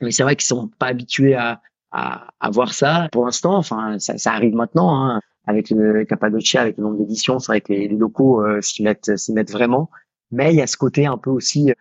Mais 0.00 0.10
c'est 0.10 0.22
vrai 0.22 0.36
qu'ils 0.36 0.46
sont 0.46 0.68
pas 0.68 0.86
habitués 0.86 1.34
à, 1.34 1.60
à, 1.94 2.26
à 2.40 2.50
voir 2.50 2.74
ça 2.74 3.08
pour 3.12 3.24
l'instant. 3.24 3.56
Enfin, 3.56 3.98
ça, 3.98 4.18
ça, 4.18 4.32
arrive 4.32 4.54
maintenant 4.54 5.00
hein, 5.00 5.20
avec 5.46 5.70
le 5.70 6.04
Cappadocia, 6.04 6.60
avec 6.60 6.76
le 6.76 6.82
nombre 6.82 6.98
d'éditions. 6.98 7.38
C'est 7.38 7.52
vrai 7.52 7.60
que 7.60 7.72
les, 7.72 7.88
locaux 7.88 8.44
euh, 8.44 8.60
s'y 8.60 8.82
mettent, 8.82 9.16
s'y 9.16 9.32
mettent 9.32 9.52
vraiment. 9.52 9.90
Mais 10.32 10.52
il 10.52 10.56
y 10.56 10.62
a 10.62 10.66
ce 10.66 10.76
côté 10.76 11.06
un 11.06 11.16
peu 11.16 11.30
aussi 11.30 11.70
euh, 11.70 11.74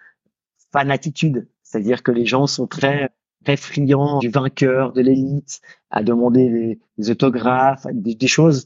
fanatitude, 0.72 1.48
c'est-à-dire 1.64 2.04
que 2.04 2.12
les 2.12 2.26
gens 2.26 2.48
sont 2.48 2.68
très 2.68 3.10
très 3.44 3.58
friands 3.58 4.20
du 4.20 4.30
vainqueur, 4.30 4.94
de 4.94 5.02
l'élite, 5.02 5.60
à 5.90 6.02
demander 6.02 6.80
des, 6.98 7.12
autographes, 7.12 7.86
des, 7.92 8.16
des 8.16 8.28
choses 8.28 8.66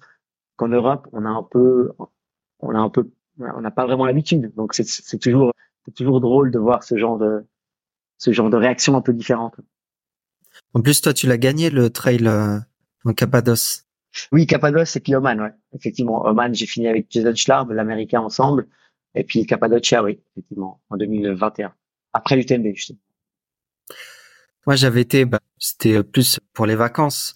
qu'en 0.55 0.67
Europe, 0.67 1.07
on 1.13 1.25
a 1.25 1.29
un 1.29 1.41
peu, 1.41 1.93
on 2.59 2.75
a 2.75 2.77
un 2.77 2.89
peu, 2.89 3.09
on 3.39 3.61
n'a 3.61 3.71
pas 3.71 3.85
vraiment 3.85 4.05
l'habitude. 4.05 4.53
Donc 4.55 4.75
c'est 4.75 5.19
toujours, 5.19 5.51
c'est 5.85 5.95
toujours 5.95 6.21
drôle 6.21 6.51
de 6.51 6.59
voir 6.59 6.83
ce 6.83 6.95
genre 6.95 7.17
de, 7.17 7.43
ce 8.17 8.31
genre 8.33 8.51
de 8.51 8.57
réaction 8.57 8.95
un 8.95 9.01
peu 9.01 9.13
différente. 9.13 9.55
En 10.73 10.81
plus, 10.81 11.01
toi, 11.01 11.13
tu 11.13 11.27
l'as 11.27 11.37
gagné 11.37 11.69
le 11.69 11.89
trail 11.89 12.27
euh, 12.27 12.57
en 13.05 13.13
Cappadoce. 13.13 13.85
Oui, 14.31 14.47
Cappadoce 14.47 14.95
et 14.95 14.99
puis 14.99 15.15
Oman, 15.15 15.39
ouais. 15.41 15.53
Effectivement, 15.73 16.25
Oman, 16.25 16.53
j'ai 16.53 16.65
fini 16.65 16.87
avec 16.87 17.07
Jason 17.09 17.35
Schlarb, 17.35 17.71
l'américain 17.71 18.21
ensemble. 18.21 18.67
Et 19.15 19.23
puis 19.23 19.45
Cappadocia, 19.45 20.03
oui, 20.03 20.19
effectivement, 20.31 20.81
en 20.89 20.97
2021. 20.97 21.73
Après 22.13 22.35
l'UTMB, 22.35 22.67
justement. 22.73 22.99
Moi, 24.65 24.75
j'avais 24.75 25.01
été, 25.01 25.25
bah, 25.25 25.39
c'était 25.57 26.03
plus 26.03 26.39
pour 26.53 26.65
les 26.65 26.75
vacances. 26.75 27.33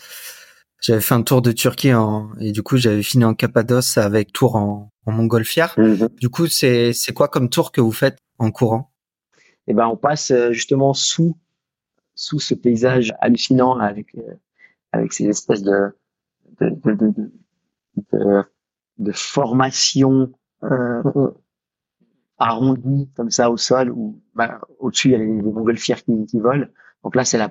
J'avais 0.82 1.02
fait 1.02 1.14
un 1.14 1.22
tour 1.22 1.42
de 1.42 1.52
Turquie 1.52 1.94
en, 1.94 2.32
et 2.40 2.52
du 2.52 2.64
coup, 2.64 2.78
j'avais 2.78 3.04
fini 3.04 3.24
en 3.24 3.36
Cappadoce 3.36 3.98
avec 3.98 4.34
tour 4.34 4.56
en, 4.56 4.92
en 5.06 5.12
montgolfière. 5.12 5.76
Mhm. 5.78 6.10
Du 6.20 6.30
coup, 6.30 6.48
c'est, 6.48 6.94
c'est 6.94 7.14
quoi 7.14 7.28
comme 7.28 7.50
tour 7.50 7.72
que 7.72 7.82
vous 7.82 7.92
faites 7.92 8.18
en 8.40 8.52
courant? 8.52 8.92
Eh 9.68 9.74
ben, 9.74 9.88
on 9.88 9.98
passe 9.98 10.32
euh, 10.32 10.52
justement 10.52 10.94
sous, 10.94 11.38
sous 12.22 12.40
ce 12.40 12.54
paysage 12.54 13.16
hallucinant, 13.20 13.80
avec, 13.80 14.14
euh, 14.16 14.36
avec 14.92 15.12
ces 15.12 15.26
espèces 15.26 15.64
de, 15.64 15.98
de, 16.60 17.32
de, 19.00 19.12
formations, 19.12 20.32
euh, 20.64 21.02
arrondies 22.38 23.10
comme 23.16 23.32
ça 23.32 23.50
au 23.50 23.58
sol, 23.58 23.90
où, 23.90 24.22
bah, 24.36 24.62
au-dessus, 24.78 25.08
il 25.08 25.12
y 25.14 25.16
a 25.16 25.18
les, 25.18 25.26
les 25.26 25.42
montgolfières 25.42 26.04
qui, 26.04 26.28
qui 26.28 26.40
volent. 26.40 26.68
Donc 27.04 27.16
là, 27.16 27.26
c'est 27.26 27.40
la, 27.40 27.50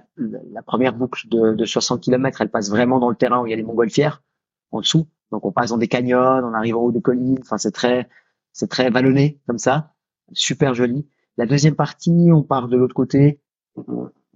première 0.65 0.93
boucle 0.93 1.29
de, 1.29 1.55
de 1.55 1.65
60 1.65 2.01
km. 2.01 2.41
Elle 2.41 2.51
passe 2.51 2.71
vraiment 2.71 3.01
dans 3.01 3.11
le 3.11 3.17
terrain 3.17 3.43
où 3.43 3.49
il 3.49 3.51
y 3.51 3.53
a 3.53 3.57
les 3.57 3.65
montgolfières 3.65 4.23
en 4.71 4.83
dessous. 4.83 5.09
Donc 5.33 5.45
on 5.45 5.51
passe 5.51 5.71
dans 5.71 5.79
des 5.79 5.89
canyons, 5.89 6.45
on 6.45 6.55
arrive 6.55 6.77
en 6.77 6.83
haut 6.83 6.93
des 6.93 7.03
collines. 7.03 7.39
Enfin, 7.41 7.59
c'est 7.59 7.73
très, 7.73 8.09
c'est 8.53 8.69
très 8.69 8.89
vallonné 8.91 9.41
comme 9.49 9.59
ça, 9.59 9.95
super 10.33 10.75
joli. 10.75 11.09
La 11.37 11.47
deuxième 11.47 11.75
partie, 11.75 12.29
on 12.33 12.45
part 12.45 12.69
de 12.69 12.77
l'autre 12.77 12.95
côté. 12.95 13.41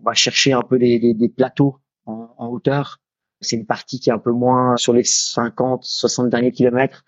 Va 0.02 0.14
chercher 0.14 0.52
un 0.52 0.62
peu 0.62 0.78
des, 0.78 1.14
des, 1.14 1.28
plateaux 1.28 1.78
en, 2.06 2.34
en 2.36 2.48
hauteur. 2.48 3.00
C'est 3.40 3.56
une 3.56 3.66
partie 3.66 4.00
qui 4.00 4.10
est 4.10 4.12
un 4.12 4.18
peu 4.18 4.32
moins 4.32 4.76
sur 4.76 4.92
les 4.92 5.04
50, 5.04 5.84
60 5.84 6.30
derniers 6.30 6.52
kilomètres, 6.52 7.04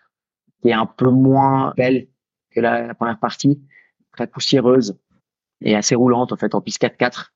qui 0.62 0.68
est 0.68 0.74
un 0.74 0.86
peu 0.86 1.10
moins 1.10 1.72
belle 1.76 2.08
que 2.50 2.60
la, 2.60 2.86
la 2.86 2.94
première 2.94 3.18
partie, 3.18 3.60
très 4.12 4.26
poussiéreuse 4.26 4.98
et 5.60 5.74
assez 5.74 5.94
roulante 5.94 6.32
en 6.32 6.36
fait 6.36 6.54
en 6.54 6.60
piste 6.60 6.82
4x4 6.82 7.30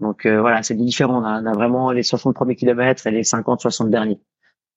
donc 0.00 0.26
euh, 0.26 0.40
voilà, 0.40 0.62
c'est 0.62 0.74
différent. 0.74 1.22
On 1.22 1.24
a, 1.24 1.42
on 1.42 1.46
a, 1.46 1.52
vraiment 1.52 1.90
les 1.92 2.02
60 2.02 2.34
premiers 2.34 2.56
kilomètres 2.56 3.06
et 3.06 3.10
les 3.10 3.24
50, 3.24 3.60
60 3.60 3.90
derniers. 3.90 4.20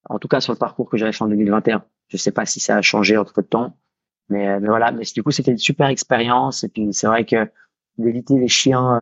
En 0.10 0.20
tout 0.20 0.28
cas 0.28 0.40
sur 0.40 0.54
le 0.54 0.60
parcours 0.60 0.90
que 0.90 0.98
j'avais 0.98 1.12
fait 1.12 1.24
en 1.24 1.28
2021. 1.28 1.84
Je 2.08 2.18
sais 2.18 2.32
pas 2.32 2.46
si 2.46 2.60
ça 2.60 2.78
a 2.78 2.82
changé 2.82 3.18
entre 3.18 3.42
temps, 3.42 3.78
mais, 4.30 4.48
euh, 4.48 4.60
mais 4.62 4.68
voilà. 4.70 4.92
Mais 4.92 5.04
du 5.14 5.24
coup, 5.24 5.32
c'était 5.32 5.52
une 5.52 5.58
super 5.58 5.88
expérience. 5.88 6.64
Et 6.64 6.70
puis 6.70 6.94
c'est 6.94 7.08
vrai 7.08 7.26
que 7.26 7.50
d'éviter 7.98 8.38
les 8.40 8.48
chiens, 8.48 9.02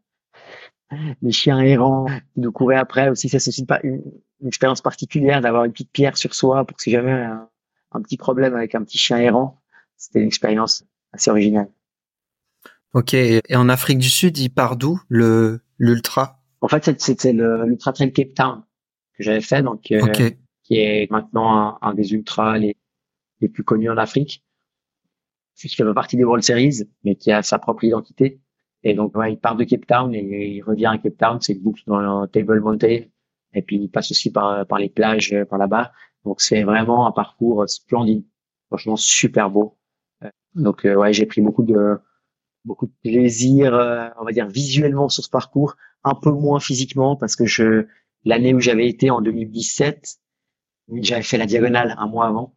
les 1.21 1.31
chiens 1.31 1.59
errants, 1.59 2.07
de 2.35 2.49
courir 2.49 2.79
après 2.79 3.09
aussi, 3.09 3.29
ça 3.29 3.39
pas 3.67 3.79
une, 3.83 4.01
expérience 4.45 4.81
particulière 4.81 5.41
d'avoir 5.41 5.65
une 5.65 5.71
petite 5.71 5.91
pierre 5.91 6.15
sur 6.15 6.35
soi 6.35 6.63
pour 6.63 6.77
que 6.77 6.83
si 6.83 6.91
jamais 6.91 7.11
un, 7.11 7.49
un 7.91 8.01
petit 8.01 8.17
problème 8.17 8.55
avec 8.55 8.75
un 8.75 8.83
petit 8.83 8.97
chien 8.97 9.17
errant, 9.17 9.59
c'était 9.97 10.19
une 10.19 10.27
expérience 10.27 10.85
assez 11.11 11.31
originale. 11.31 11.69
Ok. 12.93 13.13
Et 13.13 13.41
en 13.55 13.69
Afrique 13.69 13.99
du 13.99 14.09
Sud, 14.09 14.37
il 14.37 14.49
part 14.49 14.77
d'où 14.77 15.01
le 15.09 15.61
l'ultra? 15.77 16.41
En 16.61 16.67
fait, 16.67 16.99
c'était 16.99 17.33
l'ultra 17.33 17.93
trail 17.93 18.11
Cape 18.11 18.33
Town 18.33 18.63
que 19.13 19.23
j'avais 19.23 19.41
fait, 19.41 19.61
donc 19.61 19.91
euh, 19.91 20.31
qui 20.63 20.79
est 20.79 21.09
maintenant 21.11 21.77
un, 21.81 21.93
des 21.93 22.13
ultras 22.13 22.57
les, 22.57 22.77
les 23.41 23.49
plus 23.49 23.63
connus 23.63 23.89
en 23.89 23.97
Afrique, 23.97 24.43
qui 25.55 25.69
fait 25.69 25.93
partie 25.93 26.17
des 26.17 26.23
World 26.23 26.43
Series, 26.43 26.83
mais 27.03 27.15
qui 27.15 27.31
a 27.31 27.41
sa 27.41 27.59
propre 27.59 27.83
identité. 27.83 28.39
Et 28.83 28.93
donc, 28.93 29.15
ouais, 29.17 29.33
il 29.33 29.37
part 29.37 29.55
de 29.55 29.63
Cape 29.63 29.87
Town 29.87 30.13
et 30.13 30.47
il 30.47 30.61
revient 30.61 30.87
à 30.87 30.97
Cape 30.97 31.17
Town, 31.17 31.37
c'est 31.41 31.53
une 31.53 31.61
boucle 31.61 31.83
dans 31.87 32.27
Table 32.27 32.61
Mountain, 32.61 33.01
et 33.53 33.61
puis 33.61 33.77
il 33.77 33.89
passe 33.89 34.11
aussi 34.11 34.31
par, 34.31 34.65
par 34.67 34.79
les 34.79 34.89
plages 34.89 35.33
euh, 35.33 35.45
par 35.45 35.57
là-bas. 35.57 35.91
Donc, 36.25 36.41
c'est 36.41 36.63
vraiment 36.63 37.07
un 37.07 37.11
parcours 37.11 37.67
splendide, 37.67 38.25
franchement 38.67 38.95
super 38.95 39.49
beau. 39.49 39.77
Euh, 40.23 40.29
donc, 40.55 40.83
ouais, 40.83 41.13
j'ai 41.13 41.25
pris 41.25 41.41
beaucoup 41.41 41.63
de 41.63 41.97
beaucoup 42.67 42.85
de 42.85 42.93
plaisir, 43.01 43.73
euh, 43.73 44.09
on 44.19 44.25
va 44.25 44.31
dire 44.31 44.47
visuellement 44.47 45.09
sur 45.09 45.23
ce 45.23 45.29
parcours, 45.29 45.75
un 46.03 46.15
peu 46.15 46.31
moins 46.31 46.59
physiquement 46.59 47.15
parce 47.15 47.35
que 47.35 47.45
je 47.45 47.87
l'année 48.25 48.53
où 48.53 48.59
j'avais 48.59 48.87
été 48.87 49.09
en 49.09 49.21
2017, 49.21 50.17
j'avais 51.01 51.23
fait 51.23 51.37
la 51.37 51.45
diagonale 51.45 51.95
un 51.97 52.07
mois 52.07 52.27
avant 52.27 52.55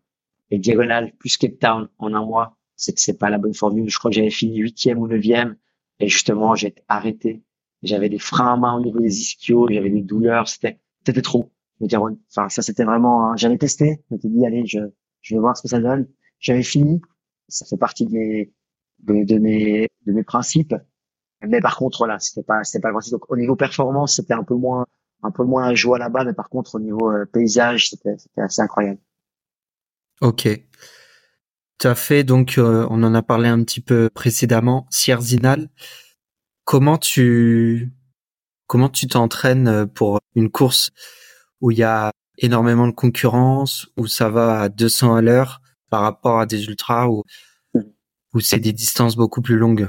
et 0.50 0.58
diagonale 0.58 1.12
plus 1.18 1.36
Cape 1.36 1.58
Town 1.60 1.88
en 1.98 2.12
un 2.12 2.24
mois, 2.24 2.56
c'est 2.76 2.98
c'est 2.98 3.18
pas 3.18 3.30
la 3.30 3.38
bonne 3.38 3.54
formule. 3.54 3.88
Je 3.88 3.98
crois 3.98 4.10
que 4.10 4.16
j'avais 4.16 4.30
fini 4.30 4.58
huitième 4.58 4.98
ou 4.98 5.06
neuvième 5.06 5.56
et 6.00 6.08
justement 6.08 6.54
j'ai 6.54 6.74
arrêté. 6.88 7.42
J'avais 7.82 8.08
des 8.08 8.18
freins 8.18 8.54
à 8.54 8.56
main 8.56 8.76
au 8.76 8.80
niveau 8.80 9.00
des 9.00 9.20
ischios, 9.20 9.68
j'avais 9.70 9.90
des 9.90 10.02
douleurs, 10.02 10.48
c'était 10.48 10.80
c'était 11.06 11.22
trop. 11.22 11.52
Je 11.80 11.96
enfin 11.96 12.48
ça 12.48 12.62
c'était 12.62 12.84
vraiment, 12.84 13.36
j'avais 13.36 13.56
testé, 13.56 14.02
je 14.10 14.16
dit 14.28 14.44
allez 14.44 14.66
je 14.66 14.80
je 15.22 15.34
vais 15.34 15.40
voir 15.40 15.56
ce 15.56 15.62
que 15.62 15.68
ça 15.68 15.80
donne. 15.80 16.08
J'avais 16.38 16.62
fini, 16.62 17.00
ça 17.48 17.66
fait 17.66 17.76
partie 17.76 18.06
de, 18.06 18.48
de, 19.00 19.38
mes 19.38 19.88
de 20.06 20.12
mes 20.12 20.22
principes. 20.22 20.74
Mais 21.42 21.60
par 21.60 21.76
contre, 21.76 21.98
voilà, 21.98 22.18
c'était 22.18 22.42
pas 22.42 22.64
c'était 22.64 22.80
pas 22.80 22.90
le 22.90 23.10
Donc 23.10 23.30
au 23.30 23.36
niveau 23.36 23.56
performance, 23.56 24.16
c'était 24.16 24.34
un 24.34 24.44
peu 24.44 24.54
moins 24.54 24.86
un 25.22 25.30
peu 25.30 25.44
moins 25.44 25.74
joie 25.74 25.98
là-bas, 25.98 26.24
mais 26.24 26.32
par 26.32 26.48
contre 26.48 26.76
au 26.76 26.80
niveau 26.80 27.10
euh, 27.10 27.26
paysage, 27.26 27.90
c'était 27.90 28.16
c'était 28.18 28.42
assez 28.42 28.62
incroyable. 28.62 29.00
Ok. 30.20 30.48
Tu 31.80 31.86
as 31.86 31.94
fait 31.94 32.24
donc, 32.24 32.58
euh, 32.58 32.86
on 32.90 33.02
en 33.02 33.14
a 33.14 33.22
parlé 33.22 33.48
un 33.48 33.64
petit 33.64 33.80
peu 33.80 34.10
précédemment, 34.12 34.86
Sierzinal. 34.90 35.70
Comment 36.64 36.98
tu 36.98 37.90
comment 38.66 38.90
tu 38.90 39.08
t'entraînes 39.08 39.86
pour 39.86 40.20
une 40.34 40.50
course 40.50 40.90
où 41.62 41.70
il 41.70 41.78
y 41.78 41.82
a 41.82 42.12
énormément 42.36 42.86
de 42.86 42.92
concurrence, 42.92 43.88
où 43.96 44.06
ça 44.06 44.28
va 44.28 44.60
à 44.60 44.68
200 44.68 45.14
à 45.14 45.22
l'heure 45.22 45.62
par 45.88 46.02
rapport 46.02 46.38
à 46.38 46.46
des 46.46 46.66
ultras 46.66 47.08
où 47.08 47.24
ou 48.34 48.40
c'est 48.40 48.60
des 48.60 48.74
distances 48.74 49.16
beaucoup 49.16 49.40
plus 49.40 49.56
longues? 49.56 49.88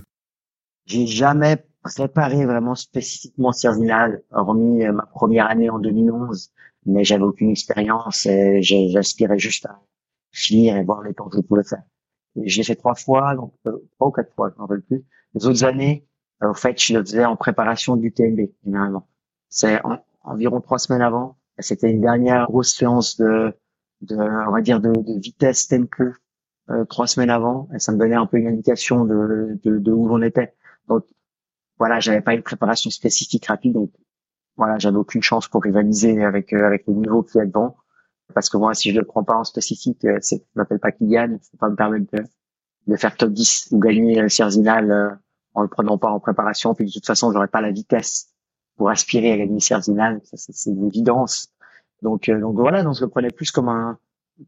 J'ai 0.86 1.08
jamais 1.08 1.58
préparé 1.84 2.46
vraiment 2.46 2.76
spécifiquement 2.76 3.52
Sierzinal, 3.52 4.24
hormis 4.32 4.86
euh, 4.86 4.94
ma 4.94 5.06
première 5.08 5.48
année 5.48 5.70
en 5.70 5.78
2011, 5.78 6.52
mais 6.86 7.04
j'avais 7.04 7.24
aucune 7.24 7.50
expérience 7.50 8.26
et 8.26 8.62
j'aspirais 8.62 9.38
juste 9.38 9.66
à 9.66 9.78
finir 10.32 10.78
et 10.78 10.84
voir 10.84 11.02
les 11.04 11.14
temps 11.14 11.30
que 11.30 11.38
je 11.38 11.42
pouvais 11.42 11.64
faire. 11.64 11.84
J'ai 12.44 12.64
fait 12.64 12.76
trois 12.76 12.96
fois, 12.96 13.36
donc 13.36 13.54
euh, 13.68 13.78
trois 13.96 14.08
ou 14.08 14.12
quatre 14.12 14.34
fois, 14.34 14.50
je 14.52 14.56
m'en 14.60 14.68
rappelle 14.68 14.84
plus. 14.84 15.04
Les 15.36 15.46
autres 15.46 15.64
années, 15.64 16.08
euh, 16.44 16.52
au 16.52 16.54
fait, 16.54 16.82
je 16.82 16.94
le 16.98 17.04
faisais 17.04 17.26
en 17.26 17.36
préparation 17.36 17.96
du 17.98 18.12
TMB, 18.14 18.50
généralement. 18.64 19.08
C'est 19.50 19.82
environ 20.24 20.62
trois 20.62 20.80
semaines 20.80 21.02
avant. 21.02 21.38
C'était 21.60 21.92
une 21.92 22.02
dernière 22.02 22.48
grosse 22.48 22.76
séance 22.76 23.18
de, 23.18 23.54
de 24.02 24.16
on 24.16 24.52
va 24.52 24.62
dire, 24.62 24.80
de, 24.80 24.92
de 24.92 25.20
vitesse 25.20 25.68
tempo 25.68 26.06
euh, 26.70 26.86
trois 26.86 27.08
semaines 27.08 27.30
avant 27.30 27.68
et 27.74 27.80
ça 27.80 27.92
me 27.92 27.98
donnait 27.98 28.16
un 28.16 28.26
peu 28.26 28.38
une 28.38 28.48
indication 28.48 29.06
de, 29.06 29.60
de, 29.64 29.78
de 29.80 29.92
où 29.92 30.14
on 30.14 30.22
était. 30.22 30.54
Donc 30.88 31.06
voilà, 31.78 32.00
j'avais 32.00 32.22
pas 32.22 32.34
une 32.34 32.44
préparation 32.44 32.90
spécifique 32.90 33.46
rapide, 33.48 33.74
donc 33.74 33.92
voilà, 34.58 34.78
j'avais 34.78 34.98
aucune 34.98 35.24
chance 35.24 35.48
pour 35.48 35.64
rivaliser 35.64 36.24
avec 36.24 36.54
euh, 36.54 36.66
avec 36.66 36.86
le 36.88 36.94
niveau 36.94 37.24
qui 37.24 37.40
est 37.40 37.46
devant. 37.46 37.78
Parce 38.32 38.50
que 38.50 38.58
moi, 38.58 38.74
si 38.74 38.92
je 38.92 39.00
le 39.00 39.06
prends 39.06 39.24
pas 39.24 39.36
en 39.36 39.44
spécifique, 39.44 40.04
euh, 40.06 40.18
c'est, 40.22 40.38
je 40.38 40.60
m'appelle 40.60 40.80
pas 40.80 40.92
Kylian, 40.92 41.38
ça 41.42 41.58
pas 41.60 41.70
me 41.70 41.76
permettre 41.76 42.06
de, 42.14 42.24
de 42.88 42.96
faire 42.96 43.16
top 43.16 43.32
10 43.32 43.70
ou 43.72 43.80
gagner 43.80 44.22
le 44.22 44.30
Cerzinal 44.30 44.92
euh, 44.92 45.10
en 45.54 45.64
le 45.64 45.68
prenant 45.68 45.98
pas 45.98 46.10
en 46.10 46.20
préparation. 46.20 46.74
Puis 46.74 46.86
de 46.86 46.92
toute 46.92 47.06
façon, 47.06 47.32
j'aurais 47.32 47.48
pas 47.48 47.62
la 47.62 47.72
vitesse 47.72 48.30
pour 48.78 48.90
aspirer 48.90 49.32
à 49.32 49.38
gagner 49.38 49.60
Cerzinal. 49.60 50.22
C'est 50.24 50.70
une 50.70 50.88
évidence. 50.88 51.52
Donc, 52.02 52.30
euh, 52.30 52.40
donc 52.40 52.56
voilà, 52.56 52.84
donc 52.84 52.96
je 52.96 53.02
le 53.02 53.10
prenais 53.10 53.30
plus 53.30 53.52
comme 53.52 53.70
un, 53.70 53.98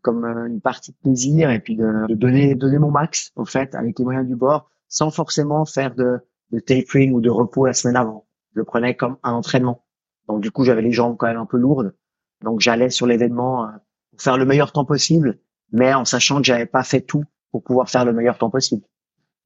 comme 0.02 0.26
une 0.26 0.62
partie 0.62 0.92
de 0.92 0.98
plaisir 0.98 1.52
et 1.52 1.60
puis 1.60 1.76
de, 1.76 2.08
de, 2.08 2.16
donner, 2.16 2.56
donner 2.56 2.80
mon 2.80 2.92
max, 2.92 3.32
au 3.36 3.46
fait, 3.46 3.76
avec 3.76 4.00
les 4.00 4.06
moyens 4.06 4.28
du 4.28 4.36
bord, 4.36 4.70
sans 4.88 5.12
forcément 5.12 5.66
faire 5.66 5.94
de, 5.94 6.20
de 6.52 6.60
tapering 6.60 7.14
ou 7.14 7.22
de 7.22 7.30
repos 7.30 7.66
la 7.66 7.74
semaine 7.74 7.96
avant. 7.96 8.26
Je 8.54 8.60
le 8.60 8.66
prenais 8.66 8.96
comme 8.96 9.18
un 9.24 9.34
entraînement. 9.34 9.84
Donc 10.28 10.42
du 10.42 10.52
coup, 10.52 10.64
j'avais 10.64 10.82
les 10.82 10.92
jambes 10.92 11.18
quand 11.18 11.28
même 11.28 11.38
un 11.38 11.46
peu 11.46 11.58
lourdes. 11.58 11.96
Donc 12.44 12.60
j'allais 12.60 12.90
sur 12.90 13.08
l'événement 13.08 13.70
pour 14.12 14.22
faire 14.22 14.38
le 14.38 14.46
meilleur 14.46 14.72
temps 14.72 14.86
possible, 14.86 15.40
mais 15.72 15.94
en 15.94 16.06
sachant 16.06 16.38
que 16.38 16.44
j'avais 16.44 16.66
pas 16.66 16.84
fait 16.84 17.02
tout 17.02 17.24
pour 17.52 17.64
pouvoir 17.64 17.90
faire 17.90 18.06
le 18.06 18.14
meilleur 18.14 18.38
temps 18.38 18.50
possible. 18.50 18.84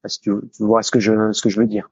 Parce 0.01 0.17
que 0.17 0.45
tu 0.55 0.63
vois 0.63 0.83
ce 0.83 0.91
que 0.91 0.99
je 0.99 1.31
ce 1.31 1.41
que 1.41 1.49
je 1.49 1.59
veux 1.59 1.67
dire. 1.67 1.89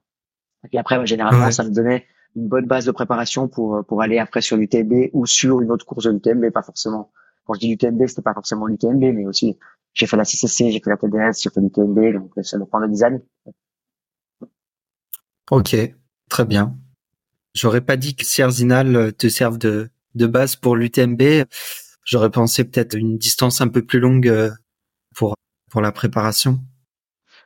Et 0.63 0.67
puis 0.67 0.77
après, 0.77 1.05
généralement, 1.05 1.51
ça 1.51 1.63
me 1.63 1.69
donnait 1.69 2.05
une 2.35 2.47
bonne 2.47 2.65
base 2.65 2.85
de 2.85 2.91
préparation 2.91 3.47
pour 3.47 3.85
pour 3.85 4.01
aller 4.01 4.17
après 4.17 4.41
sur 4.41 4.57
l'UTMB 4.57 5.09
ou 5.13 5.25
sur 5.25 5.61
une 5.61 5.71
autre 5.71 5.85
course 5.85 6.05
de 6.05 6.11
l'UTMB, 6.11 6.51
pas 6.51 6.63
forcément. 6.63 7.11
Quand 7.45 7.53
je 7.53 7.59
dis 7.59 7.69
l'UTMB, 7.69 8.07
c'était 8.07 8.23
pas 8.23 8.33
forcément 8.33 8.65
l'UTMB, 8.65 9.13
mais 9.13 9.25
aussi 9.25 9.57
j'ai 9.93 10.07
fait 10.07 10.17
la 10.17 10.25
CCC, 10.25 10.71
j'ai 10.71 10.81
fait 10.81 10.89
la 10.89 10.97
TDS, 10.97 11.39
j'ai 11.41 11.49
fait 11.49 11.61
l'UTMB, 11.61 12.13
donc 12.13 12.31
ça 12.43 12.57
me 12.57 12.65
prend 12.65 12.85
des 12.85 13.03
années. 13.03 13.23
Ok, 15.51 15.75
très 16.29 16.45
bien. 16.45 16.75
J'aurais 17.53 17.81
pas 17.81 17.95
dit 17.95 18.15
que 18.15 18.25
Sierzinal 18.25 19.13
te 19.13 19.29
serve 19.29 19.57
de, 19.57 19.89
de 20.15 20.27
base 20.27 20.55
pour 20.55 20.75
l'UTMB. 20.75 21.21
J'aurais 22.03 22.29
pensé 22.29 22.63
peut-être 22.63 22.95
une 22.95 23.17
distance 23.17 23.61
un 23.61 23.67
peu 23.67 23.83
plus 23.83 23.99
longue 23.99 24.27
euh, 24.27 24.51
pour 25.15 25.35
pour 25.71 25.81
la 25.81 25.91
préparation. 25.91 26.59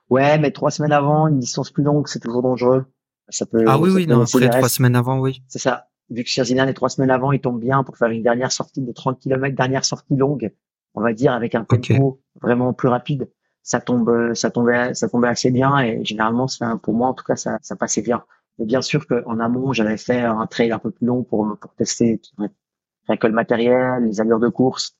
Ouais, 0.09 0.37
mais 0.39 0.51
trois 0.51 0.71
semaines 0.71 0.91
avant, 0.91 1.27
une 1.27 1.39
distance 1.39 1.71
plus 1.71 1.83
longue, 1.83 2.07
c'est 2.07 2.19
toujours 2.19 2.41
dangereux. 2.41 2.85
Ça 3.29 3.45
peut. 3.45 3.63
Ah 3.67 3.79
oui, 3.79 3.91
oui, 3.91 4.07
non, 4.07 4.21
après 4.21 4.49
trois 4.49 4.69
semaines 4.69 4.95
avant, 4.95 5.19
oui. 5.19 5.43
C'est 5.47 5.59
ça. 5.59 5.87
Vu 6.09 6.23
que 6.23 6.29
Sierzinan 6.29 6.67
est 6.67 6.73
trois 6.73 6.89
semaines 6.89 7.11
avant, 7.11 7.31
il 7.31 7.39
tombe 7.39 7.59
bien 7.59 7.83
pour 7.83 7.95
faire 7.97 8.09
une 8.09 8.23
dernière 8.23 8.51
sortie 8.51 8.81
de 8.81 8.91
30 8.91 9.19
km, 9.19 9.55
dernière 9.55 9.85
sortie 9.85 10.15
longue, 10.15 10.51
on 10.95 11.01
va 11.01 11.13
dire 11.13 11.33
avec 11.33 11.53
un 11.53 11.63
tempo 11.63 12.19
vraiment 12.41 12.73
plus 12.73 12.87
rapide. 12.87 13.29
Ça 13.61 13.79
tombe, 13.79 14.33
ça 14.33 14.49
tombait, 14.49 14.95
ça 14.95 15.07
tombait 15.07 15.27
assez 15.27 15.51
bien 15.51 15.77
et 15.77 16.03
généralement, 16.03 16.47
pour 16.81 16.95
moi 16.95 17.09
en 17.09 17.13
tout 17.13 17.23
cas, 17.23 17.35
ça, 17.35 17.59
ça 17.61 17.75
passait 17.75 18.01
bien. 18.01 18.23
Mais 18.59 18.65
bien 18.65 18.81
sûr 18.81 19.07
qu'en 19.07 19.39
amont, 19.39 19.71
j'avais 19.71 19.97
fait 19.97 20.21
un 20.21 20.45
trail 20.45 20.71
un 20.71 20.79
peu 20.79 20.91
plus 20.91 21.07
long 21.07 21.23
pour 21.23 21.57
pour 21.59 21.73
tester 21.75 22.21
rien 22.37 23.17
que 23.17 23.27
le 23.27 23.33
matériel, 23.33 24.03
les 24.03 24.19
allures 24.19 24.39
de 24.39 24.49
course. 24.49 24.97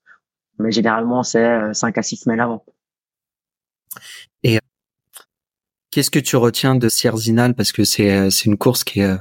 Mais 0.60 0.72
généralement, 0.72 1.24
c'est 1.24 1.74
5 1.74 1.98
euh, 1.98 2.00
à 2.00 2.04
6 2.04 2.18
semaines 2.18 2.40
avant. 2.40 2.66
Et 4.44 4.58
euh, 4.58 4.60
qu'est-ce 5.92 6.10
que 6.10 6.20
tu 6.20 6.38
retiens 6.38 6.76
de 6.76 6.88
Sierzinal 6.88 7.54
Parce 7.54 7.74
que 7.74 7.84
c'est 7.84 8.12
euh, 8.12 8.30
c'est 8.30 8.46
une 8.46 8.58
course 8.58 8.84
qui 8.84 9.02
est 9.02 9.18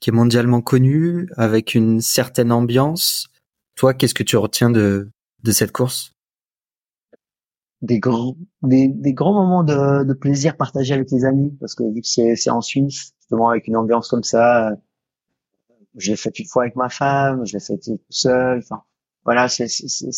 qui 0.00 0.10
est 0.10 0.14
mondialement 0.14 0.60
connue, 0.62 1.28
avec 1.36 1.74
une 1.74 2.00
certaine 2.00 2.52
ambiance. 2.52 3.28
Toi, 3.74 3.94
qu'est-ce 3.94 4.14
que 4.14 4.22
tu 4.22 4.36
retiens 4.36 4.70
de 4.70 5.10
de 5.42 5.52
cette 5.52 5.72
course? 5.72 6.12
Des 7.80 7.98
grands 7.98 8.36
des, 8.62 8.88
des 8.88 9.14
grands 9.14 9.32
moments 9.32 9.64
de, 9.64 10.04
de 10.04 10.12
plaisir 10.12 10.58
partagés 10.58 10.92
avec 10.92 11.10
les 11.10 11.24
amis 11.24 11.56
parce 11.58 11.74
que 11.74 11.82
vu 11.84 12.02
que 12.02 12.06
c'est 12.06 12.36
c'est 12.36 12.50
en 12.50 12.60
Suisse 12.60 13.14
justement 13.30 13.50
avec 13.50 13.66
une 13.68 13.76
ambiance 13.76 14.08
comme 14.08 14.24
ça 14.24 14.76
je 15.96 16.10
l'ai 16.10 16.16
fait 16.16 16.38
une 16.38 16.46
fois 16.46 16.64
avec 16.64 16.76
ma 16.76 16.88
femme, 16.88 17.44
je 17.44 17.54
l'ai 17.54 17.60
fait 17.60 17.78
tout 17.78 18.00
seul. 18.08 18.58
Enfin, 18.58 18.82
voilà, 19.24 19.48
c'est 19.48 19.66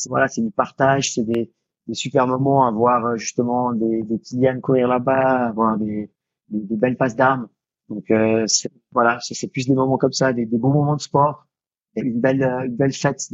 voilà, 0.09 0.27
du 0.29 0.51
partage, 0.51 1.15
c'est 1.15 1.25
des, 1.25 1.53
super 1.93 2.27
moments 2.27 2.67
à 2.67 2.71
voir 2.71 3.05
euh, 3.05 3.17
justement 3.17 3.73
des, 3.73 4.03
des 4.03 4.19
Kylian 4.19 4.61
courir 4.61 4.89
là-bas, 4.89 5.49
avoir 5.49 5.77
des, 5.79 6.11
des, 6.49 6.77
belles 6.77 6.97
passes 6.97 7.17
d'armes. 7.17 7.49
Donc 7.89 8.11
euh, 8.11 8.47
voilà, 8.93 9.19
c'est 9.21 9.49
plus 9.49 9.67
des 9.67 9.75
moments 9.75 9.99
comme 9.99 10.13
ça, 10.13 10.33
des, 10.33 10.47
bons 10.47 10.73
moments 10.73 10.97
de 10.97 11.01
sport, 11.01 11.47
une 11.97 12.21
belle 12.21 12.43
euh, 12.43 12.69
belle 12.71 12.93
fête 12.93 13.33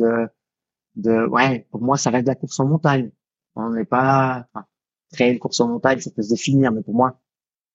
de 0.97 1.27
ouais. 1.27 1.67
Pour 1.71 1.83
moi, 1.83 1.97
ça 1.97 2.11
reste 2.11 2.25
de 2.27 2.31
la 2.31 2.35
course 2.35 2.59
en 2.61 2.67
montagne. 2.67 3.13
On 3.55 3.71
n'est 3.71 3.85
pas 3.85 4.47
enfin, 4.53 4.67
créer 5.13 5.33
une 5.33 5.39
course 5.39 5.61
en 5.61 5.69
montagne, 5.69 6.01
ça 6.01 6.11
peut 6.11 6.23
se 6.23 6.31
définir, 6.31 6.73
mais 6.73 6.83
pour 6.83 6.95
moi, 6.95 7.21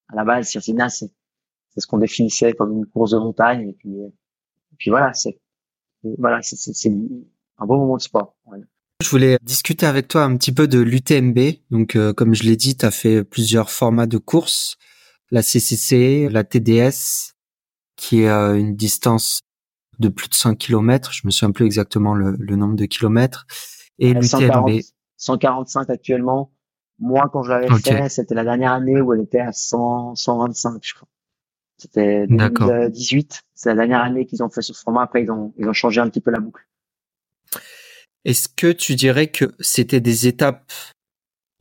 à 0.10 0.16
la 0.16 0.26
base, 0.26 0.48
Circina, 0.50 0.90
c'est 0.90 1.12
c'est 1.74 1.82
ce 1.82 1.88
qu'on 1.88 1.98
définissait 1.98 2.54
comme 2.54 2.78
une 2.78 2.86
course 2.86 3.12
de 3.12 3.18
montagne 3.18 3.70
et 3.70 3.74
puis 3.74 3.90
euh, 4.00 4.10
puis 4.78 4.90
voilà, 4.90 5.14
c'est 5.14 5.40
voilà, 6.18 6.42
c'est 6.42 6.90
un 6.90 7.66
bon 7.66 7.78
moment 7.78 7.98
de 7.98 8.02
sport. 8.02 8.36
Je 9.02 9.10
voulais 9.10 9.38
discuter 9.42 9.86
avec 9.86 10.08
toi 10.08 10.24
un 10.24 10.36
petit 10.36 10.52
peu 10.52 10.68
de 10.68 10.80
l'UTMB. 10.80 11.40
Donc, 11.72 11.96
euh, 11.96 12.14
comme 12.14 12.34
je 12.34 12.44
l'ai 12.44 12.56
dit, 12.56 12.76
tu 12.76 12.86
as 12.86 12.92
fait 12.92 13.24
plusieurs 13.24 13.70
formats 13.70 14.06
de 14.06 14.18
courses. 14.18 14.78
La 15.32 15.42
CCC, 15.42 16.30
la 16.30 16.44
TDS, 16.44 17.34
qui 17.96 18.22
est 18.22 18.30
euh, 18.30 18.58
une 18.58 18.76
distance 18.76 19.42
de 20.00 20.10
plus 20.10 20.28
de 20.28 20.34
100 20.34 20.56
km. 20.56 21.12
Je 21.14 21.22
me 21.26 21.32
souviens 21.32 21.52
plus 21.52 21.66
exactement 21.66 22.14
le, 22.14 22.36
nombre 22.56 22.76
de 22.76 22.86
kilomètres. 22.86 23.46
Et 24.00 24.14
l'UTMB. 24.14 24.82
145 25.18 25.90
actuellement. 25.90 26.52
Moi, 27.00 27.30
quand 27.32 27.44
je 27.44 27.50
l'avais 27.50 27.70
fait, 27.80 28.10
c'était 28.10 28.36
la 28.36 28.44
dernière 28.44 28.74
année 28.74 29.00
où 29.00 29.14
elle 29.14 29.22
était 29.22 29.40
à 29.40 29.54
100, 29.54 30.16
125, 30.16 30.80
je 30.82 30.94
crois. 30.94 31.08
C'était 31.84 32.28
2018. 32.28 33.44
C'est 33.54 33.70
la 33.70 33.76
dernière 33.76 34.02
année 34.02 34.26
qu'ils 34.26 34.42
ont 34.42 34.50
fait 34.50 34.62
ce 34.62 34.72
format. 34.72 35.02
Après, 35.04 35.22
ils 35.22 35.30
ont, 35.30 35.54
ils 35.58 35.68
ont 35.68 35.74
changé 35.74 36.00
un 36.00 36.10
petit 36.10 36.22
peu 36.22 36.32
la 36.32 36.40
boucle. 36.40 36.66
Est-ce 38.24 38.48
que 38.48 38.72
tu 38.72 38.96
dirais 38.96 39.28
que 39.28 39.54
c'était 39.60 40.00
des 40.00 40.28
étapes 40.28 40.72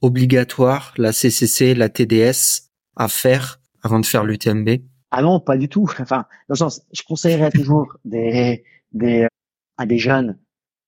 obligatoires, 0.00 0.94
la 0.96 1.12
CCC, 1.12 1.74
la 1.74 1.88
TDS, 1.88 2.70
à 2.94 3.08
faire 3.08 3.58
avant 3.82 3.98
de 3.98 4.06
faire 4.06 4.22
l'UTMB 4.22 4.68
Ah 5.10 5.22
non, 5.22 5.40
pas 5.40 5.56
du 5.56 5.68
tout. 5.68 5.88
Enfin, 5.98 6.18
dans 6.48 6.54
le 6.54 6.56
sens, 6.56 6.82
je 6.92 7.02
conseillerais 7.02 7.50
toujours 7.54 7.96
des, 8.04 8.62
des, 8.92 9.26
à 9.76 9.86
des 9.86 9.98
jeunes, 9.98 10.38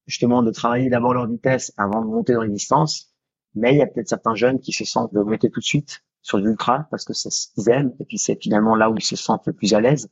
justement, 0.07 0.45
de 0.45 0.53
travailler 0.53 0.91
d'abord 0.91 1.13
leur 1.13 1.27
vitesse 1.27 1.73
avant 1.77 2.03
de 2.03 2.07
monter 2.07 2.35
dans 2.35 2.43
les 2.43 2.53
distances. 2.53 3.13
Mais 3.57 3.73
il 3.73 3.79
y 3.79 3.83
a 3.83 3.89
peut-être 3.89 4.09
certains 4.09 4.37
jeunes 4.37 4.61
qui 4.61 4.71
se 4.71 4.85
sentent 4.85 5.13
de 5.13 5.21
monter 5.21 5.51
tout 5.51 5.59
de 5.59 5.65
suite 5.65 6.04
sur 6.25 6.39
l'ultra 6.39 6.89
parce 6.91 7.05
que 7.05 7.13
c'est 7.13 7.31
ce 7.31 7.49
qu'ils 7.53 7.69
aiment 7.69 7.93
et 8.01 8.05
puis 8.07 8.19
c'est 8.19 8.41
finalement 8.41 8.75
là 8.75 8.91
où 8.91 8.97
ils 8.97 9.05
se 9.05 9.15
sentent 9.15 9.47
le 9.47 9.53
plus 9.53 9.75
à 9.75 9.81
l'aise. 9.81 10.09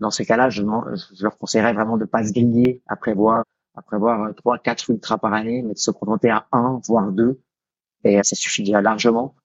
Dans 0.00 0.10
ces 0.10 0.26
cas-là, 0.26 0.50
je, 0.50 0.62
je, 1.14 1.22
leur 1.22 1.38
conseillerais 1.38 1.72
vraiment 1.72 1.96
de 1.96 2.04
pas 2.04 2.26
se 2.26 2.32
griller 2.32 2.82
à 2.88 2.96
prévoir, 2.96 3.44
à 3.76 3.82
prévoir 3.82 4.24
euh, 4.24 4.32
trois, 4.32 4.58
quatre 4.58 4.90
ultras 4.90 5.16
par 5.16 5.32
année, 5.32 5.62
mais 5.62 5.74
de 5.74 5.78
se 5.78 5.92
contenter 5.92 6.28
à 6.28 6.48
un, 6.50 6.80
voire 6.84 7.12
deux, 7.12 7.40
et 8.02 8.20
ça 8.24 8.34
suffit 8.34 8.64
déjà 8.64 8.82
largement. 8.82 9.36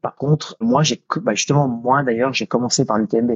Par 0.00 0.14
contre, 0.14 0.56
moi, 0.60 0.84
j'ai 0.84 1.04
bah 1.16 1.34
justement 1.34 1.66
moi 1.66 2.04
d'ailleurs, 2.04 2.32
j'ai 2.32 2.46
commencé 2.46 2.84
par 2.84 2.98
l'UTMB 2.98 3.32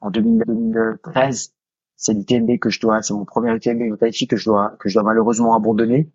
en 0.00 0.10
2013. 0.10 1.54
C'est 1.94 2.12
l'UTMB 2.12 2.58
que 2.58 2.70
je 2.70 2.80
dois, 2.80 3.02
c'est 3.02 3.14
mon 3.14 3.24
premier 3.24 3.54
UTMB 3.54 3.96
Tahiti 3.98 4.26
que 4.26 4.36
je 4.36 4.46
dois 4.46 4.76
que 4.80 4.88
je 4.88 4.94
dois 4.94 5.04
malheureusement 5.04 5.54
abandonner 5.54 6.10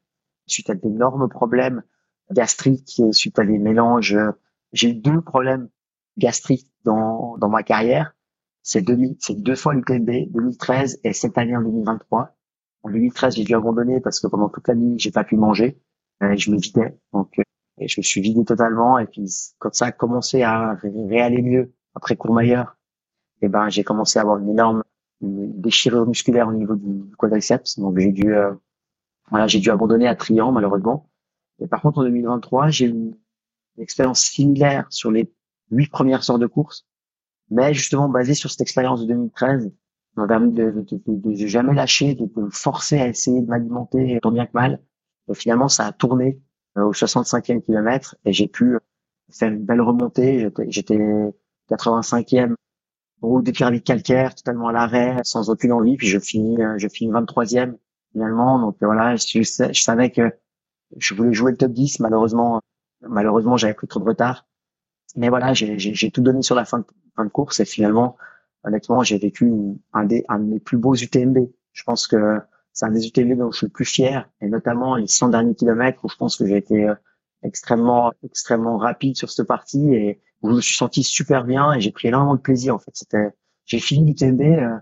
suite 0.45 0.69
à 0.69 0.75
d'énormes 0.75 1.29
problèmes 1.29 1.83
gastriques, 2.31 3.01
suite 3.13 3.39
à 3.39 3.45
des 3.45 3.57
mélanges 3.57 4.17
j'ai 4.73 4.89
eu 4.91 4.93
deux 4.93 5.21
problèmes 5.21 5.69
gastriques 6.17 6.71
dans, 6.83 7.37
dans 7.37 7.49
ma 7.49 7.63
carrière. 7.63 8.13
C'est 8.63 8.85
c'est 9.19 9.41
deux 9.41 9.55
fois 9.55 9.73
l'UTMB, 9.73 10.31
2013 10.31 10.99
et 11.03 11.13
cette 11.13 11.37
année 11.37 11.55
en 11.55 11.61
2023. 11.61 12.35
En 12.83 12.89
2013, 12.89 13.35
j'ai 13.35 13.43
dû 13.43 13.55
abandonner 13.55 13.99
parce 13.99 14.19
que 14.19 14.27
pendant 14.27 14.49
toute 14.49 14.67
la 14.67 14.75
nuit, 14.75 14.95
j'ai 14.97 15.11
pas 15.11 15.23
pu 15.23 15.35
manger. 15.35 15.79
Euh, 16.23 16.35
je 16.35 16.51
me 16.51 16.57
vidais. 16.57 16.97
Donc, 17.13 17.37
euh, 17.39 17.43
et 17.79 17.87
je 17.87 17.99
me 17.99 18.03
suis 18.03 18.21
vidé 18.21 18.43
totalement. 18.45 18.99
Et 18.99 19.07
puis, 19.07 19.27
quand 19.59 19.73
ça 19.73 19.87
a 19.87 19.91
commencé 19.91 20.43
à 20.43 20.75
réaller 20.75 21.41
mieux 21.41 21.73
après 21.95 22.15
Courmayeur, 22.15 22.77
et 23.41 23.47
eh 23.47 23.49
ben, 23.49 23.69
j'ai 23.69 23.83
commencé 23.83 24.19
à 24.19 24.21
avoir 24.21 24.37
une 24.37 24.49
énorme 24.49 24.83
déchirure 25.21 26.05
musculaire 26.05 26.47
au 26.47 26.53
niveau 26.53 26.75
du 26.75 27.15
quadriceps. 27.17 27.79
Donc, 27.79 27.97
j'ai 27.97 28.11
dû, 28.11 28.35
euh, 28.35 28.53
voilà, 29.31 29.47
j'ai 29.47 29.59
dû 29.59 29.71
abandonner 29.71 30.07
à 30.07 30.15
Trian, 30.15 30.51
malheureusement. 30.51 31.09
Et 31.59 31.67
par 31.67 31.81
contre, 31.81 31.99
en 31.99 32.03
2023, 32.03 32.69
j'ai 32.69 32.87
eu 32.87 33.15
une 33.77 33.83
expérience 33.83 34.21
similaire 34.21 34.85
sur 34.89 35.11
les 35.11 35.31
huit 35.71 35.87
premières 35.87 36.23
sortes 36.23 36.41
de 36.41 36.47
course, 36.47 36.85
mais 37.49 37.73
justement 37.73 38.09
basée 38.09 38.33
sur 38.33 38.49
cette 38.49 38.61
expérience 38.61 39.01
de 39.01 39.07
2013, 39.07 39.71
m'a 40.15 40.27
permis 40.27 40.51
de, 40.51 40.85
de, 41.07 41.35
jamais 41.47 41.73
lâcher, 41.73 42.15
de, 42.15 42.29
me 42.35 42.49
forcer 42.49 42.99
à 42.99 43.07
essayer 43.07 43.41
de 43.41 43.47
m'alimenter 43.47 44.19
tant 44.21 44.31
bien 44.31 44.45
que 44.45 44.51
mal. 44.53 44.81
Et 45.29 45.33
finalement, 45.33 45.67
ça 45.67 45.85
a 45.85 45.91
tourné 45.91 46.41
euh, 46.77 46.83
au 46.83 46.93
65e 46.93 47.61
kilomètre 47.61 48.15
et 48.25 48.33
j'ai 48.33 48.47
pu 48.47 48.77
faire 49.31 49.49
une 49.49 49.63
belle 49.63 49.81
remontée. 49.81 50.49
J'étais 50.67 50.99
85e 51.69 52.55
au 53.21 53.37
haut 53.37 53.41
des 53.41 53.51
pyramides 53.51 53.83
calcaires, 53.83 54.35
totalement 54.35 54.69
à 54.69 54.71
l'arrêt, 54.73 55.17
sans 55.23 55.49
aucune 55.49 55.71
envie. 55.71 55.95
Puis 55.95 56.07
je 56.07 56.19
finis, 56.19 56.61
euh, 56.61 56.77
je 56.77 56.87
finis 56.87 57.11
23e 57.11 57.75
finalement. 58.11 58.59
Donc 58.59 58.77
voilà, 58.81 59.15
je 59.15 59.71
savais 59.73 60.11
que 60.11 60.33
je 60.97 61.13
voulais 61.13 61.33
jouer 61.33 61.51
le 61.51 61.57
top 61.57 61.71
10. 61.71 61.99
Malheureusement, 61.99 62.61
Malheureusement, 63.01 63.57
j'avais 63.57 63.73
pris 63.73 63.87
trop 63.87 63.99
de 63.99 64.05
retard. 64.05 64.45
Mais 65.15 65.29
voilà, 65.29 65.53
j'ai 65.53 66.11
tout 66.11 66.21
donné 66.21 66.41
sur 66.41 66.55
la 66.55 66.65
fin 66.65 66.79
de, 66.79 66.85
fin 67.15 67.25
de 67.25 67.29
course 67.29 67.59
et 67.59 67.65
finalement, 67.65 68.17
honnêtement, 68.63 69.03
j'ai 69.03 69.17
vécu 69.17 69.51
un 69.93 70.05
des, 70.05 70.23
un 70.29 70.39
des 70.39 70.59
plus 70.59 70.77
beaux 70.77 70.95
UTMB. 70.95 71.37
Je 71.73 71.83
pense 71.83 72.07
que 72.07 72.39
c'est 72.73 72.85
un 72.85 72.91
des 72.91 73.07
UTMB 73.07 73.37
dont 73.37 73.51
je 73.51 73.57
suis 73.57 73.67
le 73.67 73.71
plus 73.71 73.85
fier, 73.85 74.29
et 74.39 74.47
notamment 74.47 74.95
les 74.95 75.07
100 75.07 75.29
derniers 75.29 75.55
kilomètres 75.55 76.03
où 76.05 76.09
je 76.09 76.15
pense 76.15 76.37
que 76.37 76.45
j'ai 76.45 76.57
été 76.57 76.87
euh, 76.87 76.95
extrêmement, 77.43 78.13
extrêmement 78.23 78.77
rapide 78.77 79.17
sur 79.17 79.29
cette 79.29 79.47
partie 79.47 79.93
et 79.93 80.21
où 80.41 80.49
je 80.49 80.55
me 80.55 80.61
suis 80.61 80.75
senti 80.75 81.03
super 81.03 81.43
bien 81.43 81.73
et 81.73 81.81
j'ai 81.81 81.91
pris 81.91 82.07
énormément 82.07 82.35
de 82.35 82.41
plaisir. 82.41 82.75
En 82.75 82.79
fait, 82.79 82.91
c'était, 82.93 83.29
j'ai 83.65 83.79
fini 83.79 84.11
l'UTMB 84.11 84.41
euh, 84.41 84.77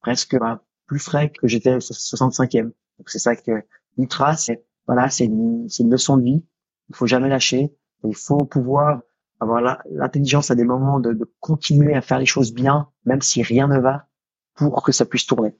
presque 0.00 0.38
bah, 0.38 0.64
plus 0.86 0.98
frais 0.98 1.30
que 1.30 1.46
j'étais 1.46 1.78
65e. 1.78 2.62
Donc 2.98 3.10
c'est 3.10 3.18
ça 3.18 3.36
que 3.36 3.62
l'ultra, 3.96 4.36
c'est 4.36 4.64
voilà, 4.86 5.08
c'est 5.08 5.24
une, 5.24 5.66
une 5.78 5.90
leçon 5.90 6.16
de 6.18 6.24
vie. 6.24 6.44
Il 6.90 6.96
faut 6.96 7.06
jamais 7.06 7.28
lâcher. 7.28 7.74
Il 8.04 8.16
faut 8.16 8.44
pouvoir 8.44 9.00
avoir 9.40 9.82
l'intelligence 9.90 10.50
à 10.50 10.54
des 10.54 10.64
moments 10.64 11.00
de, 11.00 11.18
continuer 11.40 11.94
à 11.94 12.00
faire 12.00 12.18
les 12.18 12.26
choses 12.26 12.52
bien, 12.52 12.88
même 13.04 13.22
si 13.22 13.42
rien 13.42 13.68
ne 13.68 13.78
va, 13.78 14.06
pour 14.54 14.82
que 14.82 14.92
ça 14.92 15.04
puisse 15.04 15.26
tourner. 15.26 15.56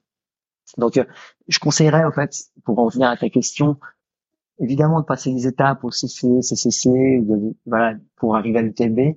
Donc, 0.79 0.97
euh, 0.97 1.05
je 1.49 1.59
conseillerais, 1.59 2.05
en 2.05 2.13
fait, 2.13 2.35
pour 2.65 2.79
en 2.79 2.89
venir 2.89 3.09
à 3.09 3.17
ta 3.17 3.29
question, 3.29 3.79
évidemment 4.59 5.01
de 5.01 5.05
passer 5.05 5.31
les 5.31 5.47
étapes 5.47 5.85
au 5.85 5.91
CC, 5.91 6.41
CCC, 6.41 7.21
de, 7.21 7.55
voilà, 7.67 7.97
pour 8.17 8.37
arriver 8.37 8.59
à 8.59 8.63
l'UTMB. 8.63 9.17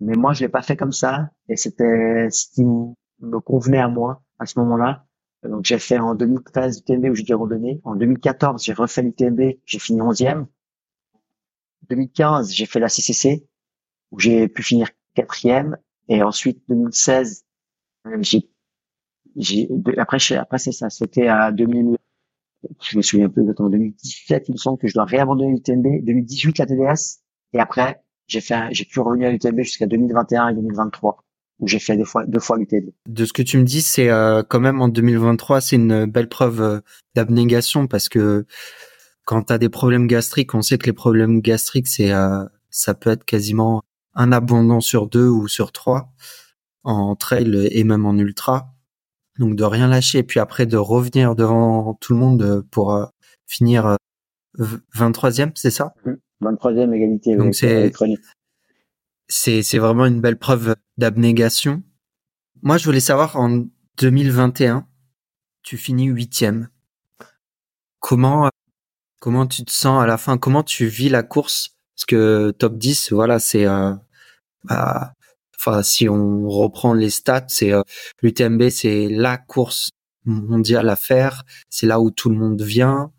Mais 0.00 0.14
moi, 0.14 0.32
je 0.32 0.40
l'ai 0.40 0.48
pas 0.48 0.62
fait 0.62 0.76
comme 0.76 0.92
ça, 0.92 1.30
et 1.48 1.56
c'était 1.56 2.28
ce 2.30 2.46
qui 2.52 2.64
me 2.64 3.40
convenait 3.40 3.80
à 3.80 3.88
moi 3.88 4.22
à 4.38 4.46
ce 4.46 4.58
moment-là. 4.60 5.04
Donc, 5.44 5.64
j'ai 5.64 5.78
fait 5.78 5.98
en 5.98 6.14
2013 6.14 6.82
l'UTMB 6.88 7.10
où 7.10 7.14
j'ai 7.14 7.22
dû 7.22 7.32
abandonner. 7.32 7.80
En 7.84 7.94
2014, 7.94 8.62
j'ai 8.62 8.72
refait 8.72 9.02
l'UTMB, 9.02 9.40
j'ai 9.64 9.78
fini 9.78 10.00
11e. 10.00 10.46
2015, 11.88 12.52
j'ai 12.52 12.66
fait 12.66 12.80
la 12.80 12.88
CCC 12.88 13.46
où 14.10 14.18
j'ai 14.18 14.48
pu 14.48 14.62
finir 14.62 14.88
quatrième. 15.14 15.76
Et 16.08 16.22
ensuite, 16.22 16.62
2016, 16.68 17.44
j'ai 18.20 18.48
j'ai 19.36 19.68
après 19.98 20.18
après 20.36 20.58
c'est 20.58 20.72
ça 20.72 20.90
c'était 20.90 21.28
à 21.28 21.52
2000 21.52 21.96
je 22.82 22.96
me 22.96 23.02
souviens 23.02 23.26
un 23.26 23.28
peu 23.28 23.42
en 23.58 23.68
2017 23.68 24.48
il 24.48 24.52
me 24.52 24.56
semble 24.56 24.78
que 24.78 24.88
je 24.88 24.94
dois 24.94 25.04
réabandonner 25.04 25.52
l'UTMB 25.52 26.04
2018 26.04 26.58
la 26.58 26.66
TDS 26.66 27.20
et 27.52 27.60
après 27.60 28.02
j'ai 28.26 28.40
fait 28.40 28.68
j'ai 28.72 28.84
pu 28.84 29.00
revenir 29.00 29.28
à 29.28 29.30
l'UTMB 29.30 29.60
jusqu'à 29.60 29.86
2021 29.86 30.48
et 30.48 30.54
2023 30.54 31.24
où 31.60 31.68
j'ai 31.68 31.78
fait 31.78 31.96
deux 31.96 32.04
fois 32.04 32.24
deux 32.26 32.40
fois 32.40 32.58
l'UTMB 32.58 32.90
de 33.06 33.24
ce 33.24 33.32
que 33.32 33.42
tu 33.42 33.58
me 33.58 33.64
dis 33.64 33.82
c'est 33.82 34.10
euh, 34.10 34.42
quand 34.42 34.60
même 34.60 34.80
en 34.80 34.88
2023 34.88 35.60
c'est 35.60 35.76
une 35.76 36.06
belle 36.06 36.28
preuve 36.28 36.60
euh, 36.60 36.80
d'abnégation 37.14 37.86
parce 37.86 38.08
que 38.08 38.46
quand 39.28 39.42
tu 39.44 39.52
as 39.52 39.58
des 39.58 39.68
problèmes 39.68 40.06
gastriques 40.06 40.54
on 40.54 40.62
sait 40.62 40.78
que 40.78 40.86
les 40.86 40.94
problèmes 40.94 41.40
gastriques 41.42 41.88
c'est 41.88 42.12
euh, 42.12 42.44
ça 42.70 42.94
peut 42.94 43.10
être 43.10 43.24
quasiment 43.24 43.82
un 44.14 44.32
abandon 44.32 44.80
sur 44.80 45.06
deux 45.06 45.28
ou 45.28 45.48
sur 45.48 45.70
trois 45.72 46.12
en 46.82 47.14
trail 47.14 47.68
et 47.70 47.84
même 47.84 48.06
en 48.06 48.16
ultra 48.16 48.72
donc 49.38 49.54
de 49.54 49.64
rien 49.64 49.88
lâcher 49.88 50.18
et 50.18 50.22
puis 50.22 50.40
après 50.40 50.66
de 50.66 50.76
revenir 50.76 51.34
devant 51.34 51.94
tout 51.94 52.12
le 52.12 52.18
monde 52.18 52.42
euh, 52.42 52.62
pour 52.70 52.94
euh, 52.94 53.06
finir 53.46 53.96
23e, 54.58 55.48
euh, 55.48 55.50
c'est 55.54 55.70
ça? 55.70 55.94
23e 56.42 56.92
égalité. 56.92 57.36
Donc 57.36 57.54
c'est 57.54 57.92
c'est 59.28 59.62
c'est 59.62 59.78
vraiment 59.78 60.06
une 60.06 60.20
belle 60.20 60.38
preuve 60.38 60.74
d'abnégation. 60.96 61.82
Moi, 62.62 62.76
je 62.76 62.84
voulais 62.84 63.00
savoir 63.00 63.36
en 63.36 63.66
2021, 63.98 64.86
tu 65.62 65.76
finis 65.76 66.06
huitième. 66.06 66.68
Comment 68.00 68.50
comment 69.18 69.46
tu 69.46 69.64
te 69.64 69.72
sens 69.72 70.02
à 70.02 70.06
la 70.06 70.18
fin? 70.18 70.38
Comment 70.38 70.62
tu 70.62 70.86
vis 70.86 71.08
la 71.08 71.22
course? 71.22 71.70
Parce 71.96 72.06
que 72.06 72.50
top 72.52 72.78
10, 72.78 73.12
voilà, 73.12 73.38
c'est 73.38 73.66
euh, 73.66 73.92
bah, 74.64 75.14
Enfin, 75.60 75.82
si 75.82 76.08
on 76.08 76.48
reprend 76.48 76.94
les 76.94 77.10
stats, 77.10 77.46
c'est 77.48 77.72
euh, 77.72 77.82
l'UTMB, 78.22 78.68
c'est 78.70 79.08
la 79.08 79.36
course 79.38 79.90
mondiale 80.24 80.88
à 80.88 80.96
faire. 80.96 81.44
C'est 81.68 81.86
là 81.86 82.00
où 82.00 82.10
tout 82.10 82.30
le 82.30 82.36
monde 82.36 82.62
vient. 82.62 83.12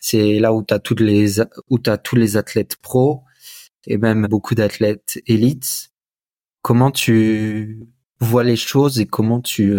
C'est 0.00 0.40
là 0.40 0.52
où 0.52 0.64
tu 0.64 0.74
as 0.74 0.80
toutes 0.80 1.00
les 1.00 1.40
où 1.70 1.78
as 1.86 1.98
tous 1.98 2.16
les 2.16 2.36
athlètes 2.36 2.76
pros 2.76 3.22
et 3.86 3.96
même 3.96 4.26
beaucoup 4.26 4.54
d'athlètes 4.54 5.20
élites. 5.26 5.92
Comment 6.62 6.90
tu 6.90 7.86
vois 8.20 8.44
les 8.44 8.56
choses 8.56 9.00
et 9.00 9.06
comment 9.06 9.40
tu 9.40 9.78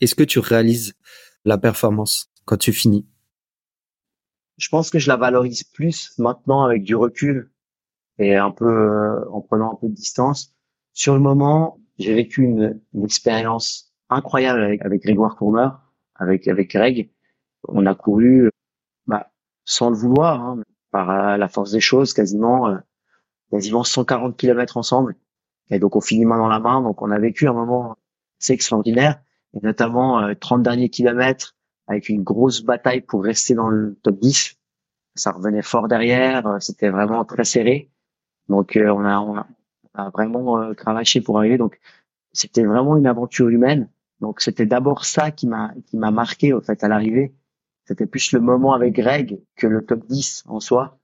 est-ce 0.00 0.14
que 0.14 0.24
tu 0.24 0.38
réalises 0.40 0.94
la 1.44 1.58
performance 1.58 2.30
quand 2.44 2.58
tu 2.58 2.72
finis? 2.72 3.06
Je 4.56 4.68
pense 4.68 4.90
que 4.90 4.98
je 4.98 5.08
la 5.08 5.16
valorise 5.16 5.64
plus 5.64 6.12
maintenant 6.18 6.64
avec 6.64 6.82
du 6.82 6.94
recul 6.94 7.50
et 8.18 8.36
un 8.36 8.50
peu 8.50 8.66
euh, 8.66 9.28
en 9.30 9.40
prenant 9.40 9.72
un 9.72 9.76
peu 9.76 9.88
de 9.88 9.94
distance 9.94 10.54
sur 10.94 11.14
le 11.14 11.20
moment, 11.20 11.80
j'ai 11.98 12.14
vécu 12.14 12.44
une, 12.44 12.80
expérience 13.02 13.92
incroyable 14.08 14.62
avec, 14.62 14.82
avec 14.82 15.02
Grégoire 15.02 15.36
Courmeur, 15.36 15.80
avec 16.14 16.46
avec 16.48 16.70
Greg. 16.70 17.10
On 17.66 17.84
a 17.86 17.94
couru, 17.94 18.48
bah, 19.06 19.32
sans 19.64 19.90
le 19.90 19.96
vouloir, 19.96 20.40
hein, 20.40 20.62
par 20.92 21.10
euh, 21.10 21.36
la 21.36 21.48
force 21.48 21.72
des 21.72 21.80
choses, 21.80 22.14
quasiment 22.14 22.68
euh, 22.68 22.76
quasiment 23.50 23.82
140 23.82 24.36
km 24.36 24.76
ensemble. 24.76 25.16
Et 25.70 25.80
donc 25.80 25.96
on 25.96 26.00
finit 26.00 26.24
main 26.24 26.38
dans 26.38 26.48
la 26.48 26.60
main. 26.60 26.80
Donc 26.80 27.02
on 27.02 27.10
a 27.10 27.18
vécu 27.18 27.48
un 27.48 27.52
moment 27.52 27.96
assez 28.40 28.52
extraordinaire, 28.52 29.20
et 29.54 29.60
notamment 29.62 30.20
euh, 30.20 30.34
30 30.34 30.62
derniers 30.62 30.90
kilomètres 30.90 31.53
avec 31.86 32.08
une 32.08 32.22
grosse 32.22 32.62
bataille 32.62 33.00
pour 33.00 33.24
rester 33.24 33.54
dans 33.54 33.68
le 33.68 33.96
top 34.02 34.18
10. 34.20 34.56
Ça 35.14 35.32
revenait 35.32 35.62
fort 35.62 35.88
derrière, 35.88 36.46
euh, 36.46 36.58
c'était 36.60 36.90
vraiment 36.90 37.24
très 37.24 37.44
serré. 37.44 37.90
Donc 38.48 38.76
on 38.76 39.04
a, 39.04 39.18
on 39.20 39.36
a 39.36 39.46
a 39.94 40.10
vraiment 40.10 40.60
euh, 40.60 40.74
cravaché 40.74 41.20
pour 41.20 41.38
arriver. 41.38 41.56
Donc 41.56 41.80
c'était 42.32 42.64
vraiment 42.64 42.96
une 42.96 43.06
aventure 43.06 43.48
humaine. 43.48 43.88
Donc 44.20 44.40
c'était 44.40 44.66
d'abord 44.66 45.04
ça 45.04 45.30
qui 45.30 45.46
m'a 45.46 45.72
qui 45.86 45.96
m'a 45.96 46.10
marqué 46.10 46.52
au 46.52 46.60
fait 46.60 46.82
à 46.84 46.88
l'arrivée. 46.88 47.34
C'était 47.86 48.06
plus 48.06 48.32
le 48.32 48.40
moment 48.40 48.72
avec 48.72 48.94
Greg 48.94 49.40
que 49.56 49.66
le 49.66 49.84
top 49.84 50.06
10 50.06 50.44
en 50.46 50.60
soi. 50.60 50.98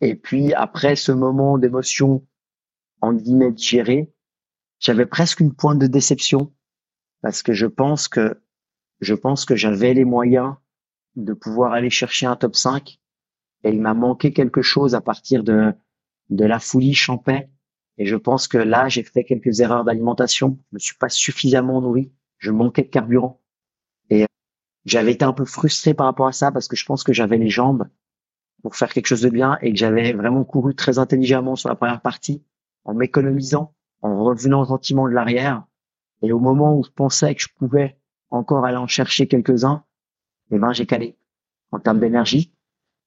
Et 0.00 0.14
puis 0.14 0.54
après 0.54 0.96
ce 0.96 1.12
moment 1.12 1.58
d'émotion 1.58 2.26
en 3.02 3.12
guillemets 3.12 3.52
digéré, 3.52 4.12
j'avais 4.78 5.06
presque 5.06 5.40
une 5.40 5.54
pointe 5.54 5.78
de 5.78 5.86
déception 5.86 6.52
parce 7.20 7.42
que 7.42 7.52
je 7.52 7.66
pense 7.66 8.08
que 8.08 8.40
je 9.00 9.14
pense 9.14 9.44
que 9.44 9.56
j'avais 9.56 9.94
les 9.94 10.04
moyens 10.04 10.54
de 11.16 11.32
pouvoir 11.32 11.72
aller 11.72 11.90
chercher 11.90 12.26
un 12.26 12.36
top 12.36 12.56
5 12.56 12.98
et 13.64 13.70
il 13.70 13.80
m'a 13.80 13.94
manqué 13.94 14.32
quelque 14.32 14.62
chose 14.62 14.94
à 14.94 15.00
partir 15.00 15.44
de 15.44 15.72
de 16.28 16.44
la 16.44 16.60
folie 16.60 16.94
champêtre 16.94 17.50
et 18.00 18.06
je 18.06 18.16
pense 18.16 18.48
que 18.48 18.56
là, 18.56 18.88
j'ai 18.88 19.02
fait 19.02 19.24
quelques 19.24 19.60
erreurs 19.60 19.84
d'alimentation. 19.84 20.58
Je 20.70 20.76
me 20.76 20.78
suis 20.78 20.96
pas 20.96 21.10
suffisamment 21.10 21.82
nourri. 21.82 22.10
Je 22.38 22.50
manquais 22.50 22.80
de 22.80 22.88
carburant. 22.88 23.42
Et 24.08 24.24
j'avais 24.86 25.12
été 25.12 25.26
un 25.26 25.34
peu 25.34 25.44
frustré 25.44 25.92
par 25.92 26.06
rapport 26.06 26.26
à 26.26 26.32
ça 26.32 26.50
parce 26.50 26.66
que 26.66 26.76
je 26.76 26.86
pense 26.86 27.04
que 27.04 27.12
j'avais 27.12 27.36
les 27.36 27.50
jambes 27.50 27.90
pour 28.62 28.74
faire 28.74 28.90
quelque 28.94 29.06
chose 29.06 29.20
de 29.20 29.28
bien 29.28 29.58
et 29.60 29.70
que 29.70 29.78
j'avais 29.78 30.14
vraiment 30.14 30.44
couru 30.44 30.74
très 30.74 30.98
intelligemment 30.98 31.56
sur 31.56 31.68
la 31.68 31.74
première 31.74 32.00
partie 32.00 32.42
en 32.84 32.94
m'économisant, 32.94 33.74
en 34.00 34.24
revenant 34.24 34.64
gentiment 34.64 35.06
de 35.06 35.12
l'arrière. 35.12 35.66
Et 36.22 36.32
au 36.32 36.38
moment 36.38 36.78
où 36.78 36.82
je 36.82 36.90
pensais 36.90 37.34
que 37.34 37.42
je 37.42 37.48
pouvais 37.54 37.99
encore 38.30 38.64
aller 38.64 38.76
en 38.76 38.86
chercher 38.86 39.26
quelques-uns, 39.26 39.84
eh 40.50 40.58
ben, 40.58 40.72
j'ai 40.72 40.86
calé 40.86 41.16
en 41.72 41.78
termes 41.78 42.00
d'énergie. 42.00 42.52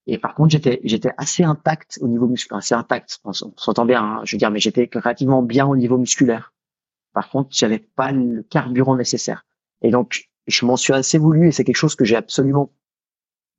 Et 0.05 0.17
par 0.17 0.35
contre, 0.35 0.51
j'étais 0.51 0.81
j'étais 0.83 1.11
assez 1.17 1.43
intact 1.43 1.97
au 2.01 2.07
niveau 2.07 2.27
musculaire, 2.27 2.57
assez 2.57 2.75
intact. 2.75 3.19
On, 3.23 3.31
s'entend 3.33 3.85
bien, 3.85 4.03
hein, 4.03 4.21
je 4.25 4.35
veux 4.35 4.39
dire, 4.39 4.51
mais 4.51 4.59
j'étais 4.59 4.89
relativement 4.93 5.41
bien 5.41 5.65
au 5.65 5.77
niveau 5.77 5.97
musculaire. 5.97 6.53
Par 7.13 7.29
contre, 7.29 7.49
j'avais 7.51 7.79
pas 7.79 8.11
le 8.11 8.43
carburant 8.43 8.97
nécessaire. 8.97 9.45
Et 9.81 9.91
donc, 9.91 10.29
je 10.47 10.65
m'en 10.65 10.75
suis 10.75 10.93
assez 10.93 11.17
voulu 11.17 11.47
et 11.47 11.51
c'est 11.51 11.63
quelque 11.63 11.77
chose 11.77 11.95
que 11.95 12.05
j'ai 12.05 12.17
absolument 12.17 12.73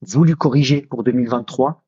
voulu 0.03 0.37
corriger 0.37 0.83
pour 0.83 1.03
2023. 1.03 1.83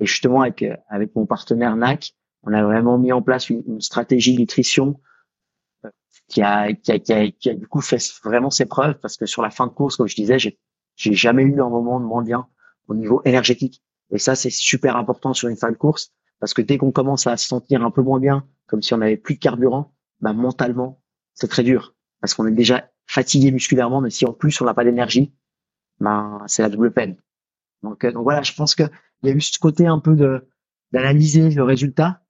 Et 0.00 0.06
justement, 0.06 0.40
avec 0.42 0.64
avec 0.88 1.14
mon 1.14 1.26
partenaire 1.26 1.76
NAC, 1.76 2.14
on 2.42 2.54
a 2.54 2.62
vraiment 2.62 2.96
mis 2.96 3.12
en 3.12 3.20
place 3.20 3.50
une, 3.50 3.62
une 3.66 3.80
stratégie 3.82 4.36
nutrition 4.38 4.98
euh, 4.98 5.09
qui 6.30 6.42
a, 6.42 6.72
qui 6.72 6.92
a, 6.92 6.98
qui 6.98 7.12
a, 7.12 7.30
qui 7.30 7.50
a, 7.50 7.54
du 7.54 7.66
coup 7.66 7.80
fait 7.80 7.98
vraiment 8.24 8.50
ses 8.50 8.64
preuves 8.64 8.98
parce 9.00 9.16
que 9.16 9.26
sur 9.26 9.42
la 9.42 9.50
fin 9.50 9.66
de 9.66 9.72
course, 9.72 9.96
comme 9.96 10.08
je 10.08 10.14
disais, 10.14 10.38
j'ai, 10.38 10.58
j'ai 10.96 11.12
jamais 11.12 11.42
eu 11.42 11.60
un 11.60 11.68
moment 11.68 12.00
de 12.00 12.04
moins 12.06 12.22
bien 12.22 12.48
au 12.88 12.94
niveau 12.94 13.20
énergétique. 13.24 13.82
Et 14.10 14.18
ça, 14.18 14.34
c'est 14.34 14.50
super 14.50 14.96
important 14.96 15.34
sur 15.34 15.48
une 15.48 15.56
fin 15.56 15.70
de 15.70 15.76
course 15.76 16.12
parce 16.38 16.54
que 16.54 16.62
dès 16.62 16.78
qu'on 16.78 16.92
commence 16.92 17.26
à 17.26 17.36
se 17.36 17.46
sentir 17.46 17.84
un 17.84 17.90
peu 17.90 18.02
moins 18.02 18.20
bien, 18.20 18.46
comme 18.66 18.80
si 18.80 18.94
on 18.94 19.00
avait 19.00 19.16
plus 19.16 19.34
de 19.34 19.40
carburant, 19.40 19.92
bah, 20.20 20.32
mentalement, 20.32 21.02
c'est 21.34 21.48
très 21.48 21.64
dur 21.64 21.94
parce 22.20 22.34
qu'on 22.34 22.46
est 22.46 22.52
déjà 22.52 22.90
fatigué 23.06 23.50
musculairement, 23.50 24.00
mais 24.00 24.10
si 24.10 24.24
en 24.24 24.32
plus 24.32 24.60
on 24.60 24.64
n'a 24.64 24.74
pas 24.74 24.84
d'énergie, 24.84 25.34
bah, 25.98 26.38
c'est 26.46 26.62
la 26.62 26.68
double 26.68 26.92
peine. 26.92 27.16
Donc, 27.82 28.04
euh, 28.04 28.12
donc 28.12 28.22
voilà, 28.22 28.42
je 28.42 28.54
pense 28.54 28.74
que 28.74 28.84
il 29.22 29.28
y 29.28 29.32
a 29.32 29.34
eu 29.34 29.40
ce 29.40 29.58
côté 29.58 29.86
un 29.86 29.98
peu 29.98 30.14
de 30.14 30.46
d'analyser 30.92 31.50
le 31.50 31.62
résultat. 31.62 32.22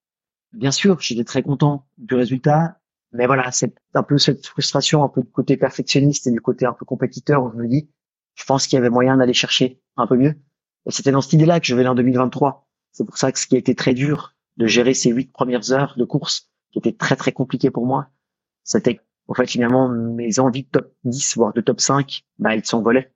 Bien 0.53 0.71
sûr, 0.71 1.01
j'étais 1.01 1.25
très 1.25 1.43
content 1.43 1.87
du 1.99 2.15
résultat, 2.15 2.80
mais 3.13 3.27
voilà, 3.27 3.51
c'est 3.51 3.75
un 3.95 4.03
peu 4.03 4.19
cette 4.19 4.47
frustration, 4.47 5.03
un 5.03 5.09
peu 5.09 5.23
du 5.23 5.31
côté 5.31 5.57
perfectionniste 5.57 6.27
et 6.27 6.31
du 6.31 6.41
côté 6.41 6.67
un 6.67 6.73
peu 6.73 6.85
compétiteur 6.85 7.43
où 7.43 7.51
je 7.53 7.57
me 7.57 7.67
dis, 7.67 7.91
je 8.35 8.45
pense 8.45 8.67
qu'il 8.67 8.77
y 8.77 8.79
avait 8.79 8.91
moyen 8.91 9.17
d'aller 9.17 9.33
chercher 9.33 9.81
un 9.97 10.07
peu 10.07 10.17
mieux. 10.17 10.35
Et 10.87 10.91
c'était 10.91 11.11
dans 11.11 11.21
cette 11.21 11.33
idée-là 11.35 11.61
que 11.61 11.67
je 11.67 11.77
aller 11.77 11.89
en 11.89 11.95
2023. 11.95 12.69
C'est 12.93 13.05
pour 13.05 13.19
ça 13.19 13.33
que 13.33 13.39
ce 13.39 13.47
qui 13.47 13.57
a 13.57 13.59
été 13.59 13.75
très 13.75 13.95
dur 13.95 14.35
de 14.57 14.67
gérer 14.67 14.95
ces 14.95 15.11
huit 15.11 15.33
premières 15.33 15.73
heures 15.73 15.95
de 15.97 16.05
course, 16.05 16.51
qui 16.73 16.79
était 16.79 16.93
très 16.93 17.17
très 17.17 17.33
compliqué 17.33 17.71
pour 17.71 17.87
moi, 17.87 18.09
c'était 18.63 19.01
en 19.27 19.35
fait 19.35 19.47
finalement 19.47 19.89
mes 19.89 20.39
envies 20.39 20.65
de 20.65 20.69
top 20.69 20.93
10 21.05 21.37
voire 21.37 21.53
de 21.53 21.61
top 21.61 21.81
5, 21.81 22.25
bah 22.39 22.55
ils 22.55 22.65
s'envolaient. 22.65 23.13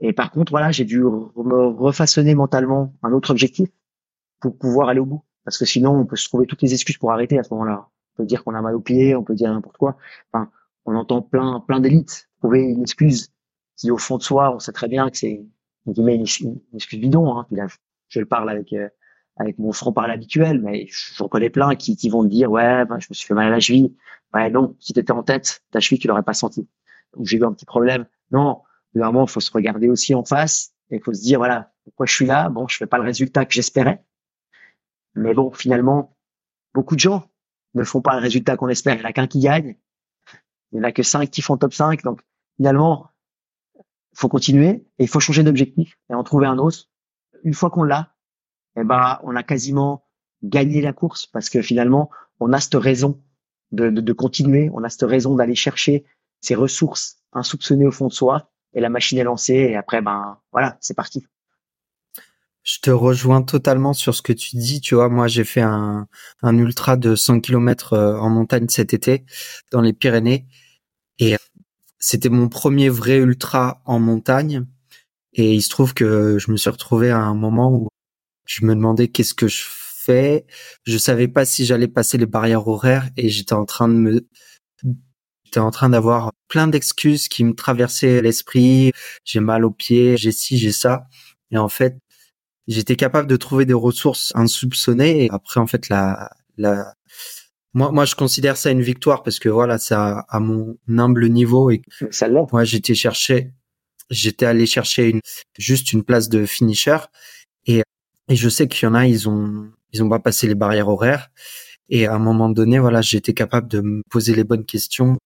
Et 0.00 0.12
par 0.12 0.30
contre, 0.30 0.50
voilà, 0.50 0.70
j'ai 0.72 0.84
dû 0.84 1.00
me 1.00 1.66
refaçonner 1.66 2.34
mentalement 2.34 2.94
un 3.02 3.12
autre 3.12 3.30
objectif 3.30 3.68
pour 4.40 4.58
pouvoir 4.58 4.88
aller 4.88 5.00
au 5.00 5.06
bout. 5.06 5.24
Parce 5.44 5.58
que 5.58 5.64
sinon, 5.64 5.92
on 5.92 6.06
peut 6.06 6.16
se 6.16 6.28
trouver 6.28 6.46
toutes 6.46 6.62
les 6.62 6.72
excuses 6.72 6.98
pour 6.98 7.12
arrêter 7.12 7.38
à 7.38 7.42
ce 7.42 7.52
moment-là. 7.54 7.88
On 8.14 8.22
peut 8.22 8.26
dire 8.26 8.44
qu'on 8.44 8.54
a 8.54 8.62
mal 8.62 8.74
au 8.74 8.80
pied, 8.80 9.14
on 9.14 9.24
peut 9.24 9.34
dire 9.34 9.52
n'importe 9.52 9.76
quoi. 9.76 9.96
Enfin, 10.32 10.50
on 10.86 10.94
entend 10.94 11.22
plein, 11.22 11.60
plein 11.60 11.80
d'élites 11.80 12.28
trouver 12.38 12.60
une 12.60 12.82
excuse 12.82 13.32
qui, 13.76 13.90
au 13.90 13.98
fond 13.98 14.18
de 14.18 14.22
soi, 14.22 14.54
on 14.54 14.58
sait 14.58 14.72
très 14.72 14.88
bien 14.88 15.10
que 15.10 15.16
c'est 15.16 15.30
une, 15.86 16.08
une, 16.08 16.60
excuse 16.74 17.00
bidon. 17.00 17.38
Hein. 17.38 17.46
je 18.08 18.20
le 18.20 18.26
parle 18.26 18.50
avec 18.50 18.72
euh, 18.72 18.88
avec 19.36 19.58
mon 19.58 19.72
franc 19.72 19.92
parler 19.92 20.14
habituel, 20.14 20.60
mais 20.60 20.86
j'en 21.16 21.28
connais 21.28 21.50
plein 21.50 21.74
qui, 21.74 21.96
qui 21.96 22.08
vont 22.08 22.22
me 22.22 22.28
dire 22.28 22.50
ouais, 22.50 22.84
ben, 22.84 23.00
je 23.00 23.06
me 23.10 23.14
suis 23.14 23.26
fait 23.26 23.34
mal 23.34 23.48
à 23.48 23.50
la 23.50 23.60
cheville. 23.60 23.94
Ouais, 24.32 24.50
non, 24.50 24.76
si 24.78 24.92
t'étais 24.92 25.12
en 25.12 25.22
tête, 25.22 25.62
ta 25.70 25.80
cheville, 25.80 25.98
tu 25.98 26.08
l'aurais 26.08 26.22
pas 26.22 26.34
senti. 26.34 26.68
Ou 27.16 27.24
j'ai 27.24 27.38
eu 27.38 27.44
un 27.44 27.52
petit 27.52 27.66
problème. 27.66 28.06
Non, 28.30 28.62
Normalement, 28.94 29.26
faut 29.26 29.40
se 29.40 29.50
regarder 29.50 29.88
aussi 29.88 30.14
en 30.14 30.24
face 30.24 30.72
et 30.90 31.00
faut 31.00 31.12
se 31.12 31.22
dire, 31.22 31.38
voilà, 31.38 31.72
pourquoi 31.84 32.06
je 32.06 32.14
suis 32.14 32.26
là? 32.26 32.48
Bon, 32.48 32.68
je 32.68 32.76
fais 32.76 32.86
pas 32.86 32.98
le 32.98 33.04
résultat 33.04 33.44
que 33.44 33.52
j'espérais. 33.52 34.04
Mais 35.14 35.34
bon, 35.34 35.50
finalement, 35.50 36.16
beaucoup 36.72 36.94
de 36.94 37.00
gens 37.00 37.28
ne 37.74 37.84
font 37.84 38.00
pas 38.00 38.14
le 38.14 38.20
résultat 38.20 38.56
qu'on 38.56 38.68
espère. 38.68 38.94
Il 38.94 39.00
n'y 39.00 39.04
en 39.04 39.08
a 39.08 39.12
qu'un 39.12 39.26
qui 39.26 39.40
gagne. 39.40 39.76
Il 40.72 40.78
n'y 40.78 40.80
en 40.80 40.88
a 40.88 40.92
que 40.92 41.02
cinq 41.02 41.30
qui 41.30 41.42
font 41.42 41.56
top 41.56 41.74
5. 41.74 42.02
Donc, 42.02 42.20
finalement, 42.56 43.10
faut 44.14 44.28
continuer 44.28 44.86
et 44.98 45.04
il 45.04 45.08
faut 45.08 45.20
changer 45.20 45.42
d'objectif 45.42 45.96
et 46.10 46.14
en 46.14 46.22
trouver 46.22 46.46
un 46.46 46.58
autre. 46.58 46.88
Une 47.42 47.54
fois 47.54 47.70
qu'on 47.70 47.82
l'a, 47.82 48.14
eh 48.76 48.84
ben, 48.84 49.18
on 49.22 49.36
a 49.36 49.42
quasiment 49.42 50.06
gagné 50.42 50.80
la 50.80 50.92
course 50.92 51.26
parce 51.26 51.48
que 51.50 51.62
finalement, 51.62 52.10
on 52.40 52.52
a 52.52 52.60
cette 52.60 52.74
raison 52.74 53.22
de, 53.72 53.90
de, 53.90 54.00
de 54.00 54.12
continuer. 54.12 54.70
On 54.72 54.84
a 54.84 54.88
cette 54.88 55.08
raison 55.08 55.34
d'aller 55.34 55.54
chercher 55.54 56.04
ces 56.40 56.54
ressources 56.54 57.18
insoupçonnées 57.32 57.86
au 57.86 57.90
fond 57.90 58.08
de 58.08 58.12
soi 58.12 58.50
et 58.74 58.80
la 58.80 58.88
machine 58.88 59.18
est 59.18 59.24
lancée 59.24 59.54
et 59.54 59.76
après 59.76 60.02
ben 60.02 60.38
voilà 60.52 60.76
c'est 60.80 60.94
parti 60.94 61.26
je 62.64 62.78
te 62.80 62.90
rejoins 62.90 63.42
totalement 63.42 63.92
sur 63.92 64.14
ce 64.14 64.22
que 64.22 64.32
tu 64.32 64.56
dis. 64.56 64.80
Tu 64.80 64.94
vois, 64.94 65.08
moi, 65.08 65.28
j'ai 65.28 65.44
fait 65.44 65.60
un, 65.60 66.08
un 66.42 66.58
ultra 66.58 66.96
de 66.96 67.14
100 67.14 67.40
km 67.40 67.92
euh, 67.92 68.16
en 68.18 68.30
montagne 68.30 68.66
cet 68.68 68.94
été 68.94 69.24
dans 69.70 69.82
les 69.82 69.92
Pyrénées. 69.92 70.46
Et 71.18 71.36
c'était 71.98 72.30
mon 72.30 72.48
premier 72.48 72.88
vrai 72.88 73.18
ultra 73.18 73.82
en 73.84 74.00
montagne. 74.00 74.66
Et 75.34 75.54
il 75.54 75.62
se 75.62 75.68
trouve 75.68 75.94
que 75.94 76.38
je 76.38 76.50
me 76.50 76.56
suis 76.56 76.70
retrouvé 76.70 77.10
à 77.10 77.18
un 77.18 77.34
moment 77.34 77.70
où 77.72 77.88
je 78.46 78.64
me 78.64 78.74
demandais 78.74 79.08
qu'est-ce 79.08 79.34
que 79.34 79.48
je 79.48 79.64
fais. 79.66 80.46
Je 80.84 80.98
savais 80.98 81.28
pas 81.28 81.44
si 81.44 81.66
j'allais 81.66 81.88
passer 81.88 82.18
les 82.18 82.26
barrières 82.26 82.68
horaires 82.68 83.10
et 83.16 83.28
j'étais 83.28 83.54
en 83.54 83.64
train 83.66 83.88
de 83.88 83.94
me 83.94 84.28
j'étais 85.44 85.60
en 85.60 85.70
train 85.70 85.90
d'avoir 85.90 86.32
plein 86.48 86.68
d'excuses 86.68 87.28
qui 87.28 87.44
me 87.44 87.54
traversaient 87.54 88.22
l'esprit. 88.22 88.92
J'ai 89.24 89.40
mal 89.40 89.64
aux 89.64 89.70
pieds, 89.70 90.16
j'ai 90.16 90.32
ci, 90.32 90.58
j'ai 90.58 90.72
ça. 90.72 91.06
Et 91.50 91.58
en 91.58 91.68
fait, 91.68 91.98
j'étais 92.66 92.96
capable 92.96 93.28
de 93.28 93.36
trouver 93.36 93.66
des 93.66 93.74
ressources 93.74 94.32
insoupçonnées. 94.34 95.24
Et 95.24 95.30
après, 95.30 95.60
en 95.60 95.66
fait, 95.66 95.88
la, 95.88 96.30
la, 96.56 96.94
moi, 97.74 97.90
moi, 97.90 98.04
je 98.04 98.14
considère 98.14 98.56
ça 98.56 98.70
une 98.70 98.82
victoire 98.82 99.22
parce 99.22 99.38
que 99.38 99.48
voilà, 99.48 99.78
ça 99.78 100.24
à 100.28 100.40
mon 100.40 100.76
humble 100.88 101.28
niveau 101.28 101.70
et 101.70 101.82
ça 102.10 102.28
Moi, 102.28 102.64
j'étais 102.64 102.94
cherché, 102.94 103.52
j'étais 104.10 104.46
allé 104.46 104.66
chercher 104.66 105.10
une, 105.10 105.20
juste 105.58 105.92
une 105.92 106.04
place 106.04 106.28
de 106.28 106.46
finisher 106.46 106.98
et, 107.66 107.82
et 108.28 108.36
je 108.36 108.48
sais 108.48 108.68
qu'il 108.68 108.86
y 108.86 108.90
en 108.90 108.94
a, 108.94 109.06
ils 109.06 109.28
ont, 109.28 109.70
ils 109.92 110.02
ont 110.02 110.08
pas 110.08 110.20
passé 110.20 110.46
les 110.46 110.54
barrières 110.54 110.88
horaires. 110.88 111.30
Et 111.90 112.06
à 112.06 112.14
un 112.14 112.18
moment 112.18 112.48
donné, 112.48 112.78
voilà, 112.78 113.02
j'étais 113.02 113.34
capable 113.34 113.68
de 113.68 113.80
me 113.80 114.02
poser 114.10 114.34
les 114.34 114.44
bonnes 114.44 114.64
questions 114.64 115.18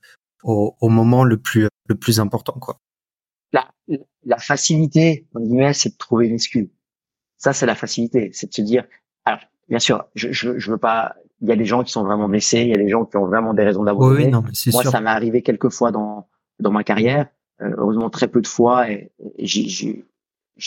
au, 0.43 0.75
au 0.81 0.89
moment 0.89 1.25
le 1.25 1.37
plus 1.37 1.69
le 1.89 1.95
plus 1.95 2.21
important, 2.21 2.59
quoi. 2.59 2.81
La, 3.53 3.71
la 4.25 4.39
facilité, 4.39 5.27
c'est 5.73 5.91
de 5.91 5.97
trouver 5.97 6.27
une 6.27 6.35
excuse. 6.35 6.69
Ça, 7.39 7.53
c'est 7.53 7.67
la 7.67 7.75
facilité, 7.75 8.31
c'est 8.33 8.49
de 8.49 8.55
se 8.55 8.63
dire. 8.63 8.85
Alors, 9.25 9.41
bien 9.69 9.79
sûr, 9.79 10.05
je, 10.15 10.33
je, 10.33 10.59
je 10.59 10.71
veux 10.71 10.79
pas. 10.79 11.15
Il 11.41 11.49
y 11.49 11.53
a 11.53 11.57
des 11.57 11.65
gens 11.65 11.85
qui 11.85 11.93
sont 11.93 12.05
vraiment 12.05 12.29
blessés, 12.29 12.63
il 12.63 12.69
y 12.69 12.75
a 12.75 12.79
des 12.79 12.89
gens 12.89 13.05
qui 13.05 13.17
ont 13.17 13.27
vraiment 13.27 13.55
des 13.55 13.63
raisons 13.63 13.85
d'abandonner. 13.85 14.25
Oui, 14.25 14.31
non, 14.31 14.43
Moi, 14.73 14.85
ça 14.85 15.01
m'est 15.01 15.11
arrivé 15.11 15.43
quelques 15.43 15.71
fois 15.71 15.93
dans 15.93 16.29
dans 16.59 16.73
ma 16.73 16.85
carrière. 16.85 17.29
Euh, 17.61 17.75
heureusement, 17.77 18.11
très 18.11 18.29
peu 18.29 18.41
de 18.41 18.47
fois, 18.47 18.91
et, 18.91 19.13
et 19.37 19.47
j'y 19.47 20.05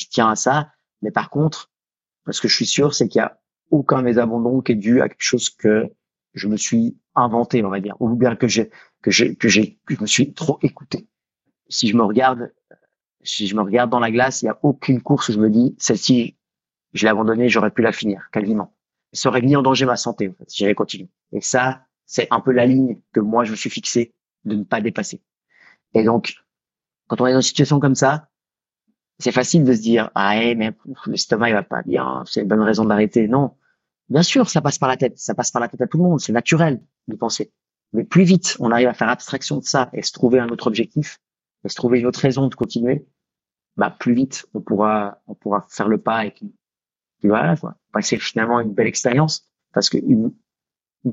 tiens 0.10 0.30
à 0.30 0.36
ça. 0.36 0.72
Mais 1.02 1.12
par 1.12 1.30
contre, 1.30 1.70
ce 2.30 2.42
que 2.42 2.48
je 2.48 2.56
suis 2.56 2.66
sûr, 2.66 2.94
c'est 2.94 3.08
qu'il 3.08 3.20
y 3.20 3.24
a 3.24 3.40
aucun 3.70 4.00
de 4.00 4.04
mes 4.04 4.18
abandons 4.18 4.62
qui 4.62 4.74
est 4.74 4.76
dû 4.76 5.02
à 5.02 5.10
quelque 5.10 5.24
chose 5.24 5.50
que 5.50 5.90
je 6.34 6.48
me 6.48 6.58
suis 6.58 6.98
inventé, 7.16 7.64
on 7.64 7.70
va 7.70 7.80
dire, 7.80 7.96
ou 8.00 8.10
bien 8.16 8.36
que 8.36 8.48
j'ai 8.48 8.70
que 9.02 9.12
j'ai 9.12 9.36
que 9.36 9.48
j'ai 9.48 9.80
que 9.86 9.96
je 9.96 10.02
me 10.02 10.08
suis 10.08 10.34
trop 10.34 10.60
écouté. 10.62 11.08
Si 11.70 11.88
je 11.88 11.96
me 11.96 12.04
regarde, 12.04 12.54
si 13.24 13.48
je 13.48 13.56
me 13.56 13.62
regarde 13.62 13.90
dans 13.90 14.00
la 14.00 14.12
glace, 14.12 14.42
il 14.42 14.46
y 14.46 14.50
a 14.50 14.60
aucune 14.64 15.02
course 15.02 15.30
où 15.30 15.34
je 15.34 15.40
me 15.40 15.50
dis 15.50 15.76
celle-ci, 15.78 16.36
je 16.94 17.06
l'ai 17.06 17.10
abandonnée, 17.10 17.50
j'aurais 17.50 17.72
pu 17.72 17.82
la 17.82 17.92
finir 17.92 18.30
quasiment. 18.32 18.74
Ça 19.14 19.30
aurait 19.30 19.42
mis 19.42 19.56
en 19.56 19.62
danger 19.62 19.86
ma 19.86 19.98
santé 19.98 20.30
en 20.30 20.34
fait, 20.34 20.50
si 20.50 20.60
j'avais 20.60 20.76
continué. 20.76 21.10
Et 21.32 21.42
ça, 21.42 21.84
c'est 22.06 22.28
un 22.32 22.40
peu 22.40 22.52
la 22.52 22.66
ligne 22.66 23.00
que 23.14 23.20
moi 23.20 23.44
je 23.44 23.52
me 23.52 23.56
suis 23.56 23.70
fixé 23.70 24.14
de 24.46 24.56
ne 24.56 24.64
pas 24.64 24.82
dépasser. 24.82 25.22
Et 25.94 26.04
donc, 26.04 26.36
quand 27.08 27.22
on 27.22 27.28
est 27.28 27.34
dans 27.34 27.40
une 27.40 27.44
situation 27.44 27.80
comme 27.80 27.96
ça, 27.96 28.30
c'est 29.20 29.32
facile 29.32 29.64
de 29.64 29.74
se 29.74 29.82
dire 29.82 30.10
ah 30.16 30.36
mais 30.56 30.74
l'estomac 31.06 31.50
il 31.50 31.54
va 31.54 31.64
pas 31.64 31.82
bien, 31.84 32.24
c'est 32.26 32.42
une 32.42 32.48
bonne 32.48 32.62
raison 32.62 32.86
d'arrêter. 32.86 33.28
Non, 33.28 33.56
Bien 34.12 34.24
sûr, 34.24 34.50
ça 34.50 34.60
passe 34.60 34.78
par 34.78 34.90
la 34.90 34.98
tête, 34.98 35.18
ça 35.18 35.34
passe 35.34 35.52
par 35.52 35.62
la 35.62 35.70
tête 35.70 35.80
à 35.80 35.88
tout 35.88 35.96
le 35.96 36.04
monde, 36.04 36.20
c'est 36.20 36.34
naturel 36.34 36.82
de 37.08 37.16
penser. 37.16 37.54
Mais 37.94 38.04
plus 38.04 38.24
vite 38.24 38.58
on 38.60 38.70
arrive 38.70 38.90
à 38.90 38.94
faire 38.94 39.08
abstraction 39.08 39.58
de 39.58 39.64
ça 39.64 39.90
et 39.94 40.02
se 40.02 40.12
trouver 40.12 40.38
un 40.38 40.50
autre 40.50 40.68
objectif, 40.68 41.22
et 41.64 41.70
se 41.70 41.76
trouver 41.76 42.02
une 42.02 42.06
autre 42.06 42.20
raison 42.20 42.50
de 42.50 42.54
continuer, 42.54 43.08
bah 43.78 43.90
plus 43.90 44.14
vite 44.14 44.48
on 44.54 44.60
pourra 44.60 45.22
on 45.28 45.34
pourra 45.34 45.66
faire 45.70 45.88
le 45.88 45.98
pas 45.98 46.26
et 46.26 46.32
voilà 47.28 47.56
quoi. 47.56 47.76
Passer 47.92 48.18
finalement 48.18 48.60
une 48.60 48.74
belle 48.74 48.88
expérience 48.88 49.50
parce 49.74 49.90
que 49.90 49.98
une, 49.98 50.34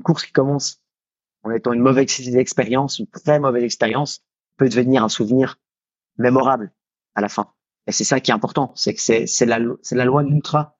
course 0.03 0.25
qui 0.25 0.31
commence 0.31 0.81
en 1.43 1.51
étant 1.51 1.73
une 1.73 1.81
mauvaise 1.81 2.27
expérience, 2.35 2.99
une 2.99 3.07
très 3.07 3.39
mauvaise 3.39 3.63
expérience, 3.63 4.23
peut 4.57 4.69
devenir 4.69 5.03
un 5.03 5.09
souvenir 5.09 5.59
mémorable 6.17 6.73
à 7.15 7.21
la 7.21 7.29
fin. 7.29 7.53
Et 7.87 7.91
c'est 7.91 8.03
ça 8.03 8.19
qui 8.19 8.31
est 8.31 8.33
important, 8.33 8.71
c'est 8.75 8.93
que 8.93 9.01
c'est 9.01 9.25
c'est 9.25 9.45
la 9.45 9.59
c'est 9.81 9.95
la 9.95 10.05
loi 10.05 10.23
de 10.23 10.29
l'ultra, 10.29 10.77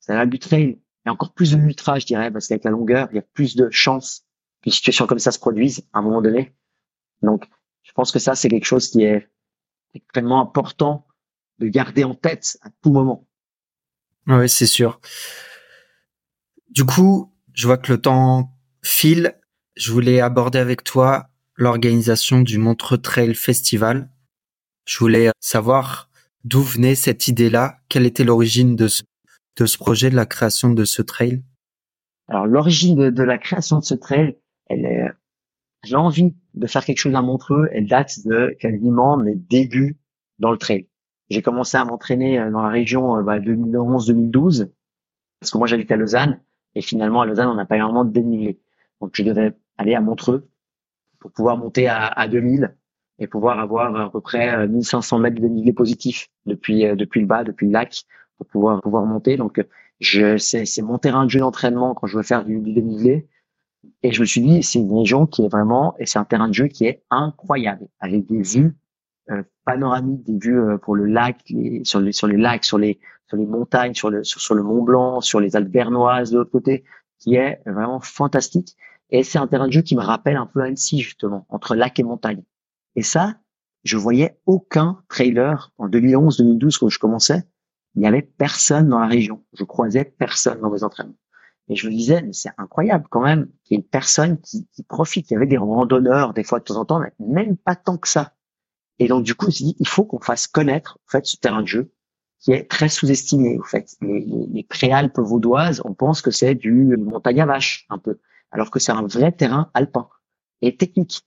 c'est 0.00 0.12
la 0.12 0.24
loi 0.24 0.26
du 0.26 0.38
trail 0.38 0.80
il 1.06 1.10
encore 1.10 1.32
plus 1.32 1.52
de 1.52 1.58
ultra, 1.58 1.98
je 1.98 2.06
dirais, 2.06 2.30
parce 2.30 2.48
qu'avec 2.48 2.64
la 2.64 2.70
longueur, 2.70 3.08
il 3.10 3.16
y 3.16 3.18
a 3.18 3.22
plus 3.22 3.56
de 3.56 3.70
chances 3.70 4.24
qu'une 4.62 4.72
situation 4.72 5.06
comme 5.06 5.18
ça 5.18 5.32
se 5.32 5.38
produise 5.38 5.86
à 5.92 6.00
un 6.00 6.02
moment 6.02 6.20
donné. 6.20 6.54
Donc, 7.22 7.48
je 7.82 7.92
pense 7.92 8.12
que 8.12 8.18
ça, 8.18 8.34
c'est 8.34 8.48
quelque 8.48 8.66
chose 8.66 8.90
qui 8.90 9.02
est 9.02 9.28
extrêmement 9.94 10.40
important 10.40 11.06
de 11.58 11.68
garder 11.68 12.04
en 12.04 12.14
tête 12.14 12.58
à 12.62 12.70
tout 12.82 12.90
moment. 12.90 13.26
Oui, 14.26 14.48
c'est 14.48 14.66
sûr. 14.66 15.00
Du 16.68 16.84
coup, 16.84 17.32
je 17.52 17.66
vois 17.66 17.78
que 17.78 17.92
le 17.92 18.00
temps 18.00 18.52
file. 18.82 19.36
Je 19.76 19.92
voulais 19.92 20.20
aborder 20.20 20.58
avec 20.58 20.84
toi 20.84 21.28
l'organisation 21.56 22.40
du 22.40 22.58
Montreux 22.58 22.98
Trail 22.98 23.34
Festival. 23.34 24.10
Je 24.86 24.98
voulais 24.98 25.30
savoir 25.40 26.10
d'où 26.44 26.62
venait 26.62 26.94
cette 26.94 27.28
idée-là, 27.28 27.78
quelle 27.88 28.06
était 28.06 28.24
l'origine 28.24 28.76
de 28.76 28.88
ce 28.88 29.02
projet, 29.78 30.10
de 30.10 30.16
la 30.16 30.26
création 30.26 30.70
de 30.70 30.84
ce 30.84 31.02
trail? 31.02 31.42
Alors 32.28 32.46
l'origine 32.46 33.10
de, 33.10 33.22
la 33.22 33.38
création 33.38 33.78
de 33.78 33.84
ce 33.84 33.94
trail, 33.94 34.36
elle 34.68 34.84
est, 34.84 35.08
j'ai 35.84 35.96
envie 35.96 36.34
de 36.54 36.66
faire 36.66 36.84
quelque 36.84 36.98
chose 36.98 37.14
à 37.14 37.22
Montreux, 37.22 37.68
elle 37.72 37.86
date 37.86 38.20
de 38.24 38.56
quasiment 38.60 39.16
mes 39.16 39.34
débuts 39.34 39.98
dans 40.38 40.52
le 40.52 40.58
trail. 40.58 40.86
J'ai 41.30 41.42
commencé 41.42 41.76
à 41.76 41.84
m'entraîner 41.84 42.38
euh, 42.38 42.50
dans 42.50 42.62
la 42.62 42.68
région 42.68 43.20
2011-2012 43.22 44.64
bah, 44.64 44.70
parce 45.40 45.52
que 45.52 45.58
moi 45.58 45.66
j'habite 45.66 45.90
à 45.90 45.96
Lausanne 45.96 46.40
et 46.74 46.82
finalement 46.82 47.22
à 47.22 47.26
Lausanne 47.26 47.48
on 47.48 47.54
n'a 47.54 47.64
pas 47.64 47.76
énormément 47.76 48.04
de 48.04 48.10
dénivelé. 48.10 48.60
Donc 49.00 49.12
je 49.14 49.22
devais 49.22 49.54
aller 49.78 49.94
à 49.94 50.00
Montreux 50.00 50.48
pour 51.20 51.30
pouvoir 51.30 51.56
monter 51.56 51.86
à, 51.88 52.06
à 52.06 52.28
2000 52.28 52.74
et 53.20 53.26
pouvoir 53.26 53.60
avoir 53.60 53.94
à 53.94 54.10
peu 54.10 54.20
près 54.20 54.66
1500 54.66 55.18
euh, 55.18 55.20
mètres 55.20 55.36
de 55.36 55.42
dénivelé 55.42 55.72
positif 55.72 56.28
depuis 56.46 56.84
euh, 56.84 56.96
depuis 56.96 57.20
le 57.20 57.26
bas, 57.26 57.44
depuis 57.44 57.66
le 57.66 57.72
lac 57.72 58.02
pour 58.36 58.46
pouvoir 58.46 58.80
pouvoir 58.80 59.04
monter. 59.06 59.36
Donc 59.36 59.64
je 60.00 60.36
c'est 60.36 60.64
c'est 60.64 60.82
mon 60.82 60.98
terrain 60.98 61.24
de 61.24 61.30
jeu 61.30 61.40
d'entraînement 61.40 61.94
quand 61.94 62.06
je 62.06 62.16
veux 62.16 62.22
faire 62.24 62.44
du, 62.44 62.58
du 62.60 62.72
dénivelé. 62.72 63.28
Et 64.02 64.12
je 64.12 64.20
me 64.20 64.26
suis 64.26 64.40
dit 64.40 64.62
c'est 64.62 64.80
une 64.80 64.92
région 64.92 65.26
qui 65.26 65.44
est 65.44 65.48
vraiment 65.48 65.94
et 65.98 66.06
c'est 66.06 66.18
un 66.18 66.24
terrain 66.24 66.48
de 66.48 66.54
jeu 66.54 66.66
qui 66.66 66.86
est 66.86 67.02
incroyable 67.10 67.86
avec 68.00 68.26
des 68.26 68.42
vues 68.42 68.76
panoramiques, 69.72 70.24
des 70.24 70.38
vues 70.38 70.60
euh, 70.60 70.78
pour 70.78 70.94
le 70.94 71.06
lac, 71.06 71.40
sur 71.84 72.00
les 72.00 72.12
sur 72.12 72.26
les 72.26 72.36
lacs, 72.36 72.64
sur 72.64 72.78
les 72.78 72.98
sur 73.28 73.36
les 73.36 73.46
montagnes, 73.46 73.94
sur 73.94 74.10
le 74.10 74.24
sur, 74.24 74.54
le 74.54 74.62
Mont 74.62 74.82
Blanc, 74.82 75.20
sur 75.20 75.40
les 75.40 75.56
Alpes 75.56 75.70
bernoises 75.70 76.30
de 76.30 76.38
l'autre 76.38 76.50
côté, 76.50 76.84
qui 77.18 77.36
est 77.36 77.60
vraiment 77.66 78.00
fantastique. 78.00 78.76
Et 79.10 79.22
c'est 79.22 79.38
un 79.38 79.46
terrain 79.46 79.66
de 79.66 79.72
jeu 79.72 79.82
qui 79.82 79.96
me 79.96 80.02
rappelle 80.02 80.36
un 80.36 80.46
peu 80.46 80.60
Annecy 80.60 81.00
justement 81.00 81.46
entre 81.48 81.74
lac 81.74 81.98
et 81.98 82.02
montagne. 82.02 82.42
Et 82.96 83.02
ça, 83.02 83.36
je 83.84 83.96
voyais 83.96 84.38
aucun 84.46 85.02
trailer 85.08 85.72
en 85.78 85.88
2011-2012 85.88 86.78
quand 86.78 86.88
je 86.88 86.98
commençais 86.98 87.44
il 87.94 88.00
n'y 88.00 88.06
avait 88.06 88.22
personne 88.22 88.88
dans 88.88 88.98
la 88.98 89.06
région. 89.06 89.44
Je 89.52 89.64
croisais 89.64 90.04
personne 90.04 90.60
dans 90.60 90.70
mes 90.70 90.84
entraînements. 90.84 91.14
Et 91.68 91.76
je 91.76 91.88
me 91.88 91.92
disais, 91.92 92.22
mais 92.22 92.32
c'est 92.32 92.50
incroyable 92.58 93.06
quand 93.10 93.22
même 93.22 93.48
qu'il 93.64 93.76
y 93.76 93.78
ait 93.78 93.82
une 93.82 93.88
personne 93.88 94.40
qui, 94.40 94.66
qui, 94.72 94.82
profite. 94.82 95.30
Il 95.30 95.34
y 95.34 95.36
avait 95.36 95.46
des 95.46 95.56
randonneurs 95.56 96.34
des 96.34 96.42
fois 96.42 96.58
de 96.58 96.64
temps 96.64 96.76
en 96.76 96.84
temps, 96.84 97.00
mais 97.00 97.12
même 97.18 97.56
pas 97.56 97.76
tant 97.76 97.96
que 97.96 98.08
ça. 98.08 98.34
Et 99.00 99.08
donc 99.08 99.24
du 99.24 99.34
coup, 99.34 99.48
il 99.48 99.88
faut 99.88 100.04
qu'on 100.04 100.20
fasse 100.20 100.46
connaître 100.46 100.98
en 101.08 101.10
fait 101.10 101.26
ce 101.26 101.36
terrain 101.38 101.62
de 101.62 101.66
jeu 101.66 101.90
qui 102.38 102.52
est 102.52 102.70
très 102.70 102.88
sous-estimé. 102.88 103.58
En 103.58 103.64
fait, 103.64 103.96
les, 104.02 104.20
les, 104.20 104.46
les 104.46 104.62
préalpes 104.62 105.18
vaudoises, 105.18 105.82
on 105.84 105.94
pense 105.94 106.22
que 106.22 106.30
c'est 106.30 106.54
du 106.54 106.96
montagne 106.98 107.40
à 107.40 107.46
vache 107.46 107.86
un 107.88 107.98
peu, 107.98 108.18
alors 108.50 108.70
que 108.70 108.78
c'est 108.78 108.92
un 108.92 109.06
vrai 109.06 109.32
terrain 109.32 109.70
alpin 109.72 110.08
et 110.60 110.76
technique. 110.76 111.22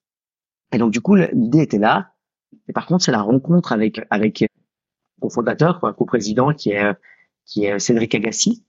Et 0.71 0.77
donc 0.77 0.91
du 0.91 1.01
coup, 1.01 1.15
l'idée 1.15 1.61
était 1.61 1.79
là. 1.79 2.13
Et 2.67 2.73
par 2.73 2.85
contre, 2.85 3.03
c'est 3.03 3.11
la 3.11 3.23
rencontre 3.23 3.71
avec 3.71 4.01
avec 4.11 4.45
mon 5.21 5.29
fondateur, 5.29 5.79
quoi, 5.79 5.93
co-président, 5.93 6.53
qui 6.53 6.69
est 6.69 6.93
qui 7.45 7.65
est 7.65 7.79
Cédric 7.79 8.13
Agassi. 8.13 8.63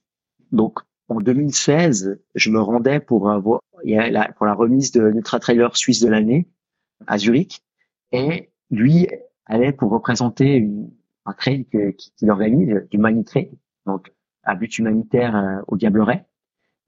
Donc 0.51 0.81
en 1.09 1.21
2016, 1.21 2.23
je 2.35 2.51
me 2.51 2.61
rendais 2.61 3.01
pour 3.01 3.31
avoir 3.31 3.61
pour 4.39 4.47
la 4.47 4.55
remise 4.55 4.93
de 4.93 5.03
l'Ultra 5.03 5.41
Trailer 5.41 5.77
Suisse 5.77 6.01
de 6.01 6.09
l'année 6.09 6.49
à 7.07 7.19
Zurich, 7.19 7.63
et 8.13 8.51
lui 8.71 9.09
allait 9.47 9.73
pour 9.73 9.91
représenter 9.91 10.55
une, 10.55 10.91
un 11.27 11.33
trail 11.33 11.67
qu'il 11.67 12.31
organise, 12.31 12.87
du 12.91 12.99
Money 12.99 13.25
donc 13.87 14.13
à 14.43 14.55
but 14.55 14.79
humanitaire 14.79 15.37
euh, 15.37 15.63
au 15.69 15.77
Diableret. 15.77 16.27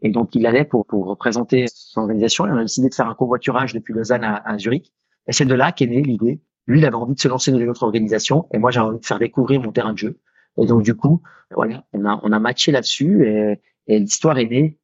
Et 0.02 0.10
donc 0.10 0.34
il 0.34 0.46
allait 0.46 0.64
pour, 0.64 0.86
pour 0.86 1.06
représenter 1.06 1.66
son 1.72 2.02
organisation. 2.02 2.46
Et 2.46 2.50
on 2.50 2.56
a 2.56 2.62
décidé 2.62 2.88
de 2.88 2.94
faire 2.94 3.08
un 3.08 3.14
covoiturage 3.14 3.72
depuis 3.72 3.94
Lausanne 3.94 4.24
à, 4.24 4.36
à 4.36 4.58
Zurich. 4.58 4.92
Et 5.26 5.32
c'est 5.32 5.46
de 5.46 5.54
là 5.54 5.72
qu'est 5.72 5.86
née 5.86 6.02
l'idée. 6.02 6.40
Lui, 6.66 6.80
il 6.80 6.84
avait 6.84 6.96
envie 6.96 7.14
de 7.14 7.20
se 7.20 7.28
lancer 7.28 7.52
dans 7.52 7.58
une 7.58 7.68
autre 7.68 7.84
organisation, 7.84 8.48
et 8.52 8.58
moi, 8.58 8.72
j'ai 8.72 8.80
envie 8.80 8.98
de 8.98 9.06
faire 9.06 9.20
découvrir 9.20 9.62
mon 9.62 9.70
terrain 9.70 9.92
de 9.92 9.98
jeu. 9.98 10.18
Et 10.58 10.66
donc 10.66 10.82
du 10.82 10.96
coup, 10.96 11.22
voilà, 11.54 11.84
on 11.92 12.04
a 12.04 12.18
on 12.24 12.32
a 12.32 12.40
matché 12.40 12.72
là-dessus, 12.72 13.24
et, 13.24 13.60
et 13.86 13.98
l'histoire 14.00 14.38
est 14.38 14.46
née. 14.46 14.78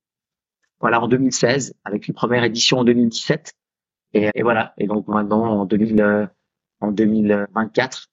Voilà, 0.80 1.00
en 1.02 1.08
2016, 1.08 1.74
avec 1.84 2.08
une 2.08 2.14
première 2.14 2.44
édition 2.44 2.78
en 2.78 2.84
2017. 2.84 3.52
Et, 4.14 4.30
et 4.34 4.42
voilà. 4.42 4.74
Et 4.78 4.86
donc 4.86 5.08
maintenant, 5.08 5.44
en 5.44 5.64
2000, 5.64 6.28
en 6.82 6.92
2024, 6.92 8.08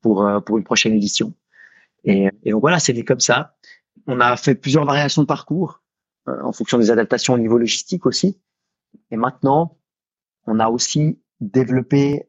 pour, 0.00 0.26
euh, 0.26 0.40
pour 0.40 0.58
une 0.58 0.64
prochaine 0.64 0.94
édition. 0.94 1.34
Et, 2.04 2.28
et 2.42 2.50
donc 2.50 2.60
voilà, 2.60 2.78
c'est 2.78 3.00
comme 3.04 3.20
ça. 3.20 3.56
On 4.06 4.20
a 4.20 4.36
fait 4.36 4.54
plusieurs 4.54 4.84
variations 4.84 5.22
de 5.22 5.26
parcours 5.26 5.82
euh, 6.28 6.42
en 6.42 6.52
fonction 6.52 6.78
des 6.78 6.90
adaptations 6.90 7.34
au 7.34 7.38
niveau 7.38 7.58
logistique 7.58 8.06
aussi. 8.06 8.40
Et 9.10 9.16
maintenant, 9.16 9.78
on 10.46 10.58
a 10.58 10.68
aussi 10.68 11.20
développé 11.40 12.28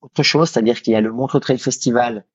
autre 0.00 0.22
chose, 0.22 0.50
c'est-à-dire 0.50 0.82
qu'il 0.82 0.92
y 0.92 0.96
a 0.96 1.00
le 1.00 1.12
Montre 1.12 1.38
Trail 1.38 1.58
Festival 1.58 2.26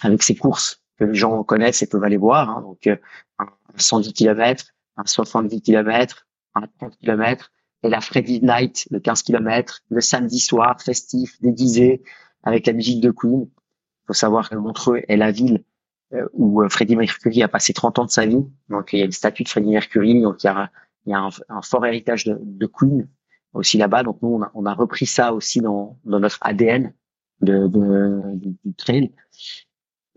avec 0.00 0.22
ses 0.22 0.36
courses 0.36 0.82
que 0.98 1.04
les 1.04 1.14
gens 1.14 1.42
connaissent 1.44 1.82
et 1.82 1.86
peuvent 1.86 2.04
aller 2.04 2.16
voir. 2.16 2.50
Hein, 2.50 2.62
donc 2.62 2.86
euh, 2.86 2.96
un 3.38 3.46
110 3.76 4.12
km, 4.12 4.74
un 4.96 5.06
70 5.06 5.62
km, 5.62 6.26
un 6.54 6.66
30 6.78 6.98
km, 6.98 7.52
et 7.82 7.88
la 7.88 8.00
Freddy 8.00 8.40
Night, 8.42 8.86
le 8.90 9.00
15 9.00 9.22
km, 9.22 9.82
le 9.90 10.00
samedi 10.00 10.40
soir 10.40 10.80
festif, 10.80 11.40
déguisé, 11.40 12.02
avec 12.42 12.66
la 12.66 12.72
musique 12.72 13.00
de 13.00 13.10
Queen. 13.10 13.42
Il 13.42 14.06
faut 14.06 14.12
savoir 14.12 14.48
que 14.48 14.56
Montreux 14.56 15.02
est 15.08 15.16
la 15.16 15.32
ville 15.32 15.64
euh, 16.12 16.26
où 16.32 16.62
euh, 16.62 16.68
Freddie 16.68 16.96
Mercury 16.96 17.42
a 17.42 17.48
passé 17.48 17.72
30 17.72 17.98
ans 17.98 18.04
de 18.04 18.10
sa 18.10 18.26
vie. 18.26 18.44
Donc 18.68 18.92
il 18.92 19.00
y 19.00 19.02
a 19.02 19.04
une 19.04 19.12
statue 19.12 19.42
de 19.42 19.48
Freddie 19.48 19.70
Mercury, 19.70 20.22
donc 20.22 20.42
il 20.44 20.46
y 20.46 21.12
a, 21.12 21.28
un, 21.48 21.62
fort 21.62 21.84
héritage 21.84 22.24
de, 22.24 22.38
de 22.40 22.66
Queen 22.66 23.08
aussi 23.52 23.76
là-bas. 23.78 24.04
Donc 24.04 24.22
nous, 24.22 24.40
on 24.54 24.66
a, 24.66 24.74
repris 24.74 25.06
ça 25.06 25.34
aussi 25.34 25.60
dans, 25.60 25.98
notre 26.04 26.38
ADN 26.42 26.94
de, 27.40 27.66
de, 27.66 28.20
du 28.34 28.74
trail. 28.74 29.12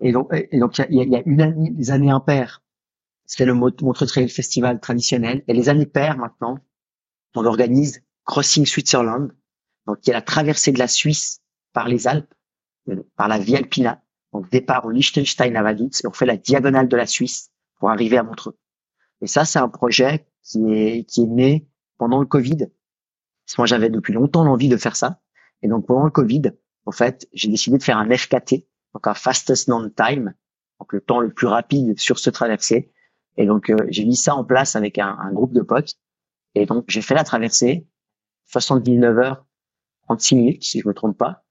Et 0.02 0.12
donc, 0.12 0.30
et 0.32 0.60
donc 0.60 0.78
il 0.78 0.96
y 0.96 1.02
a, 1.02 1.04
il 1.04 1.10
y 1.10 1.16
a 1.16 1.24
une 1.26 1.42
année, 1.42 1.74
les 1.76 1.92
années 1.92 2.12
impaires, 2.12 2.62
c'était 3.26 3.46
le 3.46 3.54
Montreux 3.54 4.06
Trail 4.06 4.30
Festival 4.30 4.80
traditionnel. 4.80 5.44
Et 5.48 5.54
les 5.54 5.70
années 5.70 5.86
paires 5.86 6.18
maintenant, 6.18 6.60
on 7.36 7.46
organise 7.46 8.02
Crossing 8.26 8.66
Switzerland, 8.66 9.32
donc 9.88 10.02
qui 10.02 10.10
est 10.10 10.14
la 10.14 10.22
traversée 10.22 10.72
de 10.72 10.80
la 10.80 10.88
Suisse 10.88 11.42
par 11.74 11.88
les 11.88 12.08
Alpes 12.08 12.34
par 13.16 13.28
la 13.28 13.40
Via 13.40 13.58
Alpina, 13.58 14.02
donc 14.34 14.50
départ 14.50 14.86
au 14.86 14.92
Liechtenstein 14.92 15.56
à 15.56 15.72
et 15.72 16.08
on 16.08 16.12
fait 16.12 16.26
la 16.26 16.38
diagonale 16.38 16.88
de 16.88 16.98
la 16.98 17.06
Suisse 17.06 17.52
pour 17.80 17.90
arriver 17.90 18.18
à 18.18 18.24
Montreux. 18.24 18.58
Et 19.22 19.28
ça, 19.28 19.46
c'est 19.46 19.60
un 19.60 19.70
projet 19.70 20.28
qui 20.44 20.60
est, 20.72 21.04
qui 21.06 21.24
est 21.24 21.28
né 21.28 21.68
pendant 21.98 22.20
le 22.20 22.26
Covid. 22.26 22.68
moi, 23.58 23.68
j'avais 23.68 23.90
depuis 23.90 24.14
longtemps 24.14 24.44
l'envie 24.44 24.70
de 24.70 24.78
faire 24.78 24.96
ça. 24.96 25.22
Et 25.62 25.68
donc, 25.68 25.86
pendant 25.86 26.06
le 26.06 26.12
Covid, 26.12 26.54
en 26.86 26.92
fait, 26.92 27.28
j'ai 27.34 27.50
décidé 27.50 27.78
de 27.78 27.84
faire 27.84 27.98
un 27.98 28.10
FKT, 28.10 28.66
donc 28.94 29.08
un 29.08 29.14
fastest 29.14 29.68
known 29.68 29.94
time, 29.94 30.34
donc 30.80 30.94
le 30.94 31.02
temps 31.02 31.20
le 31.20 31.32
plus 31.32 31.48
rapide 31.48 32.00
sur 32.00 32.20
ce 32.20 32.30
traversée. 32.30 32.92
Et 33.38 33.46
donc, 33.46 33.70
euh, 33.70 33.78
j'ai 33.90 34.06
mis 34.06 34.16
ça 34.16 34.36
en 34.36 34.44
place 34.44 34.76
avec 34.76 34.98
un, 34.98 35.32
groupe 35.34 35.54
de 35.54 35.62
potes. 35.62 35.96
Et 36.56 36.66
donc, 36.66 36.86
j'ai 36.88 37.02
fait 37.02 37.16
la 37.16 37.24
traversée, 37.24 37.88
79 38.46 39.18
heures, 39.18 39.46
36 40.04 40.36
minutes, 40.36 40.64
si 40.64 40.80
je 40.80 40.88
me 40.88 40.94
trompe 40.94 41.18
pas. 41.18 41.44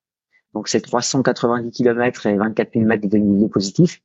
Donc 0.55 0.69
c'est 0.69 0.81
390 0.81 1.71
km 1.71 2.27
et 2.27 2.37
24 2.37 2.73
000 2.75 2.87
mètres 2.87 3.05
de 3.05 3.09
dénivelé 3.09 3.49
positif. 3.49 4.03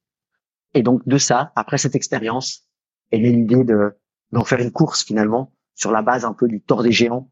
Et 0.74 0.84
donc 0.84 1.08
de 1.08 1.18
ça, 1.18 1.52
après 1.56 1.78
cette 1.78 1.96
expérience, 1.96 2.68
est 3.12 3.18
l'idée 3.18 3.64
de 3.64 3.98
d'en 4.32 4.44
faire 4.44 4.60
une 4.60 4.72
course 4.72 5.04
finalement 5.04 5.54
sur 5.76 5.92
la 5.92 6.02
base 6.02 6.26
un 6.26 6.34
peu 6.34 6.48
du 6.48 6.62
Tour 6.62 6.84
des 6.84 6.92
Géants, 6.92 7.32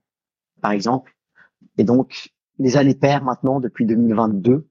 par 0.61 0.71
exemple. 0.71 1.15
Et 1.77 1.83
donc 1.83 2.31
les 2.59 2.77
années 2.77 2.95
paires 2.95 3.23
maintenant, 3.23 3.59
depuis 3.59 3.85
2022, 3.85 4.67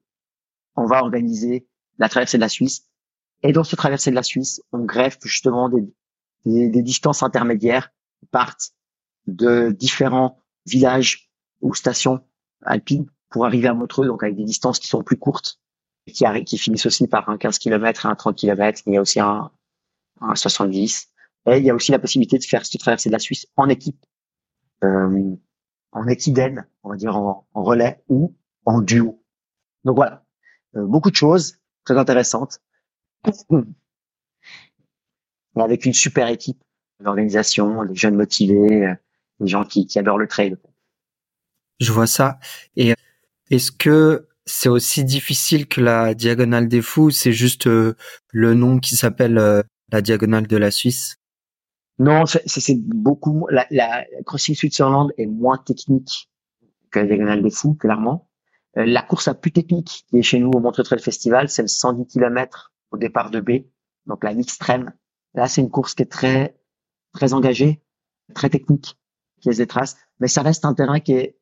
on 0.76 0.86
va 0.86 1.00
organiser 1.00 1.68
la 1.98 2.08
traversée 2.08 2.38
de 2.38 2.42
la 2.42 2.48
Suisse. 2.48 2.88
Et 3.42 3.52
dans 3.52 3.64
ce 3.64 3.74
traversée 3.74 4.10
de 4.10 4.16
la 4.16 4.22
Suisse, 4.22 4.62
on 4.72 4.84
greffe 4.84 5.18
justement 5.22 5.68
des, 5.68 5.82
des, 6.44 6.68
des 6.68 6.82
distances 6.82 7.22
intermédiaires 7.22 7.90
qui 8.18 8.26
partent 8.26 8.72
de 9.30 9.70
différents 9.70 10.38
villages 10.66 11.30
ou 11.60 11.74
stations 11.74 12.20
alpines 12.62 13.06
pour 13.30 13.46
arriver 13.46 13.68
à 13.68 13.74
Montreux, 13.74 14.06
donc 14.06 14.22
avec 14.22 14.36
des 14.36 14.44
distances 14.44 14.78
qui 14.78 14.88
sont 14.88 15.02
plus 15.02 15.16
courtes, 15.16 15.60
qui, 16.06 16.24
qui 16.44 16.58
finissent 16.58 16.86
aussi 16.86 17.06
par 17.06 17.28
un 17.28 17.38
15 17.38 17.58
km 17.58 18.06
et 18.06 18.08
un 18.08 18.14
30 18.14 18.36
km. 18.36 18.82
Il 18.86 18.94
y 18.94 18.96
a 18.96 19.00
aussi 19.00 19.20
un, 19.20 19.50
un 20.20 20.34
70. 20.34 21.08
Et 21.46 21.58
il 21.58 21.64
y 21.64 21.70
a 21.70 21.74
aussi 21.74 21.92
la 21.92 21.98
possibilité 21.98 22.38
de 22.38 22.44
faire 22.44 22.66
cette 22.66 22.80
traversée 22.80 23.08
de 23.08 23.14
la 23.14 23.18
Suisse 23.18 23.46
en 23.56 23.68
équipe, 23.68 24.04
euh, 24.84 25.34
en 25.92 26.06
équidène, 26.06 26.66
on 26.82 26.90
va 26.90 26.96
dire 26.96 27.16
en, 27.16 27.46
relais 27.54 28.02
ou 28.08 28.36
en 28.66 28.82
duo. 28.82 29.22
Donc 29.84 29.96
voilà, 29.96 30.24
euh, 30.76 30.84
beaucoup 30.86 31.10
de 31.10 31.16
choses 31.16 31.58
très 31.84 31.96
intéressantes. 31.96 32.60
Et 35.56 35.60
avec 35.60 35.84
une 35.84 35.94
super 35.94 36.28
équipe 36.28 36.62
d'organisation, 37.00 37.84
des 37.84 37.94
jeunes 37.94 38.16
motivés, 38.16 38.86
euh, 38.86 38.94
des 39.40 39.48
gens 39.48 39.64
qui, 39.64 39.86
qui 39.86 39.98
adorent 39.98 40.18
le 40.18 40.28
trail. 40.28 40.56
Je 41.80 41.92
vois 41.92 42.06
ça. 42.06 42.38
Et 42.76 42.94
est-ce 43.50 43.72
que 43.72 44.28
c'est 44.46 44.68
aussi 44.68 45.04
difficile 45.04 45.66
que 45.66 45.80
la 45.80 46.14
diagonale 46.14 46.68
des 46.68 46.82
fous 46.82 47.10
C'est 47.10 47.32
juste 47.32 47.66
euh, 47.66 47.94
le 48.30 48.54
nom 48.54 48.78
qui 48.78 48.96
s'appelle 48.96 49.38
euh, 49.38 49.62
la 49.90 50.02
diagonale 50.02 50.46
de 50.46 50.56
la 50.56 50.70
Suisse? 50.70 51.16
Non, 51.98 52.24
c'est 52.26 52.78
beaucoup. 52.78 53.46
La, 53.50 53.66
la, 53.70 54.04
Crossing 54.24 54.54
Switzerland 54.54 55.10
est 55.18 55.26
moins 55.26 55.58
technique 55.58 56.30
que 56.90 57.00
la 57.00 57.06
diagonale 57.06 57.42
des 57.42 57.50
fous, 57.50 57.74
clairement. 57.74 58.28
Euh, 58.78 58.86
la 58.86 59.02
course 59.02 59.26
la 59.26 59.34
plus 59.34 59.52
technique 59.52 60.04
qui 60.08 60.18
est 60.18 60.22
chez 60.22 60.38
nous 60.38 60.50
au 60.50 60.60
Montreux 60.60 60.82
Trail 60.82 61.00
Festival, 61.00 61.48
c'est 61.48 61.62
le 61.62 61.68
110 61.68 62.06
km 62.06 62.72
au 62.90 62.96
départ 62.96 63.30
de 63.30 63.40
B, 63.40 63.64
donc 64.06 64.24
la 64.24 64.32
extrême. 64.32 64.92
Là, 65.34 65.48
c'est 65.48 65.60
une 65.60 65.70
course 65.70 65.94
qui 65.94 66.02
est 66.02 66.10
très 66.10 66.56
très 67.12 67.34
engagée, 67.34 67.82
très 68.34 68.48
technique, 68.48 68.96
traces, 69.66 69.96
mais 70.20 70.28
ça 70.28 70.42
reste 70.42 70.64
un 70.64 70.74
terrain 70.74 71.00
qui 71.00 71.12
est 71.12 71.36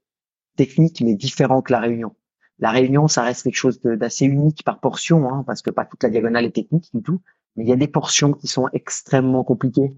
technique 0.57 1.01
mais 1.01 1.14
différent 1.14 1.62
que 1.62 1.72
la 1.72 1.80
Réunion. 1.80 2.14
La 2.59 2.70
Réunion, 2.70 3.07
ça 3.07 3.22
reste 3.22 3.44
quelque 3.44 3.55
chose 3.55 3.80
d'assez 3.80 4.26
unique 4.26 4.64
par 4.64 4.80
portion, 4.80 5.32
hein, 5.32 5.44
parce 5.46 5.62
que 5.62 5.70
pas 5.70 5.84
toute 5.84 6.03
la 6.03 6.11
diagonale 6.11 6.44
est 6.44 6.55
technique 6.55 6.90
du 6.92 7.03
tout, 7.03 7.20
mais 7.55 7.64
il 7.64 7.68
y 7.68 7.72
a 7.72 7.76
des 7.76 7.88
portions 7.88 8.32
qui 8.32 8.49
sont 8.49 8.68
extrêmement 8.72 9.44
compliquées. 9.44 9.96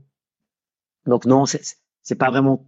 Donc 1.07 1.25
non, 1.25 1.45
c'est 1.47 2.15
pas 2.17 2.31
vraiment 2.31 2.67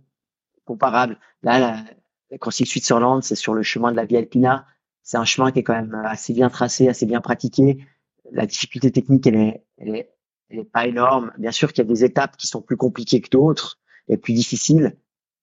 comparable. 0.65 1.19
Là, 1.43 1.59
la, 1.59 1.85
la 2.31 2.39
Crossing 2.39 2.67
Switzerland, 2.67 3.23
c'est 3.23 3.35
sur 3.35 3.53
le 3.53 3.63
chemin 3.63 3.91
de 3.93 3.97
la 3.97 4.07
Via 4.07 4.19
Alpina. 4.19 4.67
C'est 5.03 5.19
un 5.19 5.25
chemin 5.25 5.53
qui 5.53 5.59
est 5.59 5.63
quand 5.63 5.75
même 5.75 5.95
assez 6.05 6.33
bien 6.33 6.49
tracé, 6.49 6.89
assez 6.89 7.05
bien 7.05 7.21
pratiqué. 7.21 7.85
La 8.31 8.47
difficulté 8.47 8.91
technique, 8.91 9.27
elle 9.27 9.37
est, 9.37 9.65
elle 9.77 9.97
est, 9.97 10.15
elle 10.49 10.61
est 10.61 10.65
pas 10.65 10.87
énorme. 10.87 11.33
Bien 11.37 11.51
sûr 11.51 11.73
qu'il 11.73 11.85
y 11.85 11.87
a 11.87 11.93
des 11.93 12.05
étapes 12.05 12.37
qui 12.39 12.47
sont 12.47 12.63
plus 12.63 12.79
compliquées 12.79 13.21
que 13.21 13.29
d'autres 13.29 13.79
et 14.09 14.17
plus 14.17 14.33
difficiles, 14.33 14.97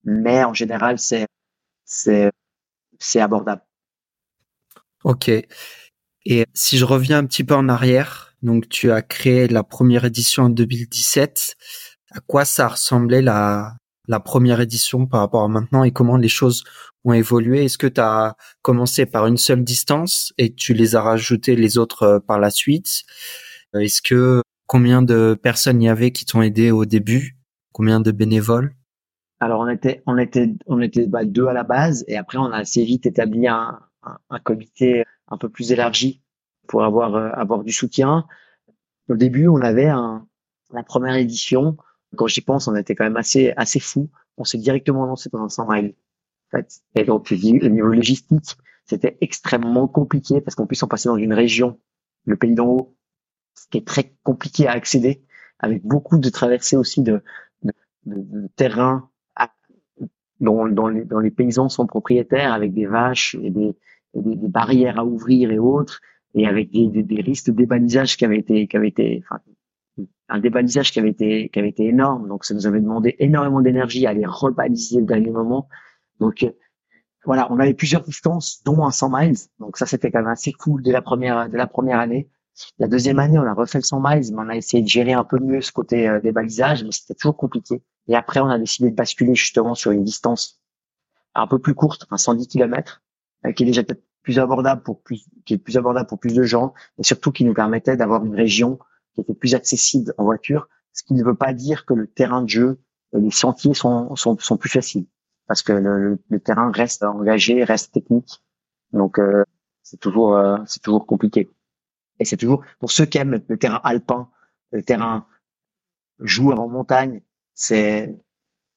mais 0.04 0.44
en 0.44 0.54
général, 0.54 1.00
c'est 1.00 1.28
c'est 1.86 2.32
c'est 3.00 3.22
abordable. 3.22 3.62
Ok. 5.04 5.30
Et 6.26 6.46
si 6.54 6.78
je 6.78 6.86
reviens 6.86 7.20
un 7.20 7.26
petit 7.26 7.44
peu 7.44 7.56
en 7.56 7.70
arrière, 7.70 8.36
donc 8.42 8.70
tu 8.70 8.92
as 8.92 9.02
créé 9.02 9.48
la 9.48 9.64
première 9.64 10.06
édition 10.06 10.44
en 10.44 10.50
2017. 10.50 11.56
À 12.12 12.20
quoi 12.22 12.46
ça 12.46 12.68
ressemblait 12.68 13.22
la, 13.22 13.76
la 14.08 14.20
première 14.20 14.62
édition 14.62 15.06
par 15.06 15.22
rapport 15.22 15.44
à 15.44 15.48
maintenant 15.48 15.84
et 15.84 15.92
comment 15.92 16.18
les 16.18 16.30
choses 16.30 16.64
ont 17.06 17.14
évolué? 17.14 17.66
Est-ce 17.66 17.78
que 17.78 17.88
tu 17.88 18.02
as 18.02 18.36
commencé 18.62 19.06
par 19.06 19.28
une 19.28 19.38
seule 19.38 19.64
distance 19.64 20.34
et 20.38 20.54
tu 20.54 20.74
les 20.74 20.96
as 20.96 21.02
rajoutées 21.02 21.56
les 21.56 21.78
autres 21.78 22.04
euh, 22.04 22.20
par 22.20 22.40
la 22.40 22.50
suite? 22.50 23.04
Est-ce 23.74 24.02
que 24.02 24.42
combien 24.68 25.02
de 25.02 25.38
personnes 25.42 25.82
il 25.82 25.86
y 25.86 25.90
avait 25.90 26.12
qui 26.12 26.26
t'ont 26.26 26.42
aidé 26.42 26.72
au 26.72 26.86
début? 26.86 27.38
Combien 27.72 28.00
de 28.00 28.12
bénévoles? 28.12 28.76
Alors 29.40 29.62
on 29.62 29.68
était 29.70 30.04
on 30.06 30.18
était 30.18 30.54
on 30.68 30.82
était 30.82 31.08
bah, 31.08 31.26
deux 31.26 31.48
à 31.48 31.54
la 31.54 31.64
base 31.64 32.04
et 32.08 32.18
après 32.18 32.38
on 32.38 32.52
a 32.52 32.58
assez 32.58 32.84
vite 32.84 33.06
établi 33.06 33.48
un, 33.48 33.80
un, 34.30 34.40
comité 34.40 35.06
un 35.28 35.38
peu 35.38 35.50
plus 35.50 35.72
élargi 35.72 36.22
pour 36.68 36.84
avoir 36.84 37.16
avoir 37.38 37.64
du 37.64 37.72
soutien. 37.72 38.28
Au 39.10 39.16
début, 39.16 39.48
on 39.48 39.62
avait 39.62 39.88
un, 39.88 40.28
la 40.72 40.84
première 40.84 41.16
édition. 41.16 41.78
Quand 42.16 42.28
j'y 42.28 42.42
pense, 42.42 42.68
on 42.68 42.76
était 42.76 42.96
quand 42.96 43.06
même 43.06 43.18
assez 43.18 43.54
assez 43.58 43.80
fou. 43.80 44.10
On 44.38 44.44
s'est 44.44 44.58
directement 44.58 45.06
lancé 45.06 45.30
dans 45.30 45.42
un 45.42 45.50
100 45.50 45.68
miles. 45.72 45.96
En 46.48 46.58
fait. 46.58 46.82
Et 46.96 47.04
donc, 47.04 47.32
au 47.32 47.36
niveau 47.36 47.88
logistique, 47.88 48.58
c'était 48.86 49.18
extrêmement 49.22 49.88
compliqué 49.88 50.42
parce 50.42 50.56
qu'en 50.56 50.66
plus, 50.66 50.82
on 50.84 50.88
passait 50.88 51.10
dans 51.10 51.18
une 51.18 51.34
région, 51.34 51.80
le 52.26 52.38
pays 52.38 52.54
d'en 52.54 52.68
haut, 52.68 52.96
qui 53.72 53.80
est 53.80 53.88
très 53.88 54.16
compliqué 54.24 54.68
à 54.68 54.72
accéder, 54.72 55.24
avec 55.60 55.84
beaucoup 55.84 56.18
de 56.18 56.30
traversées 56.30 56.78
aussi 56.78 57.02
de, 57.02 57.22
de, 57.64 57.74
de, 58.06 58.48
terrain 58.56 59.10
dont, 60.40 60.68
dont, 60.68 60.88
les, 60.88 61.06
dont, 61.06 61.20
les, 61.20 61.32
paysans 61.32 61.70
sont 61.70 61.88
propriétaires, 61.88 62.54
avec 62.54 62.74
des 62.74 62.86
vaches 62.86 63.36
et 63.42 63.50
des, 63.50 63.76
des, 64.14 64.36
des 64.36 64.48
barrières 64.48 65.00
à 65.00 65.06
ouvrir 65.06 65.52
et 65.52 65.60
autres, 65.60 66.02
et 66.36 66.48
avec 66.48 66.72
des, 66.72 67.04
des, 67.04 67.22
risques 67.22 67.48
de 67.48 67.52
débalisage 67.54 68.18
qui 68.18 68.26
avaient 68.26 68.40
été, 68.40 68.68
qui 68.68 68.78
avaient 68.78 68.90
été, 68.90 69.24
enfin, 69.24 69.42
un 70.30 70.40
débalisage 70.40 70.92
qui 70.92 71.00
avait 71.00 71.10
été, 71.10 71.50
qui 71.50 71.60
avait 71.60 71.70
été 71.70 71.86
énorme. 71.86 72.28
Donc, 72.28 72.46
ça 72.46 72.54
nous 72.54 72.68
avait 72.68 72.80
demandé 72.80 73.16
énormément 73.20 73.62
d'énergie 73.62 74.06
à 74.06 74.12
aller 74.12 74.26
rebaliser 74.26 75.00
le 75.00 75.06
dernier 75.06 75.32
moment. 75.32 75.68
Donc, 76.20 76.46
voilà, 77.26 77.52
on 77.52 77.60
avait 77.60 77.74
plusieurs 77.74 78.02
distances, 78.02 78.62
dont 78.64 78.84
un 78.86 78.92
100 78.92 79.10
miles. 79.12 79.38
Donc 79.60 79.78
ça, 79.78 79.86
c'était 79.86 80.12
quand 80.12 80.20
même 80.20 80.30
assez 80.30 80.54
cool 80.54 80.82
de 80.84 80.92
la 80.92 81.02
première, 81.02 81.50
de 81.50 81.58
la 81.58 81.68
première 81.68 82.00
année. 82.00 82.30
La 82.78 82.88
deuxième 82.88 83.20
année, 83.20 83.38
on 83.38 83.44
a 83.44 83.54
refait 83.54 83.78
le 83.78 83.84
100 83.84 84.02
miles, 84.02 84.34
mais 84.34 84.38
on 84.40 84.50
a 84.50 84.56
essayé 84.56 84.84
de 84.84 84.88
gérer 84.88 85.14
un 85.14 85.24
peu 85.24 85.40
mieux 85.40 85.62
ce 85.62 85.72
côté 85.72 86.08
euh, 86.08 86.20
des 86.20 86.32
balisages, 86.32 86.84
mais 86.84 86.92
c'était 86.92 87.14
toujours 87.14 87.38
compliqué. 87.38 87.82
Et 88.10 88.16
après, 88.16 88.42
on 88.42 88.50
a 88.50 88.60
décidé 88.60 88.90
de 88.92 88.96
basculer 88.96 89.36
justement 89.36 89.76
sur 89.76 89.92
une 89.92 90.04
distance 90.04 90.60
un 91.36 91.48
peu 91.48 91.60
plus 91.60 91.76
courte, 91.76 92.04
enfin 92.06 92.18
110 92.18 92.48
km, 92.48 93.02
qui 93.56 93.64
est 93.64 93.66
déjà 93.66 93.84
peut-être 93.84 94.04
plus 94.24 94.40
abordable 94.40 94.84
pour 94.84 95.02
plus, 95.02 95.26
qui 95.46 95.54
est 95.54 95.58
plus 95.58 95.78
abordable 95.78 96.08
pour 96.08 96.20
plus 96.20 96.34
de 96.34 96.44
gens, 96.44 96.74
et 96.98 97.04
surtout 97.04 97.32
qui 97.32 97.46
nous 97.46 97.54
permettait 97.54 97.96
d'avoir 97.96 98.26
une 98.26 98.36
région 98.36 98.80
qui 99.14 99.22
était 99.22 99.34
plus 99.34 99.56
accessible 99.56 100.14
en 100.18 100.26
voiture, 100.26 100.68
ce 100.92 101.04
qui 101.04 101.14
ne 101.14 101.24
veut 101.24 101.36
pas 101.36 101.54
dire 101.54 101.86
que 101.86 101.94
le 101.94 102.08
terrain 102.08 102.42
de 102.42 102.50
jeu, 102.50 102.80
les 103.14 103.32
sentiers 103.32 103.74
sont, 103.74 104.16
sont, 104.16 104.38
sont 104.40 104.58
plus 104.58 104.70
faciles 104.70 105.06
parce 105.50 105.64
que 105.64 105.74
le, 105.74 106.20
le, 106.30 106.40
terrain 106.40 106.72
reste 106.72 107.04
engagé, 107.04 107.64
reste 107.64 107.92
technique. 107.92 108.44
Donc 108.94 109.18
euh, 109.18 109.44
c'est 109.82 110.00
toujours 110.00 110.36
euh, 110.38 110.60
c'est 110.68 110.80
toujours 110.82 111.08
compliqué. 111.08 111.50
Et 112.20 112.26
c'est 112.26 112.38
toujours 112.38 112.64
pour 112.80 112.92
ceux 112.92 113.06
qui 113.06 113.18
aiment 113.18 113.42
le 113.48 113.58
terrain 113.58 113.82
alpin, 113.84 114.30
le 114.72 114.84
terrain 114.84 115.26
joueur 116.20 116.60
en 116.60 116.70
montagne, 116.70 117.24
c'est 117.60 118.16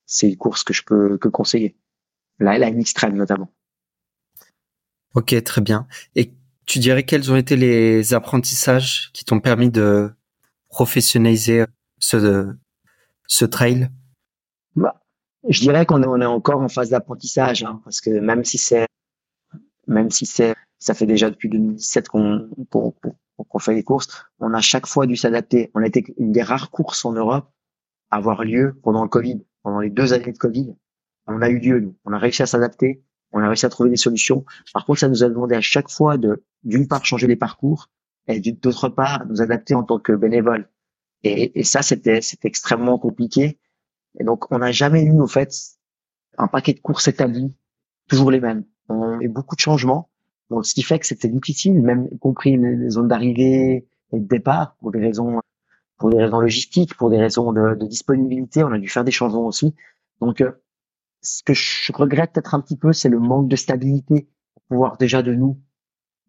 c'est 0.07 0.28
une 0.28 0.37
course 0.37 0.64
que 0.64 0.74
je 0.74 0.83
peux 0.83 1.16
que 1.16 1.28
conseiller. 1.28 1.76
Là, 2.41 2.59
la 2.59 2.68
extrême 2.68 3.16
notamment. 3.16 3.49
Ok, 5.14 5.41
très 5.45 5.61
bien. 5.61 5.87
Et 6.16 6.35
tu 6.66 6.80
dirais 6.80 7.05
quels 7.05 7.30
ont 7.30 7.37
été 7.37 7.55
les 7.57 8.12
apprentissages 8.12 9.11
qui 9.12 9.24
t'ont 9.24 9.41
permis 9.41 9.70
de 9.70 10.11
professionnaliser 10.68 11.64
ce 11.99 12.53
ce 13.28 13.45
trail? 13.45 13.89
Bah, 14.74 15.01
je 15.49 15.61
dirais 15.61 15.87
qu'on 15.87 16.03
est, 16.03 16.07
on 16.07 16.20
est 16.20 16.26
encore 16.26 16.61
en 16.61 16.68
phase 16.68 16.91
d'apprentissage, 16.91 17.62
hein, 17.62 17.80
parce 17.85 18.01
que 18.01 18.11
même 18.11 18.45
si 18.45 18.59
c'est, 18.59 18.87
même 19.87 20.11
si 20.11 20.26
c'est, 20.26 20.57
ça 20.80 20.95
fait 20.95 21.07
déjà 21.07 21.30
depuis 21.30 21.49
2017 21.49 22.09
qu'on 22.09 22.51
qu'on 23.49 23.59
fait 23.59 23.74
les 23.74 23.85
courses, 23.85 24.09
on 24.41 24.55
a 24.55 24.61
chaque 24.61 24.87
fois 24.87 25.07
dû 25.07 25.16
s'adapter. 25.16 25.70
On 25.74 25.83
a 25.83 25.87
été 25.87 26.14
une 26.18 26.33
des 26.33 26.43
rares 26.43 26.70
courses 26.70 27.05
en 27.05 27.12
Europe 27.12 27.49
avoir 28.13 28.45
lieu 28.45 28.79
pendant 28.83 29.03
le 29.03 29.09
Covid, 29.09 29.43
pendant 29.63 29.81
les 29.81 29.91
deux 29.91 30.13
années 30.13 30.33
de 30.33 30.39
Covid. 30.39 30.75
On 31.27 31.43
a 31.43 31.49
eu 31.49 31.59
lieu, 31.59 31.81
nous. 31.81 31.97
On 32.05 32.13
a 32.13 32.19
réussi 32.19 32.43
à 32.43 32.47
s'adapter, 32.47 33.03
on 33.33 33.41
a 33.41 33.49
réussi 33.49 33.67
à 33.67 33.69
trouver 33.69 33.91
des 33.91 33.97
solutions. 33.97 34.45
Par 34.73 34.87
contre, 34.87 35.01
ça 35.01 35.09
nous 35.09 35.25
a 35.25 35.29
demandé 35.29 35.55
à 35.55 35.61
chaque 35.61 35.91
fois 35.91 36.19
de, 36.19 36.45
d'une 36.63 36.87
part, 36.87 37.05
changer 37.05 37.27
les 37.27 37.37
parcours 37.37 37.91
et 38.29 38.41
d'autre 38.41 38.89
part, 38.89 39.27
nous 39.27 39.43
adapter 39.43 39.75
en 39.75 39.83
tant 39.83 39.99
que 39.99 40.13
bénévole. 40.13 40.69
Et, 41.25 41.63
ça, 41.65 41.83
c'était, 41.83 42.21
c'était 42.21 42.49
extrêmement 42.49 42.99
compliqué 42.99 43.59
et 44.19 44.25
donc, 44.25 44.51
on 44.51 44.59
n'a 44.59 44.73
jamais 44.73 45.03
eu, 45.03 45.19
au 45.21 45.27
fait, 45.27 45.55
un 46.39 46.49
paquet 46.49 46.75
de 46.75 46.81
courses 46.81 47.09
établis, 47.09 47.55
toujours 48.09 48.31
les 48.31 48.41
mêmes. 48.41 48.65
On 48.89 49.19
a 49.19 49.23
eu 49.23 49.29
beaucoup 49.29 49.57
de 49.57 49.61
changements. 49.61 50.11
Donc, 50.51 50.67
ce 50.67 50.75
qui 50.75 50.83
fait 50.83 50.99
que 50.99 51.07
c'était 51.07 51.29
difficile, 51.29 51.81
même 51.81 52.09
y 52.11 52.19
compris 52.19 52.57
les 52.57 52.91
zones 52.91 53.09
d'arrivée 53.09 53.87
et 54.13 54.21
de 54.21 54.27
départ, 54.27 54.77
pour 54.81 54.93
des 54.93 55.01
raisons, 55.01 55.41
pour 55.99 56.11
des 56.11 56.18
raisons 56.18 56.40
logistiques, 56.40 56.97
pour 56.97 57.11
des 57.11 57.18
raisons 57.18 57.53
de, 57.53 57.74
de 57.74 57.86
disponibilité. 57.86 58.64
On 58.64 58.72
a 58.72 58.78
dû 58.78 58.88
faire 58.88 59.05
des 59.05 59.12
changements 59.12 59.47
aussi. 59.47 59.74
Donc, 60.20 60.40
euh, 60.40 60.53
ce 61.20 61.43
que 61.43 61.55
je 61.55 61.93
regrette 61.93 62.32
peut-être 62.32 62.55
un 62.55 62.61
petit 62.61 62.76
peu, 62.76 62.93
c'est 62.93 63.09
le 63.09 63.18
manque 63.18 63.49
de 63.49 63.57
stabilité 63.57 64.28
pour 64.55 64.62
pouvoir 64.64 64.97
déjà 64.97 65.22
de 65.22 65.34
nous 65.34 65.61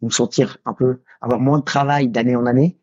nous 0.01 0.11
sentir 0.11 0.57
un 0.65 0.73
peu, 0.73 1.01
avoir 1.21 1.39
moins 1.39 1.59
de 1.59 1.63
travail 1.63 2.09
d'année 2.09 2.35
en 2.35 2.45
année. 2.45 2.77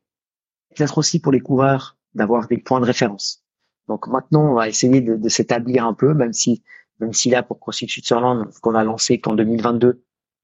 Peut-être 0.74 0.98
aussi 0.98 1.20
pour 1.20 1.32
les 1.32 1.40
coureurs 1.40 1.98
d'avoir 2.14 2.48
des 2.48 2.58
points 2.58 2.80
de 2.80 2.86
référence. 2.86 3.44
Donc 3.88 4.08
maintenant, 4.08 4.52
on 4.52 4.54
va 4.54 4.68
essayer 4.68 5.00
de, 5.00 5.28
s'établir 5.28 5.84
un 5.84 5.94
peu, 5.94 6.14
même 6.14 6.32
si, 6.32 6.62
même 6.98 7.12
si 7.12 7.28
là, 7.28 7.42
pour 7.42 7.60
CrossFit 7.60 7.88
Switzerland, 7.88 8.48
qu'on 8.62 8.74
a 8.74 8.84
lancé 8.84 9.20
qu'en 9.20 9.34
2022, 9.34 10.02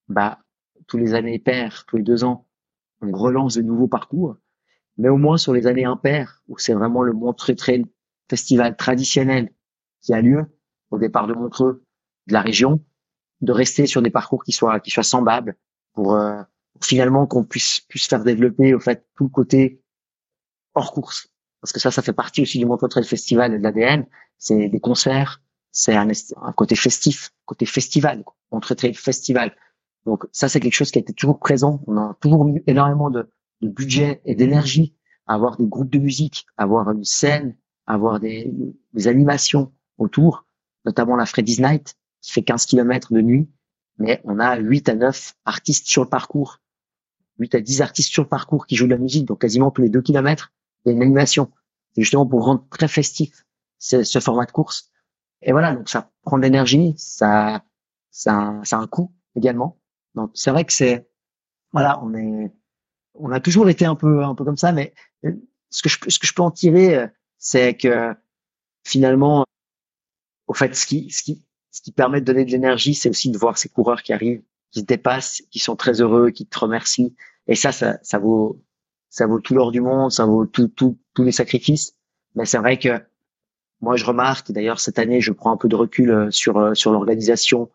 bah, 0.08 0.40
tous 0.86 0.98
les 0.98 1.14
années 1.14 1.38
paires, 1.38 1.84
tous 1.86 1.96
les 1.96 2.02
deux 2.02 2.24
ans, 2.24 2.46
on 3.00 3.10
relance 3.12 3.54
de 3.54 3.62
nouveaux 3.62 3.88
parcours. 3.88 4.36
Mais 4.98 5.08
au 5.08 5.16
moins 5.16 5.36
sur 5.36 5.52
les 5.52 5.66
années 5.66 5.84
impaires, 5.84 6.42
où 6.48 6.58
c'est 6.58 6.72
vraiment 6.72 7.02
le 7.02 7.12
Montreux 7.12 7.54
Trail 7.54 7.86
Festival 8.28 8.76
traditionnel 8.76 9.52
qui 10.00 10.14
a 10.14 10.20
lieu 10.20 10.46
au 10.90 10.98
départ 10.98 11.26
de 11.26 11.34
Montreux, 11.34 11.84
de 12.26 12.32
la 12.32 12.40
région, 12.40 12.84
de 13.40 13.52
rester 13.52 13.86
sur 13.86 14.02
des 14.02 14.10
parcours 14.10 14.42
qui 14.42 14.52
soient 14.52 14.80
qui 14.80 14.90
soient 14.90 15.02
semblables 15.02 15.56
pour, 15.92 16.14
euh, 16.14 16.42
finalement 16.82 17.26
qu'on 17.26 17.44
puisse 17.44 17.80
puisse 17.80 18.06
faire 18.06 18.24
développer 18.24 18.74
au 18.74 18.80
fait 18.80 19.06
tout 19.16 19.24
le 19.24 19.30
côté 19.30 19.82
hors 20.74 20.92
course 20.92 21.30
parce 21.60 21.72
que 21.72 21.80
ça, 21.80 21.90
ça 21.90 22.02
fait 22.02 22.12
partie 22.12 22.42
aussi 22.42 22.58
du 22.58 22.66
Montreux 22.66 22.88
Trail 22.88 23.04
Festival 23.04 23.52
et 23.54 23.58
de 23.58 23.62
l'ADN. 23.62 24.06
C'est 24.38 24.68
des 24.68 24.78
concerts, 24.78 25.42
c'est 25.72 25.96
un, 25.96 26.08
côté 26.52 26.76
festif, 26.76 27.32
côté 27.44 27.66
festival, 27.66 28.24
Montreux 28.52 28.76
Trail 28.76 28.94
Festival. 28.94 29.52
Donc 30.04 30.26
ça, 30.30 30.48
c'est 30.48 30.60
quelque 30.60 30.74
chose 30.74 30.92
qui 30.92 30.98
a 30.98 31.00
été 31.00 31.12
toujours 31.12 31.40
présent. 31.40 31.82
On 31.88 31.96
a 31.96 32.16
toujours 32.20 32.44
mis 32.44 32.62
énormément 32.68 33.10
de, 33.10 33.28
de 33.62 33.68
budget 33.68 34.20
et 34.24 34.34
d'énergie 34.34 34.96
avoir 35.26 35.56
des 35.56 35.66
groupes 35.66 35.90
de 35.90 35.98
musique, 35.98 36.46
avoir 36.56 36.90
une 36.90 37.04
scène, 37.04 37.56
avoir 37.86 38.20
des, 38.20 38.52
des 38.92 39.08
animations 39.08 39.72
autour, 39.98 40.46
notamment 40.84 41.16
la 41.16 41.26
Freddy's 41.26 41.58
Night, 41.58 41.96
qui 42.20 42.32
fait 42.32 42.42
15 42.42 42.66
km 42.66 43.12
de 43.12 43.20
nuit, 43.20 43.50
mais 43.98 44.20
on 44.24 44.38
a 44.38 44.56
8 44.56 44.88
à 44.88 44.94
9 44.94 45.34
artistes 45.44 45.86
sur 45.86 46.02
le 46.02 46.08
parcours, 46.08 46.60
8 47.38 47.54
à 47.54 47.60
10 47.60 47.82
artistes 47.82 48.10
sur 48.10 48.22
le 48.22 48.28
parcours 48.28 48.66
qui 48.66 48.76
jouent 48.76 48.86
de 48.86 48.92
la 48.92 48.98
musique, 48.98 49.26
donc 49.26 49.40
quasiment 49.40 49.70
tous 49.70 49.82
les 49.82 49.88
2 49.88 50.00
km, 50.02 50.52
il 50.84 50.88
y 50.88 50.92
a 50.92 50.96
une 50.96 51.02
animation. 51.02 51.50
Justement 51.96 52.26
pour 52.26 52.44
rendre 52.44 52.66
très 52.70 52.88
festif 52.88 53.46
ce, 53.78 54.02
ce, 54.02 54.20
format 54.20 54.44
de 54.44 54.52
course. 54.52 54.90
Et 55.40 55.52
voilà, 55.52 55.74
donc 55.74 55.88
ça 55.88 56.10
prend 56.22 56.36
de 56.36 56.42
l'énergie, 56.42 56.94
ça, 56.98 57.64
ça, 58.10 58.60
ça 58.64 58.78
a 58.78 58.80
un 58.80 58.86
coût 58.86 59.14
également. 59.34 59.78
Donc 60.14 60.30
c'est 60.34 60.50
vrai 60.50 60.64
que 60.64 60.74
c'est, 60.74 61.08
voilà, 61.72 62.02
on 62.02 62.14
est, 62.14 62.52
on 63.18 63.30
a 63.32 63.40
toujours 63.40 63.68
été 63.68 63.84
un 63.84 63.94
peu, 63.94 64.24
un 64.24 64.34
peu 64.34 64.44
comme 64.44 64.56
ça, 64.56 64.72
mais 64.72 64.94
euh, 65.24 65.32
ce 65.70 65.82
que 65.82 65.88
je, 65.88 65.98
ce 66.08 66.18
que 66.18 66.26
je 66.26 66.34
peux 66.34 66.42
en 66.42 66.50
tirer, 66.50 66.96
euh, 66.96 67.06
c'est 67.38 67.76
que 67.76 68.14
finalement, 68.84 69.44
au 70.46 70.54
fait, 70.54 70.74
ce 70.74 70.86
qui, 70.86 71.10
ce 71.10 71.22
qui, 71.22 71.44
ce 71.70 71.82
qui 71.82 71.92
permet 71.92 72.20
de 72.20 72.26
donner 72.26 72.44
de 72.44 72.50
l'énergie, 72.50 72.94
c'est 72.94 73.08
aussi 73.08 73.30
de 73.30 73.38
voir 73.38 73.58
ces 73.58 73.68
coureurs 73.68 74.02
qui 74.02 74.12
arrivent, 74.12 74.42
qui 74.70 74.80
se 74.80 74.84
dépassent, 74.84 75.42
qui 75.50 75.58
sont 75.58 75.76
très 75.76 76.00
heureux, 76.00 76.30
qui 76.30 76.46
te 76.46 76.58
remercient. 76.58 77.14
Et 77.48 77.54
ça, 77.54 77.72
ça, 77.72 77.98
ça 78.02 78.18
vaut, 78.18 78.62
ça 79.10 79.26
vaut 79.26 79.40
tout 79.40 79.54
l'or 79.54 79.72
du 79.72 79.80
monde, 79.80 80.10
ça 80.10 80.24
vaut 80.24 80.46
tout, 80.46 80.68
tout, 80.68 80.98
tous 81.14 81.24
les 81.24 81.32
sacrifices. 81.32 81.96
Mais 82.34 82.44
c'est 82.44 82.58
vrai 82.58 82.78
que 82.78 83.00
moi, 83.80 83.96
je 83.96 84.04
remarque, 84.04 84.52
d'ailleurs, 84.52 84.80
cette 84.80 84.98
année, 84.98 85.20
je 85.20 85.32
prends 85.32 85.52
un 85.52 85.56
peu 85.56 85.68
de 85.68 85.76
recul 85.76 86.10
euh, 86.10 86.30
sur, 86.30 86.76
sur 86.76 86.92
l'organisation 86.92 87.70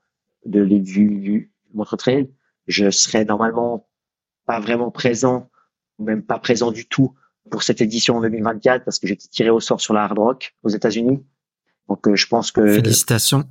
de, 0.46 0.66
du, 0.66 0.80
du 0.80 1.52
Montre 1.74 1.98
Trail. 1.98 2.30
Je 2.68 2.90
serai 2.90 3.26
normalement 3.26 3.88
pas 4.52 4.60
vraiment 4.60 4.92
présent, 4.92 5.50
même 5.98 6.24
pas 6.24 6.40
présent 6.40 6.72
du 6.72 6.86
tout 6.86 7.16
pour 7.50 7.64
cette 7.64 7.80
édition 7.80 8.18
en 8.18 8.22
2024 8.22 8.84
parce 8.84 9.00
que 9.00 9.08
j'ai 9.08 9.16
tiré 9.16 9.50
au 9.50 9.62
sort 9.62 9.80
sur 9.80 9.94
la 9.94 10.04
Hard 10.04 10.20
Rock 10.20 10.56
aux 10.64 10.70
États-Unis. 10.70 11.24
Donc, 11.88 12.06
euh, 12.08 12.16
je 12.16 12.28
pense 12.28 12.52
que. 12.52 12.76
Félicitations. 12.76 13.46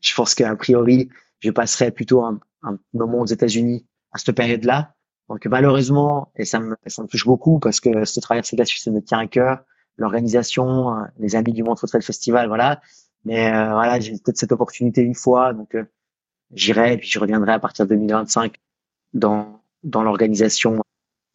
Je 0.00 0.14
pense 0.14 0.34
qu'a 0.34 0.54
priori, 0.56 1.10
je 1.40 1.50
passerai 1.50 1.90
plutôt 1.90 2.22
un, 2.22 2.40
un 2.62 2.78
moment 2.94 3.20
aux 3.20 3.26
États-Unis 3.26 3.86
à 4.12 4.18
cette 4.18 4.34
période-là. 4.34 4.94
Donc 5.28 5.44
malheureusement, 5.44 6.32
et 6.36 6.46
ça 6.46 6.60
me, 6.60 6.76
ça 6.86 7.02
me 7.02 7.08
touche 7.08 7.26
beaucoup 7.26 7.58
parce 7.58 7.80
que 7.80 8.06
ce 8.06 8.20
traversée 8.20 8.56
de 8.56 8.62
la 8.62 8.64
Suisse, 8.64 8.84
ça 8.84 8.90
me 8.90 9.02
tient 9.02 9.18
à 9.18 9.26
cœur, 9.26 9.58
l'organisation, 9.98 10.94
euh, 10.94 11.04
les 11.18 11.36
amis 11.36 11.52
du 11.52 11.62
Montreux 11.62 11.88
Trail 11.88 12.02
Festival, 12.02 12.48
voilà. 12.48 12.80
Mais 13.26 13.52
euh, 13.52 13.72
voilà, 13.72 14.00
j'ai 14.00 14.12
peut-être 14.12 14.38
cette 14.38 14.52
opportunité 14.52 15.02
une 15.02 15.14
fois, 15.14 15.52
donc 15.52 15.74
euh, 15.74 15.84
j'irai 16.54 16.94
et 16.94 16.96
puis 16.96 17.08
je 17.08 17.18
reviendrai 17.18 17.52
à 17.52 17.58
partir 17.58 17.84
de 17.84 17.94
2025 17.94 18.56
dans 19.12 19.57
dans 19.82 20.02
l'organisation 20.02 20.80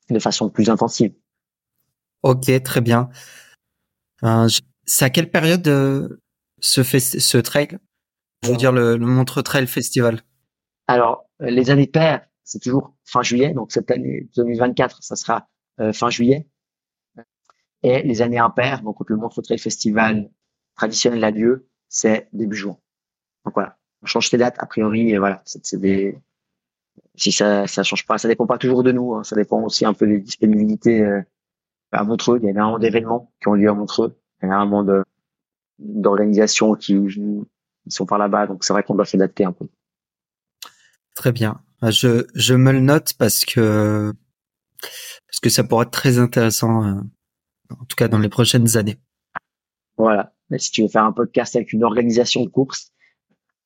de 0.10 0.20
façon 0.20 0.50
plus 0.50 0.70
intensive. 0.70 1.14
Ok, 2.24 2.52
très 2.64 2.82
bien. 2.82 3.10
Euh, 4.24 4.48
c'est 4.86 5.06
à 5.06 5.10
quelle 5.10 5.30
période 5.30 5.68
euh, 5.68 6.20
fait 6.62 7.00
ce 7.00 7.38
trail? 7.38 7.80
Je 8.44 8.50
veux 8.50 8.58
dire 8.58 8.72
le, 8.72 8.98
le 8.98 9.06
Montreux 9.06 9.44
Trail 9.44 9.68
Festival. 9.68 10.22
Alors 10.88 11.30
les 11.40 11.70
années 11.70 11.88
paires, 11.88 12.26
c'est 12.44 12.60
toujours 12.60 12.94
fin 13.06 13.22
juillet. 13.22 13.54
Donc 13.54 13.72
cette 13.72 13.90
année 13.92 14.30
2024, 14.36 15.02
ça 15.02 15.16
sera 15.16 15.48
fin 15.94 16.10
juillet. 16.10 16.48
Et 17.84 18.02
les 18.02 18.22
années 18.22 18.40
impaires, 18.40 18.82
donc 18.82 18.98
le 19.08 19.18
Montre 19.18 19.42
Trail 19.42 19.60
Festival 19.60 20.30
traditionnel 20.76 21.24
à 21.24 21.32
Dieu, 21.32 21.68
c'est 21.90 22.30
début 22.32 22.56
juin. 22.56 22.78
Donc 23.46 23.54
voilà, 23.54 23.78
on 24.02 24.06
change 24.06 24.32
les 24.32 24.38
dates 24.38 24.56
a 24.60 24.66
priori. 24.66 25.12
Et 25.12 25.18
voilà, 25.18 25.42
c'est 25.46 25.80
des 25.80 26.18
si 27.16 27.32
ça 27.32 27.68
ça 27.68 27.84
change 27.84 28.06
pas, 28.06 28.18
ça 28.18 28.28
dépend 28.28 28.48
pas 28.48 28.58
toujours 28.58 28.84
de 28.84 28.92
nous. 28.92 29.14
Hein. 29.16 29.24
ça 29.24 29.36
dépend 29.36 29.62
aussi 29.62 29.86
un 29.86 29.94
peu 29.94 30.08
des 30.08 30.20
disponibilités 30.20 31.02
euh, 31.02 31.22
à 31.92 32.04
Montreux. 32.04 32.40
Il 32.42 32.46
y 32.46 32.48
a 32.48 32.52
énormément 32.52 32.80
d'événements 32.80 33.32
qui 33.42 33.48
ont 33.48 33.54
lieu 33.54 33.70
à 33.70 33.74
Montreux. 33.74 34.18
Il 34.42 34.46
y 34.48 34.50
a 34.50 34.54
énormément 34.54 34.84
de 34.84 35.04
d'organisations 35.80 36.76
qui, 36.76 36.96
qui 37.08 37.92
sont 37.92 38.06
par 38.06 38.18
là-bas. 38.18 38.48
Donc 38.48 38.64
c'est 38.64 38.74
vrai 38.74 38.84
qu'on 38.84 38.96
doit 38.96 39.06
s'adapter 39.06 39.46
un 39.46 39.52
peu. 39.52 39.68
Très 41.16 41.32
bien. 41.32 41.62
Je, 41.82 42.26
je 42.34 42.54
me 42.54 42.72
le 42.72 42.80
note 42.80 43.14
parce 43.18 43.46
que 43.46 44.14
parce 44.82 45.40
que 45.42 45.50
ça 45.50 45.64
pourrait 45.64 45.86
être 45.86 45.92
très 45.92 46.20
intéressant, 46.20 46.86
euh, 46.86 47.02
en 47.70 47.86
tout 47.86 47.96
cas 47.96 48.08
dans 48.08 48.20
les 48.20 48.30
prochaines 48.30 48.78
années. 48.78 48.98
Voilà. 49.98 50.34
Si 50.58 50.72
tu 50.72 50.84
veux 50.84 50.88
faire 50.88 51.04
un 51.04 51.12
podcast 51.12 51.56
avec 51.56 51.74
une 51.74 51.84
organisation 51.84 52.44
de 52.44 52.50
course, 52.50 52.92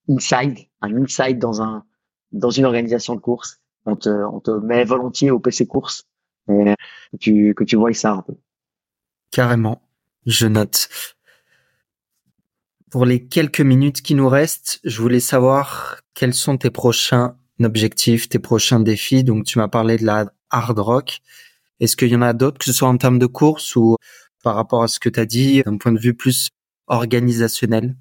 inside, 0.09 0.57
un 0.81 0.95
inside 0.95 1.39
dans 1.39 1.61
un 1.61 1.85
dans 2.31 2.49
une 2.49 2.65
organisation 2.65 3.15
de 3.15 3.19
course, 3.19 3.59
on 3.85 3.95
te 3.95 4.09
on 4.09 4.39
te 4.39 4.51
met 4.51 4.83
volontiers 4.83 5.31
au 5.31 5.39
PC 5.39 5.65
course 5.65 6.03
et 6.49 6.75
que 7.11 7.17
tu 7.19 7.53
que 7.55 7.63
tu 7.63 7.75
vois 7.75 7.93
ça 7.93 8.13
un 8.13 8.21
peu. 8.21 8.35
Carrément. 9.31 9.81
Je 10.25 10.47
note. 10.47 10.89
Pour 12.89 13.05
les 13.05 13.25
quelques 13.25 13.61
minutes 13.61 14.01
qui 14.01 14.15
nous 14.15 14.29
restent, 14.29 14.79
je 14.83 15.01
voulais 15.01 15.19
savoir 15.19 16.01
quels 16.13 16.33
sont 16.33 16.57
tes 16.57 16.69
prochains 16.69 17.37
objectifs, 17.61 18.29
tes 18.29 18.39
prochains 18.39 18.79
défis. 18.79 19.23
Donc, 19.23 19.45
tu 19.45 19.57
m'as 19.57 19.67
parlé 19.67 19.97
de 19.97 20.05
la 20.05 20.31
hard 20.49 20.79
rock. 20.79 21.19
Est-ce 21.79 21.95
qu'il 21.95 22.09
y 22.09 22.15
en 22.15 22.21
a 22.21 22.33
d'autres, 22.33 22.57
que 22.57 22.65
ce 22.65 22.73
soit 22.73 22.87
en 22.87 22.97
termes 22.97 23.19
de 23.19 23.25
course 23.25 23.75
ou 23.75 23.97
par 24.43 24.55
rapport 24.55 24.83
à 24.83 24.87
ce 24.87 24.99
que 24.99 25.09
tu 25.09 25.19
as 25.19 25.25
dit, 25.25 25.61
d'un 25.63 25.77
point 25.77 25.91
de 25.91 25.99
vue 25.99 26.13
plus 26.13 26.49
organisationnel? 26.87 27.95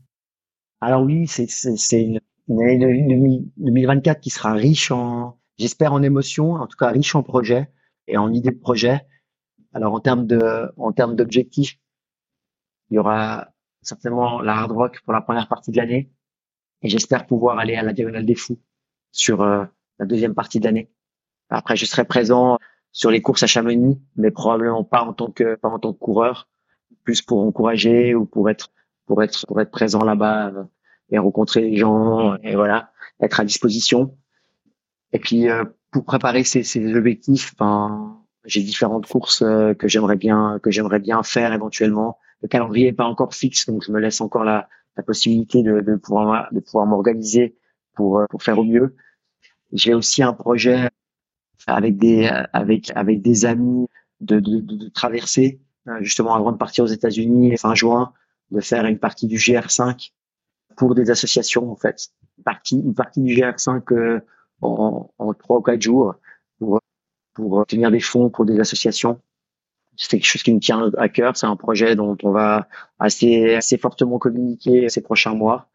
Alors 0.80 1.02
oui, 1.02 1.26
c'est 1.26 1.46
une, 1.92 2.20
une 2.48 2.62
année 2.62 3.44
2024 3.56 4.20
qui 4.20 4.30
sera 4.30 4.52
riche 4.52 4.90
en, 4.90 5.38
j'espère 5.58 5.92
en 5.92 6.02
émotions, 6.02 6.52
en 6.52 6.66
tout 6.66 6.76
cas 6.76 6.88
riche 6.88 7.14
en 7.14 7.22
projets 7.22 7.70
et 8.06 8.16
en 8.16 8.32
idées 8.32 8.50
de 8.50 8.58
projets. 8.58 9.06
Alors 9.72 9.94
en 9.94 10.00
termes 10.00 10.26
de, 10.26 10.72
en 10.76 10.92
termes 10.92 11.16
d'objectifs, 11.16 11.78
il 12.90 12.96
y 12.96 12.98
aura 12.98 13.48
certainement 13.82 14.40
la 14.40 14.56
hard 14.56 14.72
rock 14.72 15.00
pour 15.04 15.12
la 15.12 15.20
première 15.20 15.48
partie 15.48 15.70
de 15.70 15.76
l'année. 15.76 16.10
Et 16.82 16.88
j'espère 16.88 17.26
pouvoir 17.26 17.58
aller 17.58 17.74
à 17.74 17.82
la 17.82 17.92
Diagonale 17.92 18.26
des 18.26 18.34
Fous 18.34 18.60
sur 19.10 19.42
euh, 19.42 19.64
la 19.98 20.06
deuxième 20.06 20.34
partie 20.34 20.60
de 20.60 20.64
l'année. 20.64 20.90
Après, 21.48 21.76
je 21.76 21.86
serai 21.86 22.04
présent 22.04 22.58
sur 22.92 23.10
les 23.10 23.22
courses 23.22 23.42
à 23.42 23.46
Chamonix, 23.46 24.00
mais 24.16 24.30
probablement 24.30 24.84
pas 24.84 25.02
en 25.02 25.12
tant 25.12 25.30
que 25.30 25.56
pas 25.56 25.68
en 25.68 25.78
tant 25.78 25.92
que 25.92 25.98
coureur, 25.98 26.48
plus 27.04 27.22
pour 27.22 27.40
encourager 27.40 28.14
ou 28.14 28.26
pour 28.26 28.50
être 28.50 28.72
pour 29.06 29.22
être 29.22 29.46
pour 29.46 29.60
être 29.60 29.70
présent 29.70 30.04
là-bas 30.04 30.48
euh, 30.48 30.64
et 31.10 31.18
rencontrer 31.18 31.62
les 31.62 31.76
gens 31.76 32.36
et 32.42 32.56
voilà, 32.56 32.90
être 33.20 33.40
à 33.40 33.44
disposition. 33.44 34.16
Et 35.12 35.18
puis 35.18 35.48
euh, 35.48 35.64
pour 35.90 36.04
préparer 36.04 36.44
ces, 36.44 36.62
ces 36.62 36.94
objectifs, 36.94 37.54
ben, 37.56 38.18
j'ai 38.44 38.62
différentes 38.62 39.06
courses 39.06 39.40
que 39.40 39.88
j'aimerais 39.88 40.16
bien 40.16 40.58
que 40.62 40.70
j'aimerais 40.70 41.00
bien 41.00 41.22
faire 41.22 41.52
éventuellement 41.52 42.18
le 42.42 42.48
calendrier 42.48 42.88
est 42.88 42.92
pas 42.92 43.04
encore 43.06 43.34
fixe, 43.34 43.66
donc 43.66 43.82
je 43.84 43.92
me 43.92 44.00
laisse 44.00 44.20
encore 44.20 44.44
la, 44.44 44.68
la 44.96 45.02
possibilité 45.02 45.62
de, 45.62 45.80
de 45.80 45.96
pouvoir 45.96 46.48
de 46.52 46.60
pouvoir 46.60 46.86
m'organiser 46.86 47.56
pour 47.94 48.18
euh, 48.18 48.26
pour 48.28 48.42
faire 48.42 48.58
au 48.58 48.64
mieux. 48.64 48.94
J'ai 49.72 49.94
aussi 49.94 50.22
un 50.22 50.32
projet 50.32 50.88
avec 51.66 51.96
des 51.96 52.28
avec 52.52 52.92
avec 52.94 53.22
des 53.22 53.44
amis 53.44 53.88
de, 54.20 54.40
de, 54.40 54.60
de 54.60 54.88
traverser 54.88 55.60
euh, 55.88 55.98
justement 56.00 56.34
avant 56.34 56.52
de 56.52 56.56
partir 56.56 56.84
aux 56.84 56.88
États-Unis 56.88 57.56
fin 57.56 57.74
juin, 57.74 58.12
de 58.50 58.60
faire 58.60 58.86
une 58.86 58.98
partie 58.98 59.26
du 59.26 59.36
GR5 59.36 60.12
pour 60.76 60.94
des 60.94 61.10
associations 61.10 61.70
en 61.70 61.76
fait, 61.76 62.08
une 62.38 62.44
partie 62.44 62.78
une 62.78 62.94
partie 62.94 63.20
du 63.22 63.34
GR5 63.34 63.92
euh, 63.92 64.20
en, 64.60 65.10
en 65.18 65.34
trois 65.34 65.58
ou 65.58 65.62
quatre 65.62 65.82
jours 65.82 66.14
pour 66.58 66.80
pour 67.34 67.52
obtenir 67.54 67.90
des 67.90 68.00
fonds 68.00 68.30
pour 68.30 68.46
des 68.46 68.60
associations 68.60 69.20
c'est 69.96 70.18
quelque 70.18 70.26
chose 70.26 70.42
qui 70.42 70.54
me 70.54 70.60
tient 70.60 70.90
à 70.98 71.08
cœur. 71.08 71.36
C'est 71.36 71.46
un 71.46 71.56
projet 71.56 71.96
dont 71.96 72.16
on 72.22 72.30
va 72.30 72.68
assez, 72.98 73.54
assez 73.54 73.78
fortement 73.78 74.18
communiquer 74.18 74.88
ces 74.88 75.00
prochains 75.00 75.34
mois. 75.34 75.68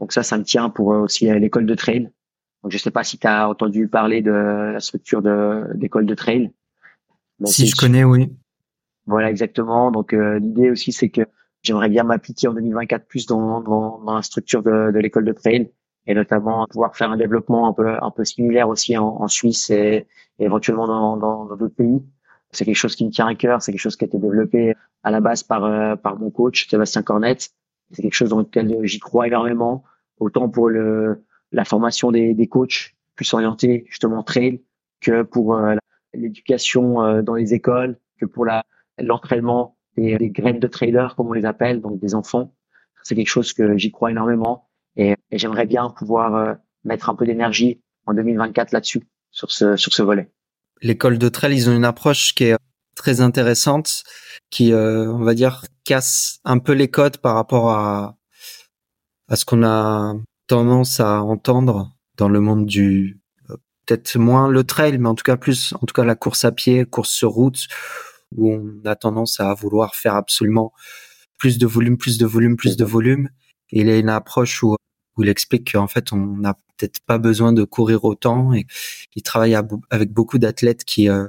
Donc 0.00 0.12
ça, 0.12 0.22
ça 0.22 0.38
me 0.38 0.44
tient 0.44 0.70
pour 0.70 0.92
euh, 0.92 1.00
aussi 1.00 1.26
l'école 1.26 1.66
de 1.66 1.74
trail. 1.74 2.10
Donc 2.62 2.72
je 2.72 2.78
sais 2.78 2.90
pas 2.90 3.04
si 3.04 3.18
tu 3.18 3.26
as 3.26 3.48
entendu 3.48 3.88
parler 3.88 4.22
de 4.22 4.30
la 4.30 4.80
structure 4.80 5.22
de 5.22 5.64
d'école 5.74 6.06
de 6.06 6.14
trail. 6.14 6.52
si 7.44 7.66
je 7.66 7.76
connais, 7.76 8.04
oui. 8.04 8.32
Voilà, 9.06 9.30
exactement. 9.30 9.90
Donc 9.90 10.12
euh, 10.12 10.38
l'idée 10.38 10.70
aussi, 10.70 10.92
c'est 10.92 11.08
que 11.08 11.22
j'aimerais 11.62 11.88
bien 11.88 12.04
m'appliquer 12.04 12.48
en 12.48 12.54
2024 12.54 13.06
plus 13.06 13.26
dans, 13.26 13.60
dans, 13.60 13.98
dans 13.98 14.14
la 14.14 14.22
structure 14.22 14.62
de, 14.62 14.90
de 14.92 14.98
l'école 14.98 15.24
de 15.24 15.32
trail 15.32 15.70
et 16.06 16.14
notamment 16.14 16.66
pouvoir 16.68 16.96
faire 16.96 17.10
un 17.10 17.16
développement 17.16 17.68
un 17.68 17.72
peu 17.72 17.96
un 18.00 18.10
peu 18.10 18.24
similaire 18.24 18.68
aussi 18.68 18.96
en, 18.96 19.06
en 19.06 19.28
Suisse 19.28 19.70
et, 19.70 20.06
éventuellement 20.38 20.86
dans 20.86 21.46
d'autres 21.46 21.56
dans, 21.56 21.68
pays. 21.68 22.02
C'est 22.52 22.64
quelque 22.64 22.76
chose 22.76 22.96
qui 22.96 23.04
me 23.04 23.10
tient 23.10 23.26
à 23.26 23.34
cœur. 23.34 23.62
C'est 23.62 23.72
quelque 23.72 23.80
chose 23.80 23.96
qui 23.96 24.04
a 24.04 24.06
été 24.06 24.18
développé 24.18 24.74
à 25.02 25.10
la 25.10 25.20
base 25.20 25.42
par 25.42 25.64
euh, 25.64 25.96
par 25.96 26.18
mon 26.18 26.30
coach 26.30 26.68
Sébastien 26.68 27.02
Cornette. 27.02 27.50
C'est 27.92 28.02
quelque 28.02 28.14
chose 28.14 28.30
dans 28.30 28.38
lequel 28.38 28.78
j'y 28.84 28.98
crois 28.98 29.26
énormément, 29.26 29.84
autant 30.18 30.48
pour 30.48 30.68
le 30.68 31.24
la 31.52 31.64
formation 31.64 32.10
des, 32.10 32.34
des 32.34 32.46
coachs 32.46 32.94
plus 33.14 33.32
orientés 33.34 33.84
justement 33.88 34.22
trail 34.22 34.62
que 35.00 35.22
pour 35.22 35.56
euh, 35.56 35.76
l'éducation 36.14 37.02
euh, 37.02 37.22
dans 37.22 37.34
les 37.34 37.54
écoles, 37.54 37.98
que 38.18 38.26
pour 38.26 38.46
l'entraînement 38.98 39.76
des, 39.96 40.16
des 40.18 40.30
graines 40.30 40.60
de 40.60 40.66
trailers 40.66 41.14
comme 41.16 41.28
on 41.28 41.32
les 41.32 41.44
appelle, 41.44 41.80
donc 41.80 41.98
des 42.00 42.14
enfants. 42.14 42.54
C'est 43.02 43.14
quelque 43.14 43.28
chose 43.28 43.52
que 43.52 43.76
j'y 43.76 43.90
crois 43.90 44.10
énormément 44.10 44.68
et, 44.96 45.16
j'aimerais 45.32 45.66
bien 45.66 45.90
pouvoir 45.90 46.56
mettre 46.84 47.08
un 47.08 47.14
peu 47.14 47.24
d'énergie 47.24 47.80
en 48.06 48.14
2024 48.14 48.72
là-dessus 48.72 49.02
sur 49.30 49.52
ce 49.52 49.76
sur 49.76 49.92
ce 49.92 50.02
volet 50.02 50.30
l'école 50.82 51.18
de 51.18 51.28
trail, 51.28 51.54
ils 51.54 51.68
ont 51.68 51.76
une 51.76 51.84
approche 51.84 52.34
qui 52.34 52.44
est 52.44 52.56
très 52.96 53.20
intéressante, 53.20 54.04
qui, 54.50 54.72
euh, 54.72 55.10
on 55.12 55.22
va 55.22 55.34
dire, 55.34 55.64
casse 55.84 56.40
un 56.44 56.58
peu 56.58 56.72
les 56.72 56.88
codes 56.88 57.18
par 57.18 57.34
rapport 57.34 57.70
à, 57.70 58.16
à 59.28 59.36
ce 59.36 59.44
qu'on 59.44 59.64
a 59.64 60.14
tendance 60.46 61.00
à 61.00 61.22
entendre 61.22 61.92
dans 62.16 62.28
le 62.28 62.40
monde 62.40 62.66
du, 62.66 63.20
euh, 63.50 63.56
peut-être 63.86 64.18
moins 64.18 64.48
le 64.48 64.64
trail, 64.64 64.98
mais 64.98 65.08
en 65.08 65.14
tout 65.14 65.22
cas 65.22 65.36
plus, 65.36 65.72
en 65.74 65.86
tout 65.86 65.94
cas 65.94 66.04
la 66.04 66.16
course 66.16 66.44
à 66.44 66.52
pied, 66.52 66.84
course 66.84 67.10
sur 67.10 67.30
route, 67.30 67.66
où 68.36 68.52
on 68.52 68.80
a 68.84 68.96
tendance 68.96 69.40
à 69.40 69.52
vouloir 69.54 69.94
faire 69.94 70.14
absolument 70.14 70.72
plus 71.38 71.58
de 71.58 71.66
volume, 71.66 71.96
plus 71.96 72.18
de 72.18 72.26
volume, 72.26 72.56
plus 72.56 72.76
de 72.76 72.84
volume. 72.84 73.28
Et 73.70 73.80
il 73.80 73.88
a 73.88 73.96
une 73.96 74.08
approche 74.08 74.62
où, 74.62 74.76
où 75.16 75.22
il 75.22 75.28
explique 75.28 75.72
qu'en 75.72 75.88
fait, 75.88 76.12
on 76.12 76.18
n'a 76.18 76.54
peut-être 76.76 77.00
pas 77.00 77.18
besoin 77.18 77.52
de 77.52 77.64
courir 77.64 78.04
autant 78.04 78.52
et 78.52 78.66
il 79.14 79.22
travaille 79.22 79.54
avec 79.90 80.12
beaucoup 80.12 80.38
d'athlètes 80.38 80.84
qui 80.84 81.08
euh, 81.08 81.26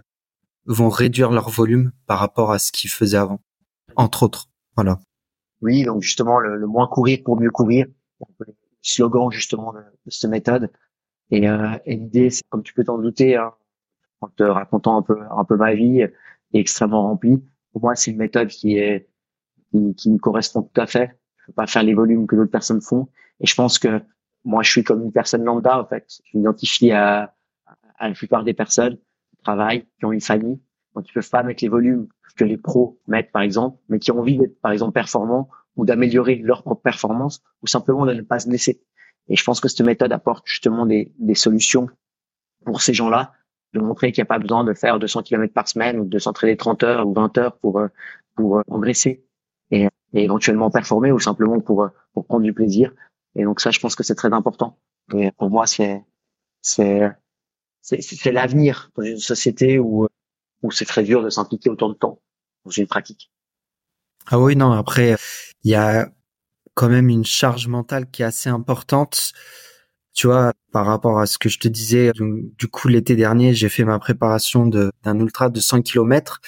vont 0.65 0.89
réduire 0.89 1.31
leur 1.31 1.49
volume 1.49 1.91
par 2.07 2.19
rapport 2.19 2.51
à 2.51 2.59
ce 2.59 2.71
qu'ils 2.71 2.89
faisaient 2.89 3.17
avant, 3.17 3.41
entre 3.95 4.23
autres. 4.23 4.49
Voilà. 4.75 4.99
Oui, 5.61 5.83
donc 5.83 6.01
justement 6.01 6.39
le, 6.39 6.65
moins 6.67 6.87
courir 6.87 7.19
pour 7.23 7.39
mieux 7.39 7.51
courir, 7.51 7.85
le 8.39 8.47
slogan 8.81 9.29
justement 9.31 9.73
de, 9.73 9.81
cette 10.07 10.29
méthode. 10.29 10.71
Et, 11.29 11.47
euh, 11.47 11.77
et 11.85 11.95
l'idée, 11.95 12.29
c'est 12.29 12.43
comme 12.49 12.63
tu 12.63 12.73
peux 12.73 12.83
t'en 12.83 12.97
douter, 12.97 13.35
hein, 13.35 13.53
en 14.21 14.27
te 14.27 14.43
racontant 14.43 14.97
un 14.97 15.01
peu 15.01 15.17
un 15.29 15.43
peu 15.45 15.55
ma 15.55 15.73
vie, 15.73 16.05
est 16.53 16.59
extrêmement 16.59 17.03
remplie. 17.03 17.43
Pour 17.71 17.81
moi, 17.81 17.95
c'est 17.95 18.11
une 18.11 18.17
méthode 18.17 18.49
qui 18.49 18.77
est 18.77 19.09
qui, 19.71 19.95
qui 19.95 20.11
me 20.11 20.17
correspond 20.17 20.63
tout 20.63 20.81
à 20.81 20.87
fait. 20.87 21.17
Je 21.37 21.45
peux 21.47 21.53
pas 21.53 21.67
faire 21.67 21.83
les 21.83 21.93
volumes 21.93 22.27
que 22.27 22.35
d'autres 22.35 22.51
personnes 22.51 22.81
font. 22.81 23.07
Et 23.39 23.47
je 23.47 23.55
pense 23.55 23.79
que 23.79 24.01
moi, 24.43 24.63
je 24.63 24.71
suis 24.71 24.83
comme 24.83 25.03
une 25.03 25.11
personne 25.11 25.43
lambda, 25.43 25.79
en 25.79 25.85
fait. 25.85 26.05
Je 26.25 26.37
m'identifie 26.37 26.91
à, 26.91 27.33
à 27.97 28.09
la 28.09 28.13
plupart 28.13 28.43
des 28.43 28.53
personnes 28.53 28.97
qui 29.29 29.37
travaillent, 29.43 29.85
qui 29.97 30.05
ont 30.05 30.11
une 30.11 30.21
famille, 30.21 30.59
donc 30.95 31.07
ils 31.09 31.13
peuvent 31.13 31.29
pas 31.29 31.43
mettre 31.43 31.63
les 31.63 31.69
volumes 31.69 32.07
que 32.35 32.43
les 32.43 32.57
pros 32.57 32.99
mettent, 33.07 33.31
par 33.31 33.41
exemple, 33.41 33.77
mais 33.89 33.99
qui 33.99 34.11
ont 34.11 34.19
envie 34.19 34.37
d'être, 34.37 34.59
par 34.61 34.71
exemple, 34.71 34.93
performants 34.93 35.49
ou 35.75 35.85
d'améliorer 35.85 36.35
leur 36.35 36.63
propre 36.63 36.81
performance 36.81 37.41
ou 37.61 37.67
simplement 37.67 38.05
de 38.05 38.13
ne 38.13 38.21
pas 38.21 38.39
se 38.39 38.47
blesser. 38.47 38.81
Et 39.27 39.35
je 39.35 39.43
pense 39.43 39.59
que 39.59 39.67
cette 39.67 39.85
méthode 39.85 40.11
apporte 40.11 40.45
justement 40.47 40.85
des, 40.85 41.13
des 41.19 41.35
solutions 41.35 41.87
pour 42.65 42.81
ces 42.81 42.93
gens-là, 42.93 43.33
de 43.73 43.79
montrer 43.79 44.11
qu'il 44.11 44.21
n'y 44.21 44.25
a 44.25 44.33
pas 44.33 44.39
besoin 44.39 44.63
de 44.63 44.73
faire 44.73 44.99
200 44.99 45.23
km 45.23 45.53
par 45.53 45.67
semaine 45.67 45.99
ou 45.99 46.05
de 46.05 46.19
s'entraîner 46.19 46.57
30 46.57 46.83
heures 46.83 47.07
ou 47.07 47.13
20 47.13 47.37
heures 47.37 47.57
pour, 47.57 47.81
pour 48.35 48.61
engraisser 48.67 49.23
et, 49.71 49.87
et 50.13 50.23
éventuellement 50.23 50.69
performer 50.69 51.11
ou 51.11 51.19
simplement 51.19 51.59
pour, 51.59 51.87
pour 52.13 52.25
prendre 52.25 52.43
du 52.43 52.53
plaisir 52.53 52.91
et 53.35 53.43
donc 53.43 53.61
ça, 53.61 53.71
je 53.71 53.79
pense 53.79 53.95
que 53.95 54.03
c'est 54.03 54.15
très 54.15 54.33
important. 54.33 54.77
Et 55.13 55.31
pour 55.31 55.49
moi, 55.49 55.67
c'est 55.67 56.03
c'est 56.61 57.09
c'est 57.81 58.31
l'avenir 58.31 58.91
dans 58.95 59.03
une 59.03 59.17
société 59.17 59.79
où 59.79 60.07
où 60.61 60.71
c'est 60.71 60.85
très 60.85 61.03
dur 61.03 61.23
de 61.23 61.29
s'impliquer 61.29 61.69
autant 61.69 61.89
de 61.89 61.95
temps 61.95 62.21
dans 62.65 62.71
une 62.71 62.87
pratique. 62.87 63.31
Ah 64.27 64.39
oui, 64.39 64.55
non. 64.55 64.71
Après, 64.71 65.15
il 65.63 65.71
y 65.71 65.75
a 65.75 66.09
quand 66.75 66.89
même 66.89 67.09
une 67.09 67.25
charge 67.25 67.67
mentale 67.67 68.09
qui 68.09 68.21
est 68.21 68.25
assez 68.25 68.49
importante 68.49 69.33
tu 70.13 70.27
vois, 70.27 70.53
par 70.71 70.85
rapport 70.85 71.19
à 71.19 71.25
ce 71.25 71.37
que 71.37 71.49
je 71.49 71.59
te 71.59 71.67
disais, 71.67 72.11
du, 72.13 72.67
coup, 72.67 72.87
l'été 72.87 73.15
dernier, 73.15 73.53
j'ai 73.53 73.69
fait 73.69 73.85
ma 73.85 73.99
préparation 73.99 74.65
d'un 74.67 75.19
ultra 75.19 75.49
de 75.49 75.59
100 75.59 75.81
km. 75.81 76.39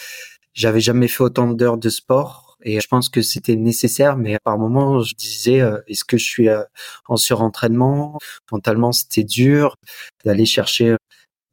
J'avais 0.53 0.81
jamais 0.81 1.07
fait 1.07 1.23
autant 1.23 1.51
d'heures 1.53 1.77
de 1.77 1.89
sport 1.89 2.57
et 2.63 2.79
je 2.79 2.87
pense 2.87 3.09
que 3.09 3.21
c'était 3.21 3.55
nécessaire, 3.55 4.17
mais 4.17 4.37
par 4.43 4.57
moments, 4.57 5.01
je 5.01 5.15
disais, 5.15 5.61
euh, 5.61 5.79
est-ce 5.87 6.03
que 6.05 6.17
je 6.17 6.25
suis 6.25 6.49
euh, 6.49 6.63
en 7.07 7.17
surentraînement? 7.17 8.17
Mentalement, 8.51 8.91
c'était 8.91 9.23
dur 9.23 9.75
d'aller 10.23 10.45
chercher 10.45 10.95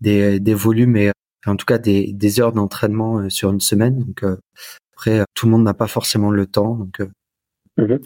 des, 0.01 0.41
des 0.41 0.55
volumes 0.55 0.97
et 0.97 1.13
en 1.47 1.57
tout 1.57 1.67
cas 1.67 1.79
des, 1.79 2.13
des 2.13 2.41
heures 2.41 2.53
d'entraînement 2.53 3.29
sur 3.31 3.51
une 3.51 3.61
semaine. 3.61 3.99
Donc 3.99 4.25
après, 4.95 5.25
tout 5.35 5.47
le 5.47 5.53
monde 5.53 5.65
n'a 5.65 5.75
pas 5.75 5.89
forcément 5.89 6.31
le 6.31 6.47
temps. 6.47 6.75
Donc 6.77 7.01
mmh 7.79 7.97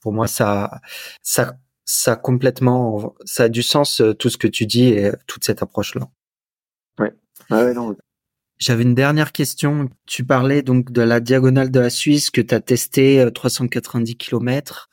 pour 0.00 0.12
moi, 0.12 0.26
ça, 0.26 0.80
ça 1.22 1.56
ça 1.92 2.14
complètement, 2.14 3.16
ça 3.24 3.44
a 3.44 3.48
du 3.48 3.64
sens 3.64 4.00
euh, 4.00 4.14
tout 4.14 4.30
ce 4.30 4.36
que 4.36 4.46
tu 4.46 4.64
dis 4.64 4.84
et 4.84 5.06
euh, 5.06 5.12
toute 5.26 5.42
cette 5.42 5.60
approche-là. 5.60 6.08
Ouais. 7.00 7.12
ouais 7.50 7.74
non. 7.74 7.96
J'avais 8.58 8.84
une 8.84 8.94
dernière 8.94 9.32
question. 9.32 9.88
Tu 10.06 10.24
parlais 10.24 10.62
donc 10.62 10.92
de 10.92 11.02
la 11.02 11.18
diagonale 11.18 11.72
de 11.72 11.80
la 11.80 11.90
Suisse 11.90 12.30
que 12.30 12.40
tu 12.40 12.54
as 12.54 12.60
testé 12.60 13.26
390 13.34 14.16
km. 14.16 14.88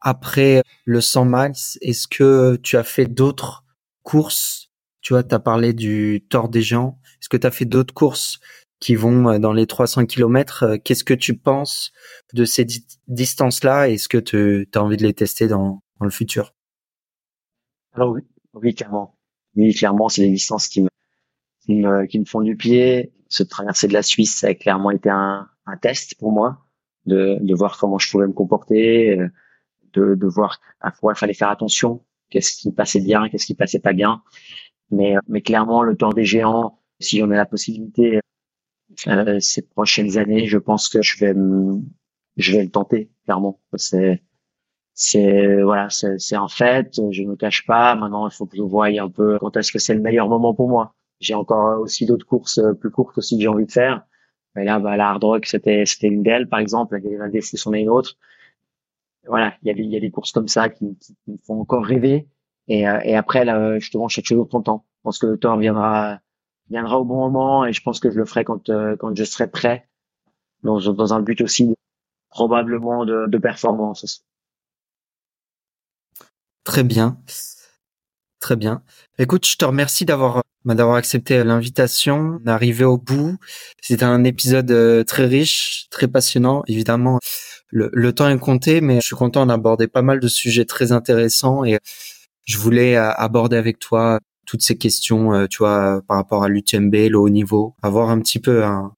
Après 0.00 0.62
le 0.86 1.00
100 1.00 1.24
miles, 1.26 1.52
est-ce 1.82 2.08
que 2.08 2.56
tu 2.64 2.76
as 2.76 2.84
fait 2.84 3.06
d'autres 3.06 3.64
courses? 4.02 4.70
Tu 5.02 5.12
vois, 5.12 5.22
tu 5.22 5.34
as 5.34 5.38
parlé 5.38 5.72
du 5.72 6.26
Tour 6.28 6.48
des 6.48 6.62
Gens. 6.62 6.98
Est-ce 7.20 7.28
que 7.28 7.36
tu 7.36 7.46
as 7.46 7.52
fait 7.52 7.64
d'autres 7.64 7.94
courses 7.94 8.40
qui 8.80 8.96
vont 8.96 9.28
euh, 9.28 9.38
dans 9.38 9.52
les 9.52 9.66
300 9.68 10.06
km 10.06 10.78
Qu'est-ce 10.82 11.04
que 11.04 11.14
tu 11.14 11.36
penses 11.36 11.92
de 12.32 12.44
ces 12.44 12.66
distances-là 13.06 13.88
Est-ce 13.88 14.08
que 14.08 14.18
tu 14.18 14.68
as 14.74 14.82
envie 14.82 14.96
de 14.96 15.04
les 15.04 15.14
tester 15.14 15.46
dans, 15.46 15.82
le 16.04 16.10
futur 16.10 16.54
Alors 17.92 18.10
oui, 18.10 18.22
oui 18.54 18.74
clairement. 18.74 19.16
Oui, 19.56 19.74
clairement, 19.74 20.08
c'est 20.08 20.22
des 20.22 20.30
distances 20.30 20.68
qui 20.68 20.82
me, 20.82 20.88
qui 21.60 21.74
me, 21.74 22.06
qui 22.06 22.20
me 22.20 22.24
font 22.24 22.42
du 22.42 22.56
pied. 22.56 23.12
Se 23.28 23.42
traverser 23.42 23.88
de 23.88 23.92
la 23.92 24.02
Suisse, 24.02 24.36
ça 24.38 24.48
a 24.48 24.54
clairement 24.54 24.90
été 24.90 25.10
un, 25.10 25.48
un 25.66 25.76
test 25.76 26.16
pour 26.18 26.32
moi, 26.32 26.64
de, 27.06 27.38
de 27.40 27.54
voir 27.54 27.78
comment 27.78 27.98
je 27.98 28.10
pouvais 28.10 28.26
me 28.26 28.32
comporter, 28.32 29.18
euh, 29.18 29.28
de, 29.94 30.14
de 30.14 30.26
voir 30.26 30.60
à 30.80 30.90
quoi 30.92 31.12
il 31.14 31.18
fallait 31.18 31.34
faire 31.34 31.50
attention, 31.50 32.04
qu'est-ce 32.30 32.56
qui 32.56 32.72
passait 32.72 33.00
bien, 33.00 33.28
qu'est-ce 33.28 33.46
qui 33.46 33.54
passait 33.54 33.80
pas 33.80 33.92
bien. 33.92 34.22
Mais, 34.90 35.14
mais 35.26 35.42
clairement, 35.42 35.82
le 35.82 35.96
temps 35.96 36.12
des 36.12 36.24
géants, 36.24 36.80
si 37.00 37.22
on 37.22 37.30
a 37.30 37.36
la 37.36 37.46
possibilité 37.46 38.20
euh, 39.06 39.40
ces 39.40 39.62
prochaines 39.62 40.18
années, 40.18 40.46
je 40.46 40.58
pense 40.58 40.88
que 40.88 41.02
je 41.02 41.18
vais, 41.18 41.34
je 42.36 42.52
vais 42.56 42.64
le 42.64 42.70
tenter, 42.70 43.10
clairement. 43.24 43.60
C'est, 43.76 44.22
c'est 44.98 45.62
voilà, 45.62 45.88
c'est 45.90 46.34
un 46.34 46.48
fait. 46.48 47.00
Je 47.12 47.22
ne 47.22 47.28
me 47.30 47.36
cache 47.36 47.64
pas. 47.66 47.94
Maintenant, 47.94 48.28
il 48.28 48.32
faut 48.34 48.46
que 48.46 48.56
je 48.56 48.62
voie 48.62 48.86
un 48.88 49.08
peu 49.08 49.38
quand 49.38 49.56
est-ce 49.56 49.70
que 49.72 49.78
c'est 49.78 49.94
le 49.94 50.00
meilleur 50.00 50.28
moment 50.28 50.54
pour 50.54 50.68
moi. 50.68 50.94
J'ai 51.20 51.34
encore 51.34 51.80
aussi 51.80 52.04
d'autres 52.04 52.26
courses 52.26 52.58
euh, 52.58 52.74
plus 52.74 52.90
courtes 52.90 53.16
aussi 53.18 53.36
que 53.36 53.42
j'ai 53.42 53.48
envie 53.48 53.66
de 53.66 53.72
faire. 53.72 54.04
Mais 54.56 54.64
là, 54.64 54.80
bah, 54.80 54.96
la 54.96 55.10
hard 55.10 55.22
rock, 55.24 55.46
c'était 55.46 55.84
c'était 55.86 56.08
une 56.08 56.22
d'elles, 56.24 56.48
par 56.48 56.58
exemple. 56.58 56.98
La 57.00 57.30
fous, 57.42 57.56
c'en 57.56 57.72
est 57.74 57.82
une 57.82 57.90
autre. 57.90 58.16
Voilà, 59.28 59.54
il 59.62 59.68
y 59.68 59.70
a 59.70 59.74
des 59.74 59.82
il 59.82 59.90
y 59.90 59.96
a 59.96 60.00
des 60.00 60.10
courses 60.10 60.32
comme 60.32 60.48
ça 60.48 60.68
qui, 60.68 60.96
qui 60.98 61.14
me 61.28 61.38
font 61.46 61.60
encore 61.60 61.84
rêver. 61.84 62.28
Et, 62.68 62.88
euh, 62.88 63.00
et 63.04 63.14
après, 63.16 63.44
là, 63.44 63.78
justement, 63.78 64.08
chaque 64.08 64.24
chose 64.26 64.38
au 64.38 64.60
temps. 64.62 64.84
Je 64.98 65.02
pense 65.04 65.18
que 65.18 65.26
le 65.26 65.38
temps 65.38 65.56
viendra 65.58 66.20
viendra 66.70 66.98
au 67.00 67.04
bon 67.04 67.16
moment 67.16 67.64
et 67.66 67.72
je 67.72 67.82
pense 67.82 68.00
que 68.00 68.10
je 68.10 68.18
le 68.18 68.24
ferai 68.26 68.44
quand 68.44 68.68
euh, 68.70 68.96
quand 68.96 69.16
je 69.16 69.24
serai 69.24 69.48
prêt 69.50 69.88
dans 70.64 70.78
dans 70.92 71.14
un 71.14 71.20
but 71.22 71.40
aussi 71.40 71.74
probablement 72.30 73.04
de, 73.06 73.26
de 73.28 73.38
performance. 73.38 74.27
Très 76.68 76.84
bien. 76.84 77.16
Très 78.40 78.54
bien. 78.54 78.82
Écoute, 79.18 79.46
je 79.46 79.56
te 79.56 79.64
remercie 79.64 80.04
d'avoir 80.04 80.42
bah, 80.66 80.74
d'avoir 80.74 80.96
accepté 80.96 81.42
l'invitation, 81.42 82.38
d'arriver 82.44 82.84
au 82.84 82.98
bout. 82.98 83.38
C'était 83.80 84.04
un 84.04 84.22
épisode 84.22 84.70
euh, 84.70 85.02
très 85.02 85.24
riche, 85.24 85.86
très 85.90 86.08
passionnant. 86.08 86.62
Évidemment, 86.66 87.20
le, 87.68 87.88
le, 87.94 88.12
temps 88.12 88.28
est 88.28 88.38
compté, 88.38 88.82
mais 88.82 88.96
je 88.96 89.06
suis 89.06 89.16
content 89.16 89.46
d'aborder 89.46 89.88
pas 89.88 90.02
mal 90.02 90.20
de 90.20 90.28
sujets 90.28 90.66
très 90.66 90.92
intéressants 90.92 91.64
et 91.64 91.78
je 92.44 92.58
voulais 92.58 92.96
euh, 92.96 93.12
aborder 93.12 93.56
avec 93.56 93.78
toi 93.78 94.18
toutes 94.44 94.62
ces 94.62 94.76
questions, 94.76 95.32
euh, 95.32 95.46
tu 95.46 95.58
vois, 95.58 96.02
par 96.06 96.18
rapport 96.18 96.44
à 96.44 96.50
l'UTMB, 96.50 96.94
le 97.08 97.18
haut 97.18 97.30
niveau, 97.30 97.76
avoir 97.82 98.10
un 98.10 98.20
petit 98.20 98.40
peu 98.40 98.62
un, 98.62 98.92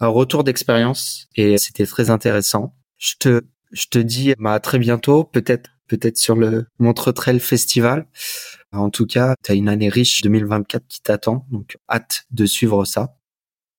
un 0.00 0.08
retour 0.08 0.42
d'expérience 0.42 1.28
et 1.36 1.58
c'était 1.58 1.86
très 1.86 2.10
intéressant. 2.10 2.74
Je 2.98 3.14
te, 3.20 3.42
je 3.70 3.86
te 3.86 4.00
dis 4.00 4.34
bah, 4.40 4.54
à 4.54 4.58
très 4.58 4.80
bientôt, 4.80 5.22
peut-être 5.22 5.70
peut-être 5.88 6.16
sur 6.16 6.36
le 6.36 6.66
Montre 6.78 7.12
Trail 7.12 7.40
Festival. 7.40 8.06
En 8.72 8.90
tout 8.90 9.06
cas, 9.06 9.34
tu 9.42 9.52
as 9.52 9.54
une 9.54 9.68
année 9.68 9.88
riche 9.88 10.22
2024 10.22 10.86
qui 10.88 11.02
t'attend, 11.02 11.46
donc 11.50 11.76
hâte 11.88 12.24
de 12.30 12.46
suivre 12.46 12.84
ça. 12.84 13.16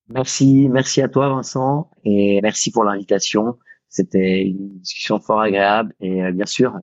Merci, 0.08 0.70
merci 0.70 1.02
à 1.02 1.08
toi 1.08 1.30
Vincent 1.30 1.90
et 2.04 2.40
merci 2.42 2.72
pour 2.72 2.84
l'invitation. 2.84 3.58
C'était 3.90 4.44
une 4.44 4.80
discussion 4.80 5.20
fort 5.20 5.42
agréable 5.42 5.94
et 6.00 6.24
euh, 6.24 6.32
bien 6.32 6.46
sûr, 6.46 6.78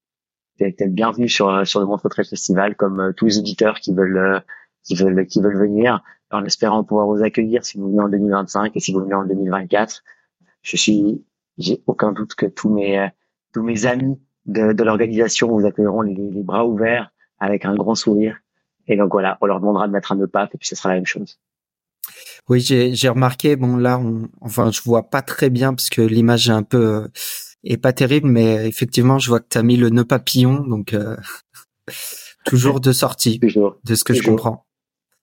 tu 0.59 0.65
es, 0.65 0.89
bienvenu 0.89 1.29
sur 1.29 1.49
euh, 1.49 1.65
sur 1.65 1.79
le 1.79 1.87
Montre 1.87 2.09
Trail 2.09 2.27
Festival 2.27 2.75
comme 2.75 3.01
euh, 3.01 3.13
tous 3.13 3.27
les 3.27 3.39
auditeurs 3.39 3.79
qui 3.79 3.95
veulent 3.95 4.43
qui 4.83 4.97
veulent 4.97 5.27
qui 5.27 5.41
veulent 5.41 5.59
venir 5.59 6.03
en 6.33 6.45
espérant 6.45 6.83
pouvoir 6.83 7.07
vous 7.07 7.23
accueillir 7.23 7.65
si 7.65 7.79
vous 7.79 7.91
venez 7.91 8.01
en 8.01 8.09
2025 8.09 8.77
et 8.77 8.81
si 8.81 8.93
vous 8.93 9.01
venez 9.01 9.15
en 9.15 9.25
2024. 9.25 10.03
Je 10.63 10.77
suis 10.77 11.25
j'ai 11.59 11.81
aucun 11.87 12.13
doute 12.13 12.35
que 12.35 12.47
tous 12.47 12.71
mes 12.71 13.09
tous 13.53 13.63
mes 13.63 13.87
amis 13.87 14.19
de, 14.47 14.73
de 14.73 14.85
l'organisation 14.85 15.49
vous 15.49 15.67
accueilleront 15.67 16.03
les, 16.03 16.15
les, 16.15 16.43
bras 16.43 16.67
ouverts 16.67 17.11
avec 17.39 17.65
un 17.65 17.75
grand 17.75 17.95
sourire. 17.95 18.39
Et 18.89 18.97
donc 18.97 19.13
voilà, 19.13 19.39
on 19.41 19.47
leur 19.47 19.61
demandera 19.61 19.87
de 19.87 19.93
mettre 19.93 20.13
un 20.13 20.17
nœud 20.17 20.27
pape 20.27 20.55
et 20.55 20.59
puis 20.59 20.67
ce 20.67 20.75
sera 20.75 20.89
la 20.89 20.97
même 20.97 21.07
chose. 21.07 21.39
Oui, 22.49 22.61
j'ai 22.61 23.09
remarqué. 23.09 23.55
Bon 23.57 23.77
là, 23.77 23.99
on, 23.99 24.29
enfin, 24.41 24.71
je 24.73 24.83
vois 24.83 25.09
pas 25.09 25.23
très 25.23 25.51
bien 25.51 25.75
parce 25.75 25.89
que 25.89 26.03
l'image 26.03 26.49
est 26.49 26.53
un 26.53 26.65
peu 26.65 27.05
euh, 27.05 27.09
est 27.63 27.77
pas 27.77 27.93
terrible, 27.93 28.29
mais 28.29 28.67
effectivement, 28.67 29.19
je 29.19 29.29
vois 29.29 29.41
que 29.41 29.47
tu 29.49 29.59
as 29.59 29.63
mis 29.63 29.77
le 29.77 29.91
nœud 29.91 30.05
papillon, 30.05 30.67
donc 30.67 30.95
euh, 30.95 31.17
toujours 32.45 32.81
de 32.81 32.93
sortie, 32.93 33.39
toujours, 33.39 33.79
de 33.85 33.95
ce 33.95 34.03
que 34.03 34.15
je 34.15 34.23
comprends. 34.23 34.67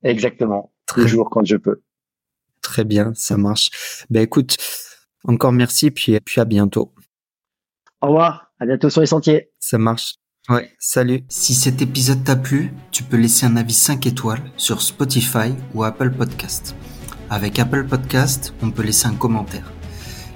Exactement, 0.03 0.71
toujours 0.87 1.29
quand 1.29 1.43
je 1.43 1.57
peux. 1.57 1.81
Très 2.61 2.85
bien, 2.85 3.11
ça 3.15 3.35
marche. 3.35 4.05
Ben 4.09 4.21
écoute, 4.21 4.55
encore 5.25 5.51
merci, 5.51 5.91
puis 5.91 6.17
puis 6.21 6.39
à 6.39 6.45
bientôt. 6.45 6.93
Au 8.01 8.07
revoir. 8.07 8.51
À 8.61 8.65
bientôt 8.65 8.89
sur 8.89 9.01
les 9.01 9.07
sentiers. 9.07 9.49
Ça 9.59 9.77
marche. 9.77 10.15
Ouais, 10.47 10.71
salut. 10.79 11.25
Si 11.27 11.53
cet 11.53 11.81
épisode 11.81 12.23
t'a 12.23 12.37
plu, 12.37 12.73
tu 12.91 13.03
peux 13.03 13.17
laisser 13.17 13.45
un 13.45 13.57
avis 13.57 13.73
5 13.73 14.05
étoiles 14.07 14.41
sur 14.55 14.81
Spotify 14.81 15.53
ou 15.73 15.83
Apple 15.83 16.11
Podcast. 16.11 16.75
Avec 17.29 17.59
Apple 17.59 17.85
Podcast, 17.85 18.53
on 18.61 18.71
peut 18.71 18.83
laisser 18.83 19.07
un 19.07 19.15
commentaire. 19.15 19.71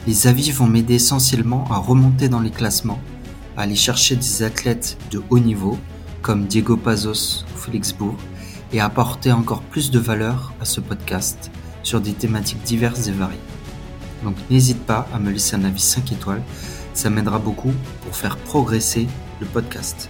Les 0.06 0.28
avis 0.28 0.52
vont 0.52 0.68
m'aider 0.68 0.96
essentiellement 0.96 1.66
à 1.72 1.78
remonter 1.78 2.28
dans 2.28 2.42
les 2.42 2.52
classements, 2.52 3.00
à 3.56 3.62
aller 3.62 3.76
chercher 3.76 4.18
des 4.18 4.44
athlètes 4.44 4.98
de 5.10 5.22
haut 5.30 5.40
niveau 5.40 5.80
comme 6.22 6.48
Diego 6.48 6.76
Pazos 6.76 7.46
ou 7.54 7.58
Félix 7.58 7.94
Bourg 7.94 8.18
et 8.74 8.82
à 8.82 8.86
apporter 8.86 9.32
encore 9.32 9.62
plus 9.62 9.90
de 9.90 10.00
valeur 10.00 10.54
à 10.60 10.66
ce 10.66 10.82
podcast 10.82 11.50
sur 11.82 12.02
des 12.02 12.14
thématiques 12.14 12.64
diverses 12.64 13.08
et 13.08 13.14
variées. 13.14 13.40
Donc 14.24 14.36
n'hésite 14.50 14.86
pas 14.86 15.08
à 15.14 15.20
me 15.20 15.32
laisser 15.32 15.56
un 15.56 15.64
avis 15.64 15.80
5 15.80 16.12
étoiles 16.12 16.44
ça 16.94 17.10
m'aidera 17.10 17.40
beaucoup 17.40 17.74
pour 18.02 18.16
faire 18.16 18.38
progresser 18.38 19.08
le 19.40 19.46
podcast. 19.46 20.10